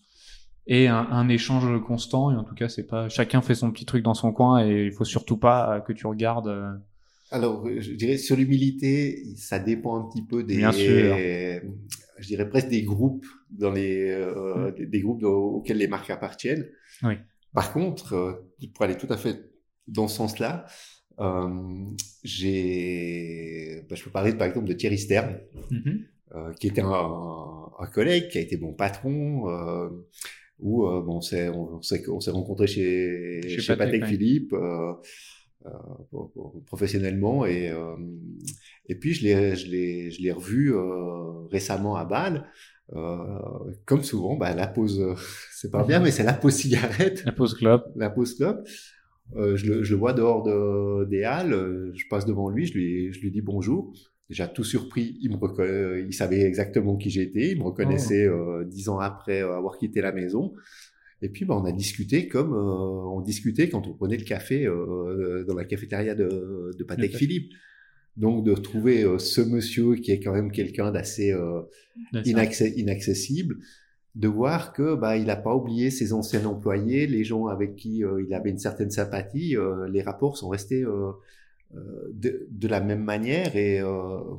et 0.67 0.87
un, 0.87 0.95
un, 0.95 1.27
échange 1.29 1.67
constant. 1.83 2.31
Et 2.31 2.35
en 2.35 2.43
tout 2.43 2.55
cas, 2.55 2.69
c'est 2.69 2.87
pas 2.87 3.09
chacun 3.09 3.41
fait 3.41 3.55
son 3.55 3.71
petit 3.71 3.85
truc 3.85 4.03
dans 4.03 4.13
son 4.13 4.31
coin 4.31 4.65
et 4.65 4.85
il 4.85 4.91
faut 4.91 5.05
surtout 5.05 5.37
pas 5.37 5.81
que 5.81 5.93
tu 5.93 6.07
regardes. 6.07 6.47
Euh, 6.47 6.71
Alors, 7.31 7.67
je 7.67 7.91
dirais 7.93 8.17
sur 8.17 8.37
l'humilité, 8.37 9.25
ça 9.35 9.59
dépend 9.59 9.99
un 9.99 10.09
petit 10.09 10.23
peu 10.23 10.43
des. 10.43 10.57
Bien 10.57 10.71
sûr 10.71 11.15
je 12.19 12.27
dirais 12.27 12.49
presque 12.49 12.69
des 12.69 12.83
groupes 12.83 13.25
dans 13.49 13.71
les 13.71 14.09
euh, 14.09 14.71
mm. 14.71 14.85
des, 14.85 15.01
groupes 15.01 15.23
auxquels 15.23 15.77
les 15.77 15.87
marques 15.87 16.09
appartiennent. 16.09 16.67
Oui. 17.03 17.15
Par 17.53 17.73
contre, 17.73 18.13
euh, 18.13 18.33
pour 18.73 18.85
aller 18.85 18.97
tout 18.97 19.07
à 19.09 19.17
fait 19.17 19.51
dans 19.87 20.07
ce 20.07 20.17
sens-là, 20.17 20.65
euh, 21.19 21.85
j'ai, 22.23 23.85
bah, 23.89 23.95
je 23.95 24.03
peux 24.03 24.11
parler 24.11 24.33
par 24.33 24.47
exemple 24.47 24.67
de 24.67 24.73
Thierry 24.73 24.97
Stern, 24.97 25.37
mm-hmm. 25.71 25.99
euh, 26.35 26.53
qui 26.53 26.67
était 26.67 26.81
un, 26.81 27.69
un, 27.79 27.87
collègue, 27.87 28.29
qui 28.29 28.37
a 28.37 28.41
été 28.41 28.57
mon 28.57 28.73
patron, 28.73 29.49
euh, 29.49 29.89
où 30.59 30.87
euh, 30.87 31.01
bon, 31.01 31.17
on 31.17 31.21
s'est 31.21 31.49
on, 31.49 31.79
on 31.79 32.19
s'est 32.19 32.31
rencontré 32.31 32.67
chez 32.67 33.41
chez, 33.43 33.59
chez 33.59 33.75
Patek, 33.75 34.05
Philippe. 34.05 34.53
Euh, 35.65 35.71
professionnellement. 36.67 37.45
Et 37.45 37.69
euh, 37.69 37.97
et 38.87 38.95
puis 38.95 39.13
je 39.13 39.23
l'ai 39.23 39.55
je 39.57 39.69
l'ai 39.69 40.09
je 40.09 40.21
l'ai 40.21 40.31
revu 40.31 40.73
euh, 40.73 41.47
récemment 41.51 41.95
à 41.95 42.05
Bâle. 42.05 42.45
Comme 43.85 44.03
souvent 44.03 44.35
bah 44.35 44.55
la 44.55 44.67
pause 44.67 45.03
c'est 45.53 45.69
pas 45.69 45.83
bien 45.83 45.99
mais 45.99 46.11
c'est 46.11 46.23
la 46.23 46.33
pause 46.33 46.55
cigarette. 46.55 47.25
La 47.25 47.33
pause 47.33 47.55
club. 47.55 47.83
La 47.97 48.09
pause 48.09 48.35
club. 48.35 48.63
Je 49.35 49.63
le, 49.65 49.83
je, 49.83 49.93
le, 49.93 49.99
vois 49.99 50.13
dehors 50.13 50.41
de, 50.41 51.05
des 51.05 51.23
halles, 51.23 51.91
je 51.93 52.03
passe 52.09 52.25
devant 52.25 52.49
lui, 52.49 52.65
je 52.65 52.73
lui, 52.73 53.13
je 53.13 53.19
lui 53.19 53.29
dis 53.29 53.41
bonjour. 53.41 53.93
Déjà 54.27 54.47
tout 54.47 54.63
surpris, 54.63 55.19
il 55.21 55.29
me 55.29 56.07
il 56.07 56.13
savait 56.13 56.41
exactement 56.41 56.95
qui 56.95 57.11
j'étais, 57.11 57.51
il 57.51 57.59
me 57.59 57.63
reconnaissait 57.65 58.27
oh. 58.27 58.63
dix 58.63 58.89
ans 58.89 58.97
après 58.97 59.41
avoir 59.41 59.77
quitté 59.77 60.01
la 60.01 60.13
maison. 60.13 60.55
Et 61.21 61.29
puis, 61.29 61.45
bah, 61.45 61.55
on 61.55 61.65
a 61.65 61.71
discuté 61.71 62.27
comme 62.27 62.53
euh, 62.53 63.09
on 63.11 63.21
discutait 63.21 63.69
quand 63.69 63.87
on 63.87 63.93
prenait 63.93 64.17
le 64.17 64.23
café 64.23 64.65
euh, 64.65 65.43
dans 65.45 65.55
la 65.55 65.65
cafétéria 65.65 66.15
de, 66.15 66.71
de 66.77 66.83
Patek 66.83 67.15
Philippe. 67.15 67.53
Donc, 68.17 68.45
de 68.45 68.53
trouver 68.53 69.03
euh, 69.03 69.17
ce 69.17 69.41
monsieur 69.41 69.95
qui 69.95 70.11
est 70.11 70.19
quand 70.19 70.33
même 70.33 70.51
quelqu'un 70.51 70.91
d'assez 70.91 71.35
inaccessible, 72.13 73.57
de 74.15 74.27
voir 74.27 74.73
que 74.73 74.95
bah, 74.95 75.17
il 75.17 75.25
n'a 75.25 75.35
pas 75.35 75.55
oublié 75.55 75.91
ses 75.91 76.13
anciens 76.13 76.45
employés, 76.45 77.07
les 77.07 77.23
gens 77.23 77.47
avec 77.47 77.75
qui 77.75 78.03
il 78.27 78.33
avait 78.33 78.49
une 78.49 78.59
certaine 78.59 78.89
sympathie, 78.89 79.55
les 79.89 80.01
rapports 80.01 80.37
sont 80.37 80.49
restés 80.49 80.83
de, 81.73 82.47
de, 82.49 82.67
la 82.67 82.81
même 82.81 83.03
manière. 83.03 83.55
Et 83.55 83.81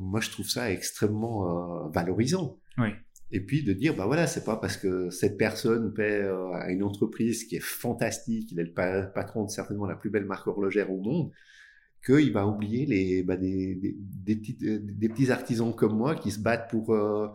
moi, 0.01 0.21
je 0.21 0.31
trouve 0.31 0.49
ça 0.49 0.71
extrêmement 0.71 1.89
valorisant. 1.91 2.59
Oui. 2.77 2.89
Et 3.33 3.41
puis 3.41 3.63
de 3.63 3.73
dire, 3.73 3.95
bah 3.95 4.07
voilà, 4.07 4.27
c'est 4.27 4.45
pas 4.45 4.57
parce 4.57 4.77
que 4.77 5.11
cette 5.11 5.37
personne 5.37 5.95
paie 5.95 6.23
euh, 6.23 6.53
à 6.53 6.71
une 6.71 6.83
entreprise 6.83 7.45
qui 7.45 7.57
est 7.57 7.61
fantastique, 7.61 8.51
il 8.51 8.59
est 8.59 8.65
le 8.65 9.13
patron 9.13 9.45
de 9.45 9.51
certainement 9.51 9.87
la 9.87 9.95
plus 9.95 10.11
belle 10.11 10.25
marque 10.25 10.47
horlogère 10.49 10.91
au 10.91 11.01
monde, 11.01 11.31
qu'il 12.05 12.33
va 12.33 12.47
oublier 12.47 12.87
les, 12.87 13.23
bah, 13.23 13.37
des, 13.37 13.75
des, 13.77 14.37
petits, 15.09 15.31
artisans 15.31 15.75
comme 15.75 15.97
moi 15.97 16.17
qui 16.17 16.31
se 16.31 16.41
battent 16.41 16.71
pour, 16.71 16.93
euh, 16.93 17.29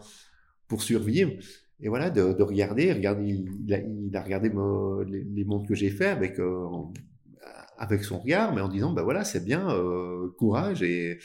pour 0.68 0.82
survivre. 0.82 1.32
Et 1.80 1.88
voilà, 1.88 2.10
de, 2.10 2.34
de 2.34 2.44
regarder, 2.44 2.92
regarde, 2.92 3.22
il, 3.24 4.14
a, 4.14 4.22
regardé 4.22 4.50
les, 5.08 5.46
montres 5.46 5.68
que 5.68 5.76
j'ai 5.76 5.90
fait 5.90 6.08
avec, 6.08 6.40
euh, 6.40 6.68
avec 7.78 8.04
son 8.04 8.20
regard, 8.20 8.54
mais 8.54 8.62
en 8.62 8.68
disant, 8.68 8.94
bah 8.94 9.04
voilà, 9.04 9.24
c'est 9.24 9.44
bien, 9.44 9.70
euh, 9.70 10.30
courage. 10.38 10.82
Et 10.84 11.20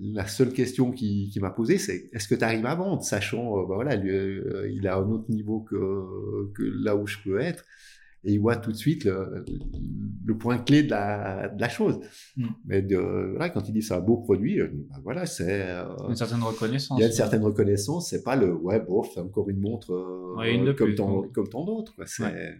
la 0.00 0.26
seule 0.26 0.52
question 0.52 0.92
qu'il 0.92 1.30
qui 1.30 1.40
m'a 1.40 1.50
posée, 1.50 1.78
c'est 1.78 2.08
est-ce 2.12 2.28
que 2.28 2.34
tu 2.34 2.44
arrives 2.44 2.66
à 2.66 2.74
vendre, 2.74 3.02
sachant, 3.02 3.58
euh, 3.58 3.66
bah 3.66 3.74
voilà, 3.74 3.96
lui, 3.96 4.10
euh, 4.10 4.70
il 4.70 4.86
a 4.88 4.96
un 4.96 5.08
autre 5.10 5.30
niveau 5.30 5.60
que, 5.60 6.52
que 6.54 6.62
là 6.62 6.96
où 6.96 7.06
je 7.06 7.18
peux 7.24 7.40
être. 7.40 7.64
Et 8.22 8.34
il 8.34 8.38
voit 8.38 8.56
tout 8.56 8.70
de 8.70 8.76
suite 8.76 9.04
le, 9.04 9.46
le 10.26 10.36
point 10.36 10.58
clé 10.58 10.82
de 10.82 10.90
la, 10.90 11.48
de 11.48 11.58
la 11.58 11.70
chose. 11.70 12.00
Mm. 12.36 12.46
Mais 12.66 12.82
de, 12.82 13.30
voilà, 13.30 13.48
quand 13.48 13.66
il 13.66 13.72
dit 13.72 13.80
c'est 13.80 13.94
un 13.94 14.00
beau 14.00 14.18
produit, 14.18 14.60
bah 14.60 14.96
voilà, 15.02 15.24
c'est 15.24 15.66
une 16.06 16.16
certaine 16.16 16.42
reconnaissance. 16.42 16.98
Il 16.98 17.00
y 17.00 17.04
a 17.04 17.06
une 17.06 17.14
certaine 17.14 17.42
reconnaissance. 17.42 18.10
C'est 18.10 18.22
pas 18.22 18.36
le 18.36 18.52
ouais, 18.52 18.78
bon, 18.80 19.02
c'est 19.04 19.20
encore 19.20 19.48
une 19.48 19.60
montre 19.60 20.36
ouais, 20.36 20.54
une 20.54 20.74
comme, 20.74 20.94
tant, 20.94 21.22
comme 21.32 21.48
tant 21.48 21.64
d'autres. 21.64 21.94
C'est 22.04 22.24
ouais. 22.24 22.58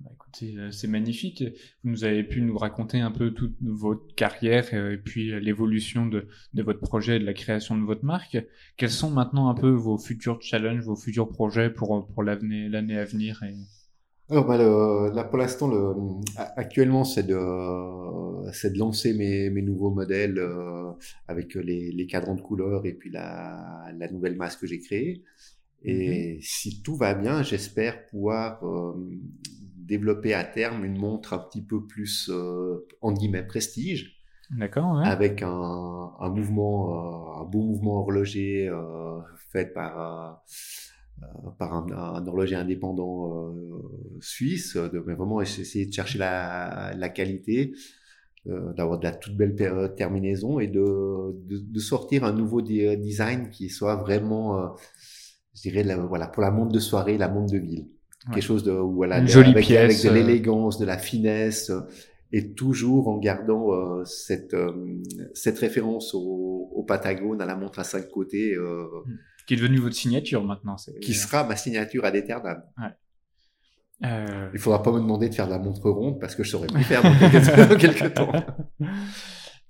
Bah, 0.00 0.10
écoutez, 0.12 0.58
euh, 0.58 0.70
c'est 0.70 0.88
magnifique. 0.88 1.42
Vous 1.82 1.90
nous 1.90 2.04
avez 2.04 2.22
pu 2.22 2.42
nous 2.42 2.58
raconter 2.58 3.00
un 3.00 3.10
peu 3.10 3.30
toute 3.32 3.56
votre 3.62 4.14
carrière 4.14 4.66
euh, 4.74 4.92
et 4.92 4.98
puis 4.98 5.32
euh, 5.32 5.40
l'évolution 5.40 6.04
de, 6.04 6.28
de, 6.52 6.62
votre 6.62 6.80
projet 6.80 7.16
et 7.16 7.18
de 7.18 7.24
la 7.24 7.32
création 7.32 7.78
de 7.78 7.84
votre 7.84 8.04
marque. 8.04 8.36
Quels 8.76 8.90
sont 8.90 9.10
maintenant 9.10 9.48
un 9.48 9.54
peu 9.54 9.70
vos 9.70 9.96
futurs 9.96 10.40
challenges, 10.42 10.84
vos 10.84 10.96
futurs 10.96 11.28
projets 11.30 11.70
pour, 11.70 12.06
pour 12.08 12.22
l'année, 12.22 12.68
à 12.96 13.04
venir 13.04 13.42
et... 13.42 13.54
Alors 14.28 14.44
bah, 14.44 14.58
le, 14.58 15.14
là 15.14 15.22
pour 15.22 15.38
l'instant, 15.38 15.68
le, 15.68 15.94
actuellement 16.56 17.04
c'est 17.04 17.22
de, 17.22 17.38
c'est 18.52 18.72
de 18.72 18.78
lancer 18.78 19.14
mes, 19.14 19.50
mes 19.50 19.62
nouveaux 19.62 19.90
modèles 19.90 20.44
avec 21.28 21.54
les, 21.54 21.92
les 21.92 22.06
cadrans 22.08 22.34
de 22.34 22.40
couleurs 22.40 22.86
et 22.86 22.92
puis 22.92 23.08
la, 23.08 23.86
la 23.96 24.10
nouvelle 24.10 24.34
masse 24.34 24.56
que 24.56 24.66
j'ai 24.66 24.80
créée. 24.80 25.22
Et 25.84 26.38
mm-hmm. 26.38 26.42
si 26.42 26.82
tout 26.82 26.96
va 26.96 27.14
bien, 27.14 27.44
j'espère 27.44 28.04
pouvoir 28.06 28.60
développer 29.86 30.34
à 30.34 30.44
terme 30.44 30.84
une 30.84 30.98
montre 30.98 31.32
un 31.32 31.38
petit 31.38 31.62
peu 31.62 31.86
plus, 31.86 32.28
euh, 32.30 32.86
en 33.00 33.12
guillemets, 33.12 33.46
prestige. 33.46 34.16
D'accord. 34.50 35.00
Avec 35.00 35.42
un, 35.42 36.12
un 36.20 36.28
mouvement, 36.28 37.38
euh, 37.38 37.42
un 37.42 37.44
beau 37.44 37.62
mouvement 37.62 38.00
horloger 38.00 38.68
euh, 38.68 39.18
fait 39.50 39.72
par, 39.72 40.40
euh, 41.22 41.50
par 41.58 41.74
un, 41.74 41.86
un, 41.90 42.26
horloger 42.26 42.54
indépendant 42.54 43.54
suisse. 44.20 44.76
De, 44.76 45.02
mais 45.04 45.14
vraiment 45.14 45.40
essayer 45.40 45.86
de 45.86 45.92
chercher 45.92 46.18
la, 46.18 46.92
la 46.96 47.08
qualité, 47.08 47.74
d'avoir 48.44 49.00
de 49.00 49.04
la 49.04 49.12
toute 49.12 49.36
belle 49.36 49.56
terminaison 49.96 50.60
et 50.60 50.68
de, 50.68 51.34
de, 51.46 51.58
de, 51.58 51.78
sortir 51.80 52.22
un 52.22 52.32
nouveau 52.32 52.62
design 52.62 53.50
qui 53.50 53.68
soit 53.68 53.96
vraiment, 53.96 54.76
je 55.54 55.62
dirais, 55.62 55.82
la, 55.82 55.96
voilà, 55.96 56.28
pour 56.28 56.42
la 56.44 56.52
montre 56.52 56.70
de 56.70 56.78
soirée, 56.78 57.18
la 57.18 57.28
montre 57.28 57.52
de 57.52 57.58
ville 57.58 57.88
quelque 58.32 58.42
chose 58.42 58.64
de 58.64 58.72
voilà 58.72 59.18
une 59.18 59.28
jolie 59.28 59.50
avec, 59.50 59.66
pièce 59.66 59.82
avec 59.84 60.02
de 60.04 60.08
euh. 60.08 60.12
l'élégance 60.12 60.78
de 60.78 60.84
la 60.84 60.98
finesse 60.98 61.70
euh, 61.70 61.80
et 62.32 62.52
toujours 62.52 63.08
en 63.08 63.18
gardant 63.18 63.72
euh, 63.72 64.04
cette 64.04 64.54
euh, 64.54 65.02
cette 65.34 65.58
référence 65.58 66.14
au, 66.14 66.70
au, 66.72 66.82
Patagone 66.82 67.40
à 67.40 67.46
la 67.46 67.56
montre 67.56 67.78
à 67.78 67.84
cinq 67.84 68.08
côtés 68.08 68.54
euh, 68.54 68.84
hmm. 69.06 69.18
qui 69.46 69.54
est 69.54 69.56
devenu 69.56 69.78
votre 69.78 69.94
signature 69.94 70.44
maintenant 70.44 70.76
qui 71.00 71.14
sera 71.14 71.44
ma 71.44 71.56
signature 71.56 72.04
à 72.04 72.10
l'éternel 72.10 72.62
ouais. 72.78 72.88
Euh... 74.04 74.50
Il 74.52 74.58
faudra 74.58 74.82
pas 74.82 74.92
me 74.92 75.00
demander 75.00 75.30
de 75.30 75.34
faire 75.34 75.46
de 75.46 75.52
la 75.52 75.58
montre 75.58 75.88
ronde 75.88 76.20
parce 76.20 76.34
que 76.34 76.44
je 76.44 76.50
saurais 76.50 76.66
plus 76.66 76.84
faire 76.84 77.02
dans 77.02 77.76
quelques, 77.78 78.12
temps. 78.12 78.30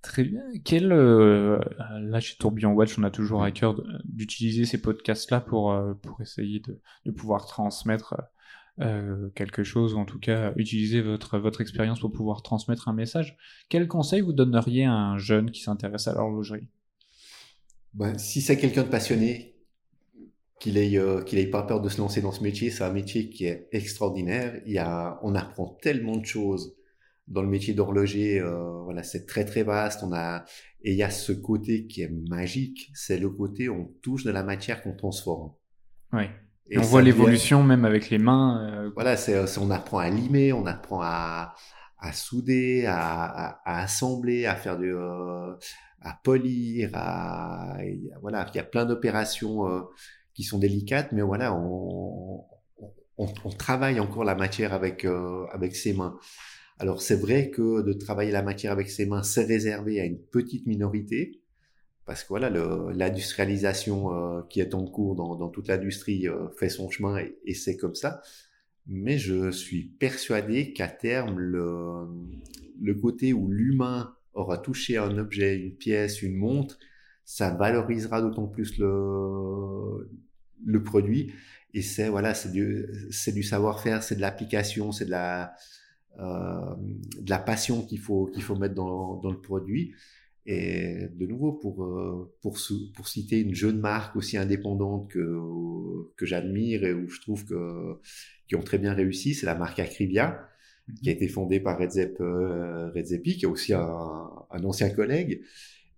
Très 0.02 0.24
bien. 0.24 0.40
Quel 0.64 0.90
euh, 0.90 1.60
là 2.00 2.18
chez 2.18 2.36
Tourbillon 2.36 2.72
Watch, 2.72 2.98
on 2.98 3.04
a 3.04 3.10
toujours 3.12 3.44
à 3.44 3.52
cœur 3.52 3.80
d'utiliser 4.04 4.64
ces 4.64 4.80
podcasts-là 4.80 5.40
pour 5.40 5.80
pour 6.02 6.20
essayer 6.20 6.58
de, 6.58 6.80
de 7.04 7.12
pouvoir 7.12 7.46
transmettre 7.46 8.16
euh, 8.80 9.30
quelque 9.34 9.64
chose, 9.64 9.94
ou 9.94 9.98
en 9.98 10.04
tout 10.04 10.18
cas 10.18 10.52
utiliser 10.56 11.00
votre, 11.00 11.38
votre 11.38 11.60
expérience 11.60 12.00
pour 12.00 12.12
pouvoir 12.12 12.42
transmettre 12.42 12.88
un 12.88 12.92
message. 12.92 13.36
Quel 13.68 13.88
conseil 13.88 14.20
vous 14.20 14.32
donneriez 14.32 14.84
à 14.84 14.92
un 14.92 15.18
jeune 15.18 15.50
qui 15.50 15.62
s'intéresse 15.62 16.08
à 16.08 16.14
l'horlogerie? 16.14 16.68
Ben, 17.94 18.18
Si 18.18 18.40
c'est 18.40 18.56
quelqu'un 18.56 18.82
de 18.82 18.88
passionné, 18.88 19.54
qu'il 20.58 20.78
ait, 20.78 20.96
euh, 20.96 21.22
qu'il 21.22 21.38
ait 21.38 21.46
pas 21.46 21.62
peur 21.62 21.80
de 21.80 21.88
se 21.88 21.98
lancer 21.98 22.20
dans 22.20 22.32
ce 22.32 22.42
métier, 22.42 22.70
c'est 22.70 22.84
un 22.84 22.92
métier 22.92 23.28
qui 23.28 23.46
est 23.46 23.68
extraordinaire. 23.72 24.60
Il 24.66 24.72
y 24.72 24.78
a, 24.78 25.18
on 25.22 25.34
apprend 25.34 25.76
tellement 25.82 26.16
de 26.16 26.24
choses 26.24 26.74
dans 27.28 27.42
le 27.42 27.48
métier 27.48 27.74
d'horloger. 27.74 28.40
Euh, 28.40 28.82
voilà, 28.84 29.02
c'est 29.02 29.26
très 29.26 29.44
très 29.44 29.62
vaste. 29.62 30.02
On 30.02 30.12
a 30.12 30.44
et 30.86 30.92
il 30.92 30.96
y 30.96 31.02
a 31.02 31.10
ce 31.10 31.32
côté 31.32 31.88
qui 31.88 32.02
est 32.02 32.12
magique, 32.28 32.92
c'est 32.94 33.18
le 33.18 33.28
côté 33.28 33.68
où 33.68 33.74
on 33.74 33.84
touche 34.02 34.22
de 34.22 34.30
la 34.30 34.44
matière 34.44 34.82
qu'on 34.82 34.94
transforme. 34.94 35.52
Oui. 36.12 36.26
Et 36.70 36.78
on 36.78 36.82
voit 36.82 37.02
l'évolution 37.02 37.62
même 37.62 37.84
avec 37.84 38.10
les 38.10 38.18
mains. 38.18 38.68
Euh... 38.68 38.90
Voilà, 38.94 39.16
c'est, 39.16 39.58
on 39.58 39.70
apprend 39.70 39.98
à 39.98 40.10
limer, 40.10 40.52
on 40.52 40.66
apprend 40.66 41.00
à, 41.02 41.54
à 41.98 42.12
souder, 42.12 42.86
à, 42.86 43.24
à, 43.24 43.60
à, 43.64 43.82
assembler, 43.82 44.46
à 44.46 44.56
faire 44.56 44.76
du, 44.76 44.92
euh, 44.92 45.54
à 46.00 46.18
polir, 46.22 46.90
à, 46.94 47.78
voilà, 48.20 48.46
il 48.52 48.56
y 48.56 48.60
a 48.60 48.64
plein 48.64 48.84
d'opérations 48.84 49.68
euh, 49.68 49.80
qui 50.34 50.42
sont 50.42 50.58
délicates, 50.58 51.12
mais 51.12 51.22
voilà, 51.22 51.54
on, 51.54 52.44
on, 53.18 53.26
on, 53.44 53.50
travaille 53.50 54.00
encore 54.00 54.24
la 54.24 54.34
matière 54.34 54.72
avec 54.72 55.04
euh, 55.04 55.46
avec 55.52 55.74
ses 55.74 55.94
mains. 55.94 56.16
Alors 56.78 57.00
c'est 57.00 57.16
vrai 57.16 57.50
que 57.50 57.82
de 57.82 57.92
travailler 57.92 58.30
la 58.30 58.42
matière 58.42 58.72
avec 58.72 58.90
ses 58.90 59.06
mains, 59.06 59.22
c'est 59.22 59.44
réservé 59.44 60.00
à 60.00 60.04
une 60.04 60.18
petite 60.18 60.66
minorité 60.66 61.40
parce 62.06 62.22
que 62.22 62.28
voilà, 62.28 62.50
l'industrialisation 62.50 64.14
euh, 64.14 64.42
qui 64.48 64.60
est 64.60 64.74
en 64.74 64.86
cours 64.86 65.16
dans, 65.16 65.48
toute 65.48 65.66
l'industrie 65.66 66.28
euh, 66.28 66.48
fait 66.56 66.68
son 66.68 66.88
chemin 66.88 67.18
et, 67.44 67.54
c'est 67.54 67.76
comme 67.76 67.96
ça. 67.96 68.22
Mais 68.86 69.18
je 69.18 69.50
suis 69.50 69.82
persuadé 69.82 70.72
qu'à 70.72 70.86
terme, 70.86 71.36
le, 71.38 72.94
côté 72.94 73.32
où 73.32 73.48
l'humain 73.48 74.14
aura 74.34 74.58
touché 74.58 74.96
un 74.96 75.18
objet, 75.18 75.56
une 75.56 75.74
pièce, 75.74 76.22
une 76.22 76.36
montre, 76.36 76.78
ça 77.24 77.50
valorisera 77.50 78.22
d'autant 78.22 78.46
plus 78.46 78.78
le, 78.78 80.06
produit. 80.84 81.32
Et 81.74 81.82
c'est 81.82 82.08
voilà, 82.08 82.34
c'est 82.34 82.52
du, 82.52 83.42
savoir-faire, 83.42 84.04
c'est 84.04 84.14
de 84.14 84.20
l'application, 84.20 84.92
c'est 84.92 85.06
de 85.06 85.10
la, 85.10 85.54
euh, 86.20 87.38
passion 87.44 87.84
qu'il 87.84 87.98
faut 87.98 88.30
faut 88.38 88.54
mettre 88.54 88.76
dans 88.76 89.20
le 89.24 89.40
produit. 89.40 89.92
Et 90.46 91.08
de 91.12 91.26
nouveau, 91.26 91.52
pour, 91.52 91.84
euh, 91.84 92.32
pour, 92.40 92.56
pour 92.94 93.08
citer 93.08 93.40
une 93.40 93.54
jeune 93.54 93.80
marque 93.80 94.14
aussi 94.14 94.36
indépendante 94.36 95.10
que, 95.10 95.40
que 96.16 96.24
j'admire 96.24 96.84
et 96.84 96.94
où 96.94 97.08
je 97.08 97.20
trouve 97.20 97.44
que, 97.44 97.98
qui 98.46 98.54
ont 98.54 98.62
très 98.62 98.78
bien 98.78 98.94
réussi, 98.94 99.34
c'est 99.34 99.46
la 99.46 99.56
marque 99.56 99.80
Acribia, 99.80 100.48
qui 101.02 101.08
a 101.08 101.12
été 101.12 101.26
fondée 101.26 101.58
par 101.58 101.78
Redzep 101.78 102.20
euh, 102.20 102.90
Redzepi, 102.92 103.36
qui 103.36 103.44
est 103.44 103.48
aussi 103.48 103.74
un, 103.74 104.30
un, 104.50 104.64
ancien 104.64 104.88
collègue. 104.90 105.42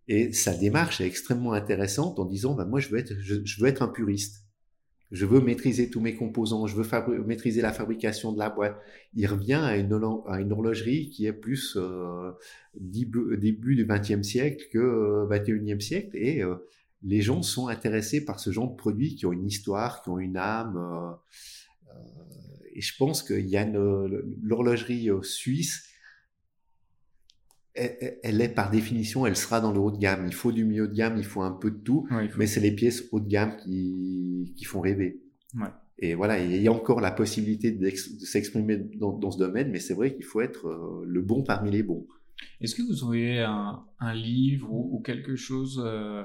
Et 0.08 0.32
sa 0.32 0.54
démarche 0.54 1.02
est 1.02 1.06
extrêmement 1.06 1.52
intéressante 1.52 2.18
en 2.18 2.24
disant, 2.24 2.54
bah, 2.54 2.64
moi, 2.64 2.80
je 2.80 2.88
veux 2.88 2.98
être, 2.98 3.14
je, 3.20 3.44
je 3.44 3.60
veux 3.60 3.68
être 3.68 3.82
un 3.82 3.88
puriste. 3.88 4.47
Je 5.10 5.24
veux 5.24 5.40
maîtriser 5.40 5.88
tous 5.88 6.00
mes 6.00 6.14
composants, 6.14 6.66
je 6.66 6.76
veux 6.76 7.24
maîtriser 7.24 7.62
la 7.62 7.72
fabrication 7.72 8.32
de 8.32 8.38
la 8.38 8.50
boîte. 8.50 8.78
Il 9.14 9.26
revient 9.26 9.54
à 9.54 9.76
une, 9.76 9.92
horlogerie 10.52 11.08
qui 11.08 11.26
est 11.26 11.32
plus 11.32 11.76
euh, 11.76 12.32
début, 12.78 13.36
début 13.38 13.74
du 13.74 13.86
XXe 13.86 14.22
siècle 14.22 14.66
que 14.70 14.78
euh, 14.78 15.26
21e 15.26 15.80
siècle. 15.80 16.10
Et 16.14 16.42
euh, 16.42 16.56
les 17.02 17.22
gens 17.22 17.42
sont 17.42 17.68
intéressés 17.68 18.24
par 18.24 18.38
ce 18.38 18.50
genre 18.50 18.70
de 18.70 18.76
produits 18.76 19.14
qui 19.14 19.24
ont 19.24 19.32
une 19.32 19.46
histoire, 19.46 20.02
qui 20.02 20.10
ont 20.10 20.18
une 20.18 20.36
âme. 20.36 20.76
Euh, 20.76 21.94
et 22.74 22.82
je 22.82 22.94
pense 22.98 23.22
qu'il 23.22 23.48
y 23.48 23.56
a 23.56 23.64
l'horlogerie 23.64 25.08
suisse 25.22 25.87
elle 28.22 28.40
est 28.40 28.48
par 28.48 28.70
définition, 28.70 29.26
elle 29.26 29.36
sera 29.36 29.60
dans 29.60 29.72
le 29.72 29.78
haut 29.78 29.90
de 29.90 29.98
gamme. 29.98 30.26
Il 30.26 30.34
faut 30.34 30.52
du 30.52 30.64
milieu 30.64 30.88
de 30.88 30.94
gamme, 30.94 31.16
il 31.16 31.24
faut 31.24 31.42
un 31.42 31.52
peu 31.52 31.70
de 31.70 31.78
tout, 31.78 32.06
mais 32.36 32.46
c'est 32.46 32.60
les 32.60 32.72
pièces 32.72 33.04
haut 33.12 33.20
de 33.20 33.28
gamme 33.28 33.56
qui, 33.56 34.52
qui 34.56 34.64
font 34.64 34.80
rêver. 34.80 35.20
Ouais. 35.54 35.68
Et 36.00 36.14
voilà, 36.14 36.38
il 36.38 36.62
y 36.62 36.68
a 36.68 36.72
encore 36.72 37.00
la 37.00 37.10
possibilité 37.10 37.72
de 37.72 37.90
s'exprimer 37.90 38.76
dans, 38.76 39.12
dans, 39.12 39.32
ce 39.32 39.38
domaine, 39.38 39.70
mais 39.70 39.80
c'est 39.80 39.94
vrai 39.94 40.14
qu'il 40.14 40.24
faut 40.24 40.40
être 40.40 40.68
euh, 40.68 41.04
le 41.04 41.22
bon 41.22 41.42
parmi 41.42 41.72
les 41.72 41.82
bons. 41.82 42.06
Est-ce 42.60 42.76
que 42.76 42.82
vous 42.82 43.02
auriez 43.02 43.40
un, 43.40 43.82
un 43.98 44.14
livre 44.14 44.72
ou, 44.72 44.96
ou, 44.96 45.00
quelque 45.00 45.34
chose 45.34 45.82
euh, 45.84 46.22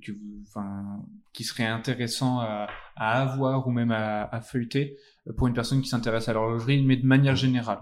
que 0.00 0.12
vous, 0.12 0.42
enfin, 0.48 1.04
qui 1.34 1.44
serait 1.44 1.66
intéressant 1.66 2.38
à, 2.38 2.68
à, 2.96 3.20
avoir 3.20 3.66
ou 3.68 3.70
même 3.70 3.90
à, 3.90 4.24
à 4.24 4.40
feuilleter 4.40 4.96
pour 5.36 5.48
une 5.48 5.54
personne 5.54 5.82
qui 5.82 5.90
s'intéresse 5.90 6.28
à 6.30 6.32
l'horlogerie, 6.32 6.82
mais 6.82 6.96
de 6.96 7.04
manière 7.04 7.36
générale? 7.36 7.80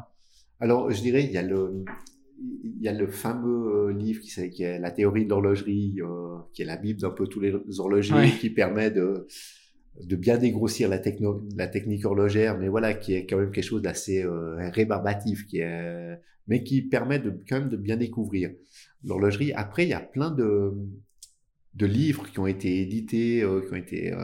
Alors, 0.58 0.90
je 0.90 1.00
dirais, 1.00 1.22
il 1.22 1.30
y 1.30 1.38
a 1.38 1.42
le, 1.42 1.84
il 2.40 2.82
y 2.82 2.88
a 2.88 2.92
le 2.92 3.08
fameux 3.08 3.88
euh, 3.88 3.92
livre 3.92 4.20
qui, 4.20 4.50
qui 4.50 4.62
est 4.62 4.78
la 4.78 4.90
théorie 4.90 5.24
de 5.24 5.30
l'horlogerie, 5.30 5.96
euh, 6.00 6.38
qui 6.52 6.62
est 6.62 6.64
la 6.64 6.76
bible 6.76 7.00
d'un 7.00 7.10
peu 7.10 7.26
tous 7.26 7.40
les 7.40 7.54
horlogers, 7.78 8.30
qui 8.40 8.50
permet 8.50 8.90
de 8.90 9.26
de 10.00 10.16
bien 10.16 10.38
dégrossir 10.38 10.88
la, 10.88 10.98
techno, 10.98 11.42
la 11.56 11.66
technique 11.66 12.04
horlogère, 12.04 12.56
mais 12.56 12.68
voilà, 12.68 12.94
qui 12.94 13.14
est 13.14 13.26
quand 13.26 13.36
même 13.36 13.50
quelque 13.50 13.64
chose 13.64 13.82
d'assez 13.82 14.22
euh, 14.22 14.70
rébarbatif, 14.70 15.44
qui 15.46 15.58
est, 15.58 16.20
mais 16.46 16.62
qui 16.62 16.82
permet 16.82 17.18
de, 17.18 17.36
quand 17.48 17.58
même 17.58 17.68
de 17.68 17.76
bien 17.76 17.96
découvrir 17.96 18.50
l'horlogerie. 19.04 19.52
Après, 19.54 19.84
il 19.84 19.88
y 19.88 19.94
a 19.94 20.00
plein 20.00 20.30
de, 20.30 20.72
de 21.74 21.86
livres 21.86 22.28
qui 22.30 22.38
ont 22.38 22.46
été 22.46 22.80
édités, 22.80 23.42
euh, 23.42 23.60
qui 23.60 23.72
ont 23.72 23.76
été 23.76 24.12
euh, 24.12 24.16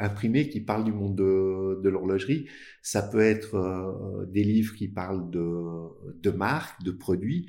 imprimés, 0.00 0.48
qui 0.48 0.60
parlent 0.60 0.84
du 0.84 0.92
monde 0.92 1.16
de, 1.16 1.80
de 1.82 1.88
l'horlogerie. 1.88 2.48
Ça 2.82 3.02
peut 3.02 3.20
être 3.20 3.54
euh, 3.54 4.26
des 4.26 4.42
livres 4.42 4.74
qui 4.74 4.88
parlent 4.88 5.30
de, 5.30 6.20
de 6.20 6.30
marques, 6.30 6.82
de 6.82 6.90
produits, 6.90 7.46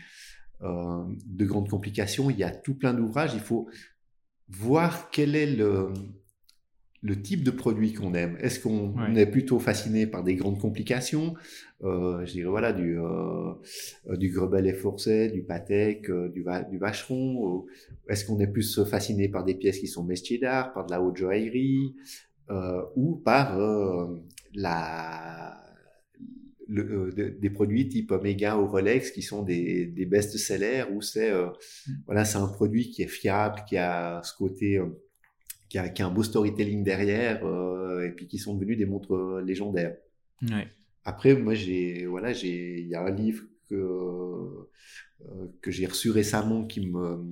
de 0.61 1.45
grandes 1.45 1.69
complications. 1.69 2.29
Il 2.29 2.37
y 2.37 2.43
a 2.43 2.51
tout 2.51 2.75
plein 2.75 2.93
d'ouvrages. 2.93 3.33
Il 3.33 3.39
faut 3.39 3.69
voir 4.49 5.09
quel 5.09 5.37
est 5.37 5.55
le, 5.55 5.93
le 7.01 7.21
type 7.21 7.43
de 7.43 7.51
produit 7.51 7.93
qu'on 7.93 8.13
aime. 8.13 8.35
Est-ce 8.41 8.59
qu'on 8.59 9.15
est 9.15 9.25
plutôt 9.25 9.59
fasciné 9.59 10.05
par 10.05 10.23
des 10.23 10.35
grandes 10.35 10.59
complications? 10.59 11.33
Euh, 11.83 12.25
Je 12.25 12.33
dirais 12.33 12.49
voilà 12.49 12.73
du 12.73 12.99
euh, 12.99 13.53
du 14.17 14.29
Grebel 14.29 14.67
et 14.67 14.73
Forcet, 14.73 15.29
du 15.29 15.43
Patek, 15.43 16.09
euh, 16.09 16.29
du, 16.29 16.43
du 16.69 16.77
Vacheron. 16.77 17.65
Est-ce 18.09 18.25
qu'on 18.25 18.39
est 18.39 18.47
plus 18.47 18.83
fasciné 18.83 19.29
par 19.29 19.45
des 19.45 19.55
pièces 19.55 19.79
qui 19.79 19.87
sont 19.87 20.03
métiers 20.03 20.39
d'art, 20.39 20.73
par 20.73 20.85
de 20.85 20.91
la 20.91 21.01
haute 21.01 21.15
joaillerie, 21.15 21.95
euh, 22.49 22.81
ou 22.95 23.15
par 23.15 23.57
euh, 23.59 24.17
la 24.53 25.55
le, 26.67 27.11
des 27.11 27.49
produits 27.49 27.87
type 27.87 28.11
Omega 28.11 28.55
ou 28.57 28.67
Rolex 28.67 29.09
qui 29.09 29.23
sont 29.23 29.41
des, 29.41 29.87
des 29.87 30.05
best-sellers 30.05 30.83
où 30.91 31.01
c'est 31.01 31.31
mm. 31.33 31.51
voilà 32.05 32.25
c'est 32.25 32.37
un 32.37 32.47
produit 32.47 32.91
qui 32.91 33.01
est 33.03 33.07
fiable, 33.07 33.63
qui 33.67 33.77
a 33.77 34.21
ce 34.21 34.35
côté 34.37 34.79
qui 35.69 35.77
a, 35.77 35.87
qui 35.87 36.01
a 36.01 36.07
un 36.07 36.11
beau 36.11 36.23
storytelling 36.23 36.83
derrière, 36.83 37.45
euh, 37.45 38.07
et 38.07 38.11
puis 38.11 38.27
qui 38.27 38.39
sont 38.39 38.55
devenus 38.55 38.77
des 38.77 38.85
montres 38.85 39.13
euh, 39.13 39.41
légendaires. 39.41 39.95
Ouais. 40.41 40.67
Après, 41.05 41.35
moi, 41.35 41.53
j'ai, 41.53 42.05
voilà, 42.07 42.33
j'ai, 42.33 42.79
il 42.79 42.87
y 42.87 42.95
a 42.95 43.01
un 43.01 43.11
livre 43.11 43.43
que 43.69 43.75
euh, 43.75 45.47
que 45.61 45.69
j'ai 45.69 45.85
reçu 45.85 46.09
récemment 46.09 46.65
qui 46.65 46.87
me 46.87 47.23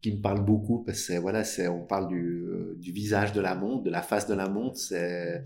qui 0.00 0.12
me 0.12 0.20
parle 0.20 0.44
beaucoup 0.44 0.84
parce 0.84 1.08
que 1.08 1.18
voilà, 1.18 1.42
c'est 1.42 1.66
on 1.68 1.84
parle 1.84 2.08
du, 2.08 2.44
du 2.76 2.92
visage 2.92 3.32
de 3.32 3.40
la 3.40 3.56
montre, 3.56 3.82
de 3.82 3.90
la 3.90 4.02
face 4.02 4.28
de 4.28 4.34
la 4.34 4.48
montre. 4.48 4.76
C'est 4.76 5.42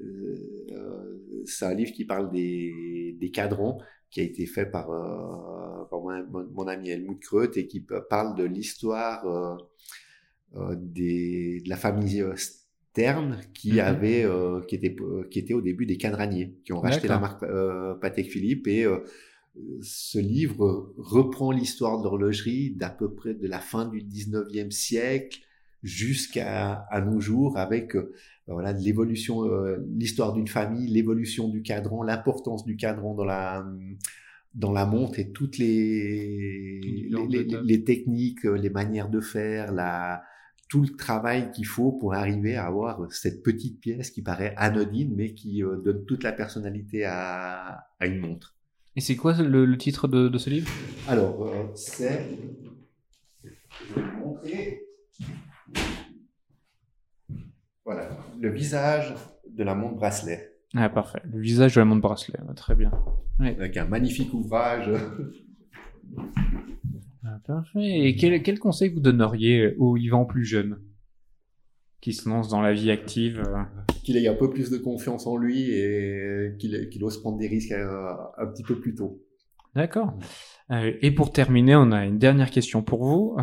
euh, 0.00 1.42
c'est 1.44 1.64
un 1.64 1.74
livre 1.74 1.92
qui 1.92 2.04
parle 2.04 2.30
des, 2.30 3.16
des 3.18 3.30
cadrans 3.30 3.78
qui 4.10 4.20
a 4.20 4.24
été 4.24 4.46
fait 4.46 4.66
par, 4.66 4.86
par 5.90 6.00
mon, 6.00 6.46
mon, 6.52 6.68
ami 6.68 6.90
Helmut 6.90 7.20
Kreut 7.20 7.50
et 7.56 7.66
qui 7.66 7.84
parle 8.08 8.36
de 8.36 8.44
l'histoire 8.44 9.58
des, 10.54 11.60
de 11.60 11.68
la 11.68 11.76
famille 11.76 12.22
euh, 12.22 12.34
Stern 12.36 13.38
qui 13.52 13.74
mhm. 13.74 13.78
avait 13.80 14.24
euh, 14.24 14.60
qui 14.62 14.76
était 14.76 14.96
qui 15.30 15.38
était 15.38 15.54
au 15.54 15.60
début 15.60 15.86
des 15.86 15.96
cadraniers 15.96 16.54
qui 16.64 16.72
ont 16.72 16.80
racheté 16.80 17.08
la 17.08 17.18
marque 17.18 17.44
Patek 18.00 18.30
Philippe. 18.30 18.66
Et 18.68 18.86
ce 19.82 20.18
livre 20.18 20.94
reprend 20.96 21.50
l'histoire 21.50 21.98
de 21.98 22.04
l'horlogerie 22.04 22.70
d'à 22.70 22.90
peu 22.90 23.14
près 23.14 23.34
de 23.34 23.46
la 23.46 23.58
fin 23.58 23.86
du 23.86 24.02
19e 24.02 24.70
siècle 24.70 25.40
jusqu'à 25.82 26.86
à 26.90 27.00
nos 27.00 27.20
jours 27.20 27.58
avec 27.58 27.96
voilà 28.46 28.72
l'évolution 28.72 29.44
l'histoire 29.94 30.32
d'une 30.32 30.48
famille 30.48 30.88
l'évolution 30.88 31.48
du 31.48 31.62
cadran 31.62 32.02
l'importance 32.02 32.64
du 32.64 32.76
cadran 32.76 33.14
dans 33.14 33.24
la 33.24 33.64
dans 34.54 34.72
la 34.72 34.84
montre 34.84 35.18
et 35.18 35.32
toutes 35.32 35.58
les 35.58 36.80
les, 36.80 37.26
les, 37.28 37.58
les, 37.62 37.84
techniques 37.84 38.44
les 38.44 38.70
manières 38.70 39.10
de 39.10 39.20
faire 39.20 39.72
la 39.72 40.22
tout 40.68 40.82
le 40.82 40.88
travail 40.88 41.50
qu'il 41.52 41.66
faut 41.66 41.92
pour 41.92 42.14
arriver 42.14 42.56
à 42.56 42.66
avoir 42.66 43.12
cette 43.12 43.42
petite 43.42 43.80
pièce 43.80 44.10
qui 44.10 44.22
paraît 44.22 44.54
anodine, 44.56 45.14
mais 45.14 45.34
qui 45.34 45.62
euh, 45.62 45.76
donne 45.76 46.04
toute 46.06 46.22
la 46.22 46.32
personnalité 46.32 47.04
à, 47.04 47.86
à 48.00 48.06
une 48.06 48.18
montre. 48.18 48.54
Et 48.96 49.00
c'est 49.00 49.16
quoi 49.16 49.34
le, 49.34 49.64
le, 49.64 49.78
titre 49.78 50.08
de, 50.08 50.28
de, 50.28 50.38
ce 50.38 50.50
livre? 50.50 50.70
Alors, 51.06 51.46
euh, 51.46 51.66
c'est... 51.74 52.26
Je 53.44 53.94
vais 53.94 54.02
vous 54.02 54.18
montrer. 54.18 54.82
Voilà, 57.84 58.08
le 58.40 58.50
visage 58.50 59.14
de 59.48 59.62
la 59.62 59.74
montre 59.74 59.96
bracelet. 59.96 60.56
Ah, 60.74 60.88
parfait. 60.88 61.20
Le 61.30 61.38
visage 61.40 61.74
de 61.74 61.80
la 61.80 61.84
montre 61.84 62.00
bracelet, 62.00 62.38
très 62.56 62.74
bien. 62.74 62.90
Oui. 63.38 63.48
Avec 63.48 63.76
un 63.76 63.84
magnifique 63.84 64.32
ouvrage. 64.34 64.90
Parfait. 67.44 68.00
Et 68.08 68.16
quel, 68.16 68.42
quel 68.42 68.58
conseil 68.58 68.90
vous 68.90 69.00
donneriez 69.00 69.74
au 69.76 69.96
Yvan 69.96 70.24
plus 70.24 70.44
jeune 70.44 70.80
qui 72.00 72.12
se 72.12 72.28
lance 72.28 72.48
dans 72.48 72.60
la 72.60 72.72
vie 72.72 72.90
active 72.90 73.42
euh 73.46 73.62
Qu'il 74.04 74.16
ait 74.16 74.28
un 74.28 74.34
peu 74.34 74.50
plus 74.50 74.70
de 74.70 74.78
confiance 74.78 75.26
en 75.26 75.36
lui 75.36 75.70
et 75.70 76.54
qu'il 76.58 77.04
ose 77.04 77.20
prendre 77.20 77.38
des 77.38 77.48
risques 77.48 77.72
euh, 77.72 78.12
un, 78.38 78.46
petit 78.46 78.62
peu 78.62 78.78
plus 78.78 78.94
tôt. 78.94 79.22
D'accord. 79.74 80.16
Euh, 80.70 80.92
et 81.02 81.10
pour 81.10 81.32
terminer, 81.32 81.74
on 81.74 81.90
a 81.92 82.04
une 82.04 82.18
dernière 82.18 82.50
question 82.50 82.82
pour 82.82 83.04
vous. 83.04 83.36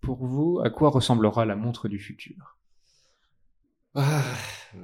pour 0.00 0.26
vous, 0.26 0.60
à 0.62 0.70
quoi 0.70 0.90
ressemblera 0.90 1.46
la 1.46 1.56
montre 1.56 1.88
du 1.88 1.98
futur? 1.98 2.58
Ah, 3.94 4.24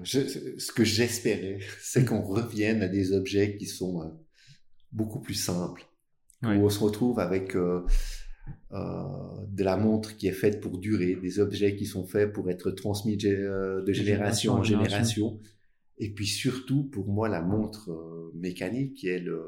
je, 0.02 0.20
Ce 0.58 0.72
que 0.72 0.84
j'espérais, 0.84 1.58
c'est 1.80 2.04
qu'on 2.04 2.22
revienne 2.22 2.82
à 2.82 2.88
des 2.88 3.12
objets 3.12 3.56
qui 3.56 3.66
sont 3.66 4.18
beaucoup 4.92 5.20
plus 5.20 5.34
simples. 5.34 5.86
Où 6.42 6.48
on 6.48 6.68
se 6.68 6.78
retrouve 6.78 7.18
avec 7.18 7.56
euh, 7.56 7.84
de 8.70 9.64
la 9.64 9.76
montre 9.76 10.16
qui 10.16 10.28
est 10.28 10.32
faite 10.32 10.60
pour 10.60 10.78
durer, 10.78 11.14
des 11.14 11.40
objets 11.40 11.74
qui 11.76 11.86
sont 11.86 12.06
faits 12.06 12.32
pour 12.32 12.50
être 12.50 12.70
transmis 12.70 13.16
de, 13.16 13.82
de 13.84 13.92
génération 13.92 14.54
en 14.54 14.62
génération. 14.62 15.40
Et 15.98 16.10
puis 16.10 16.26
surtout, 16.26 16.84
pour 16.84 17.08
moi, 17.08 17.28
la 17.28 17.42
montre 17.42 17.90
euh, 17.90 18.30
mécanique, 18.34 18.94
qui 18.94 19.08
est 19.08 19.18
le, 19.18 19.44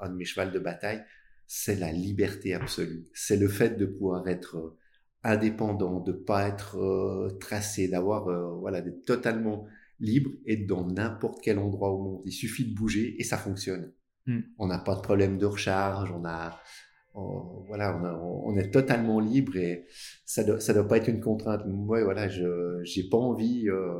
un 0.00 0.10
de 0.10 0.14
mes 0.14 0.24
chevals 0.24 0.52
de 0.52 0.58
bataille, 0.58 1.02
c'est 1.46 1.76
la 1.76 1.92
liberté 1.92 2.54
absolue. 2.54 3.04
C'est 3.14 3.36
le 3.36 3.48
fait 3.48 3.78
de 3.78 3.86
pouvoir 3.86 4.28
être 4.28 4.56
euh, 4.56 4.78
indépendant, 5.24 6.00
de 6.00 6.12
pas 6.12 6.48
être 6.48 7.28
tracé, 7.38 7.86
d'avoir 7.86 8.24
voilà, 8.58 8.80
d'être 8.80 9.04
totalement 9.04 9.66
libre 10.00 10.32
et 10.46 10.56
dans 10.56 10.84
n'importe 10.84 11.40
quel 11.42 11.60
endroit 11.60 11.90
au 11.90 12.02
monde. 12.02 12.22
Il 12.24 12.32
suffit 12.32 12.64
de 12.64 12.74
bouger 12.74 13.14
et 13.20 13.24
ça 13.24 13.36
fonctionne. 13.36 13.92
Hmm. 14.26 14.40
On 14.58 14.66
n'a 14.66 14.80
pas 14.80 14.96
de 14.96 15.00
problème 15.00 15.38
de 15.38 15.46
recharge, 15.46 16.10
on 16.10 16.24
a 16.24 16.60
on, 17.14 17.64
voilà, 17.66 18.00
on, 18.22 18.56
est 18.56 18.70
totalement 18.70 19.20
libre 19.20 19.56
et 19.56 19.86
ça 20.24 20.44
doit, 20.44 20.58
doit 20.58 20.88
pas 20.88 20.96
être 20.96 21.08
une 21.08 21.20
contrainte. 21.20 21.66
Moi, 21.66 22.02
voilà, 22.04 22.28
je 22.28 22.80
j'ai 22.84 23.08
pas 23.08 23.18
envie 23.18 23.68
euh, 23.68 23.98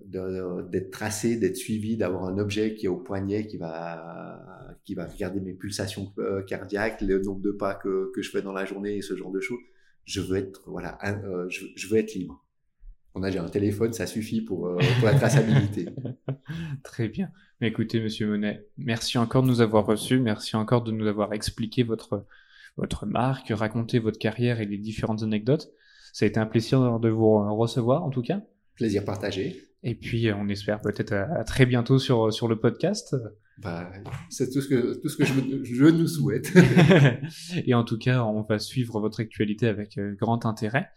d'être 0.00 0.90
tracé, 0.90 1.36
d'être 1.36 1.56
suivi, 1.56 1.96
d'avoir 1.96 2.24
un 2.24 2.38
objet 2.38 2.74
qui 2.74 2.86
est 2.86 2.88
au 2.88 2.96
poignet, 2.96 3.46
qui 3.46 3.56
va 3.56 4.42
qui 4.84 4.94
va 4.94 5.06
regarder 5.06 5.40
mes 5.40 5.54
pulsations 5.54 6.12
euh, 6.18 6.42
cardiaques, 6.42 7.00
le 7.00 7.20
nombre 7.20 7.40
de 7.40 7.50
pas 7.50 7.74
que, 7.74 8.12
que 8.14 8.22
je 8.22 8.30
fais 8.30 8.42
dans 8.42 8.52
la 8.52 8.64
journée 8.64 9.02
ce 9.02 9.16
genre 9.16 9.32
de 9.32 9.40
choses. 9.40 9.60
Je 10.04 10.20
veux 10.20 10.36
être 10.36 10.62
voilà, 10.66 10.98
euh, 11.04 11.48
je, 11.48 11.88
veux 11.88 11.98
être 11.98 12.14
libre 12.14 12.44
on 13.14 13.22
a 13.22 13.30
déjà 13.30 13.42
un 13.42 13.48
téléphone, 13.48 13.94
ça 13.94 14.06
suffit 14.06 14.42
pour 14.42 14.68
la 15.02 15.14
traçabilité. 15.14 15.88
Très 16.82 17.08
bien. 17.08 17.30
Écoutez, 17.62 18.00
Monsieur 18.00 18.26
Monet, 18.26 18.66
merci 18.76 19.16
encore 19.16 19.42
de 19.42 19.48
nous 19.48 19.62
avoir 19.62 19.86
reçus, 19.86 20.20
merci 20.20 20.56
encore 20.56 20.82
de 20.84 20.92
nous 20.92 21.06
avoir 21.06 21.32
expliqué 21.32 21.84
votre 21.84 22.26
votre 22.76 23.06
marque, 23.06 23.48
raconté 23.48 23.98
votre 23.98 24.18
carrière 24.18 24.60
et 24.60 24.66
les 24.66 24.76
différentes 24.76 25.22
anecdotes. 25.22 25.70
Ça 26.12 26.26
a 26.26 26.28
été 26.28 26.38
un 26.38 26.44
plaisir 26.44 27.00
de 27.00 27.08
vous 27.08 27.56
recevoir, 27.56 28.04
en 28.04 28.10
tout 28.10 28.20
cas. 28.20 28.42
Plaisir 28.74 29.04
partagé. 29.04 29.62
Et 29.82 29.94
puis, 29.94 30.30
on 30.32 30.48
espère 30.48 30.82
peut-être 30.82 31.12
à, 31.12 31.44
très 31.44 31.64
bientôt 31.64 31.98
sur 31.98 32.30
sur 32.32 32.48
le 32.48 32.58
podcast. 32.58 33.16
Bah, 33.58 33.90
c'est 34.28 34.50
tout 34.50 34.60
ce 34.60 34.68
que 34.68 35.00
tout 35.00 35.08
ce 35.08 35.16
que 35.16 35.24
je, 35.24 35.32
je 35.64 35.84
nous 35.86 36.08
souhaite. 36.08 36.52
et 37.66 37.72
en 37.72 37.84
tout 37.84 37.96
cas, 37.96 38.22
on 38.22 38.42
va 38.42 38.58
suivre 38.58 39.00
votre 39.00 39.20
actualité 39.20 39.66
avec 39.66 39.96
euh, 39.96 40.14
grand 40.14 40.44
intérêt. 40.44 40.90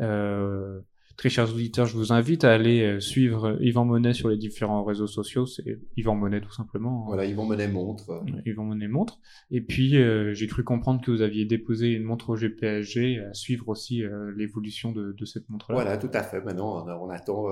Euh, 0.00 0.80
Très 1.16 1.28
chers 1.28 1.52
auditeurs, 1.52 1.86
je 1.86 1.96
vous 1.96 2.12
invite 2.12 2.44
à 2.44 2.52
aller 2.52 2.82
euh, 2.82 3.00
suivre 3.00 3.58
Yvan 3.60 3.84
Monet 3.84 4.14
sur 4.14 4.28
les 4.28 4.36
différents 4.36 4.82
réseaux 4.82 5.06
sociaux. 5.06 5.46
C'est 5.46 5.78
Yvan 5.96 6.14
Monet 6.14 6.40
tout 6.40 6.52
simplement. 6.52 7.04
Voilà, 7.06 7.26
Yvan 7.26 7.44
Monet 7.44 7.68
montre. 7.68 8.22
Yvan 8.46 8.64
Monet 8.64 8.88
montre. 8.88 9.18
Et 9.50 9.60
puis, 9.60 9.96
euh, 9.96 10.32
j'ai 10.32 10.46
cru 10.46 10.64
comprendre 10.64 11.02
que 11.04 11.10
vous 11.10 11.22
aviez 11.22 11.44
déposé 11.44 11.88
une 11.88 12.04
montre 12.04 12.30
au 12.30 12.36
GPSG 12.36 13.20
à 13.20 13.34
suivre 13.34 13.68
aussi 13.68 14.02
euh, 14.02 14.32
l'évolution 14.36 14.92
de, 14.92 15.12
de, 15.12 15.24
cette 15.24 15.48
montre-là. 15.50 15.74
Voilà, 15.74 15.98
tout 15.98 16.10
à 16.12 16.22
fait. 16.22 16.40
Maintenant, 16.40 16.86
on, 16.86 17.10
attend 17.10 17.46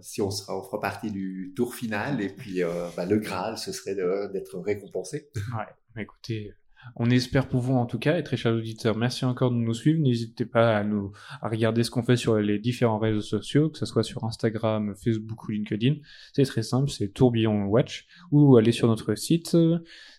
si 0.00 0.20
on 0.20 0.30
sera, 0.30 0.58
on 0.58 0.62
fera 0.62 0.80
partie 0.80 1.10
du 1.10 1.52
tour 1.56 1.74
final. 1.74 2.20
Et 2.20 2.28
puis, 2.28 2.62
bah, 2.96 3.06
le 3.06 3.18
Graal, 3.18 3.58
ce 3.58 3.72
serait 3.72 3.94
d'être 3.94 4.58
récompensé. 4.58 5.28
Ouais, 5.56 6.02
écoutez, 6.02 6.52
on 6.96 7.10
espère 7.10 7.48
pour 7.48 7.60
vous 7.60 7.74
en 7.74 7.86
tout 7.86 7.98
cas, 7.98 8.18
et 8.18 8.22
très 8.22 8.36
chers 8.36 8.54
auditeurs, 8.54 8.96
merci 8.96 9.24
encore 9.24 9.50
de 9.50 9.56
nous 9.56 9.74
suivre. 9.74 10.00
N'hésitez 10.00 10.46
pas 10.46 10.76
à 10.76 10.84
nous 10.84 11.12
à 11.42 11.48
regarder 11.48 11.82
ce 11.82 11.90
qu'on 11.90 12.02
fait 12.02 12.16
sur 12.16 12.36
les 12.36 12.58
différents 12.58 12.98
réseaux 12.98 13.20
sociaux, 13.20 13.70
que 13.70 13.78
ce 13.78 13.86
soit 13.86 14.02
sur 14.02 14.24
Instagram, 14.24 14.94
Facebook 14.94 15.44
ou 15.44 15.52
LinkedIn. 15.52 15.96
C'est 16.32 16.44
très 16.44 16.62
simple, 16.62 16.90
c'est 16.90 17.08
Tourbillon 17.08 17.66
Watch, 17.66 18.06
ou 18.30 18.56
aller 18.56 18.72
sur 18.72 18.88
notre 18.88 19.14
site, 19.14 19.56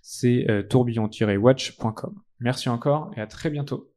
c'est 0.02 0.50
euh, 0.50 0.64
tourbillon-watch.com. 0.64 2.22
Merci 2.40 2.70
encore 2.70 3.12
et 3.16 3.22
à 3.22 3.28
très 3.28 3.50
bientôt. 3.50 3.95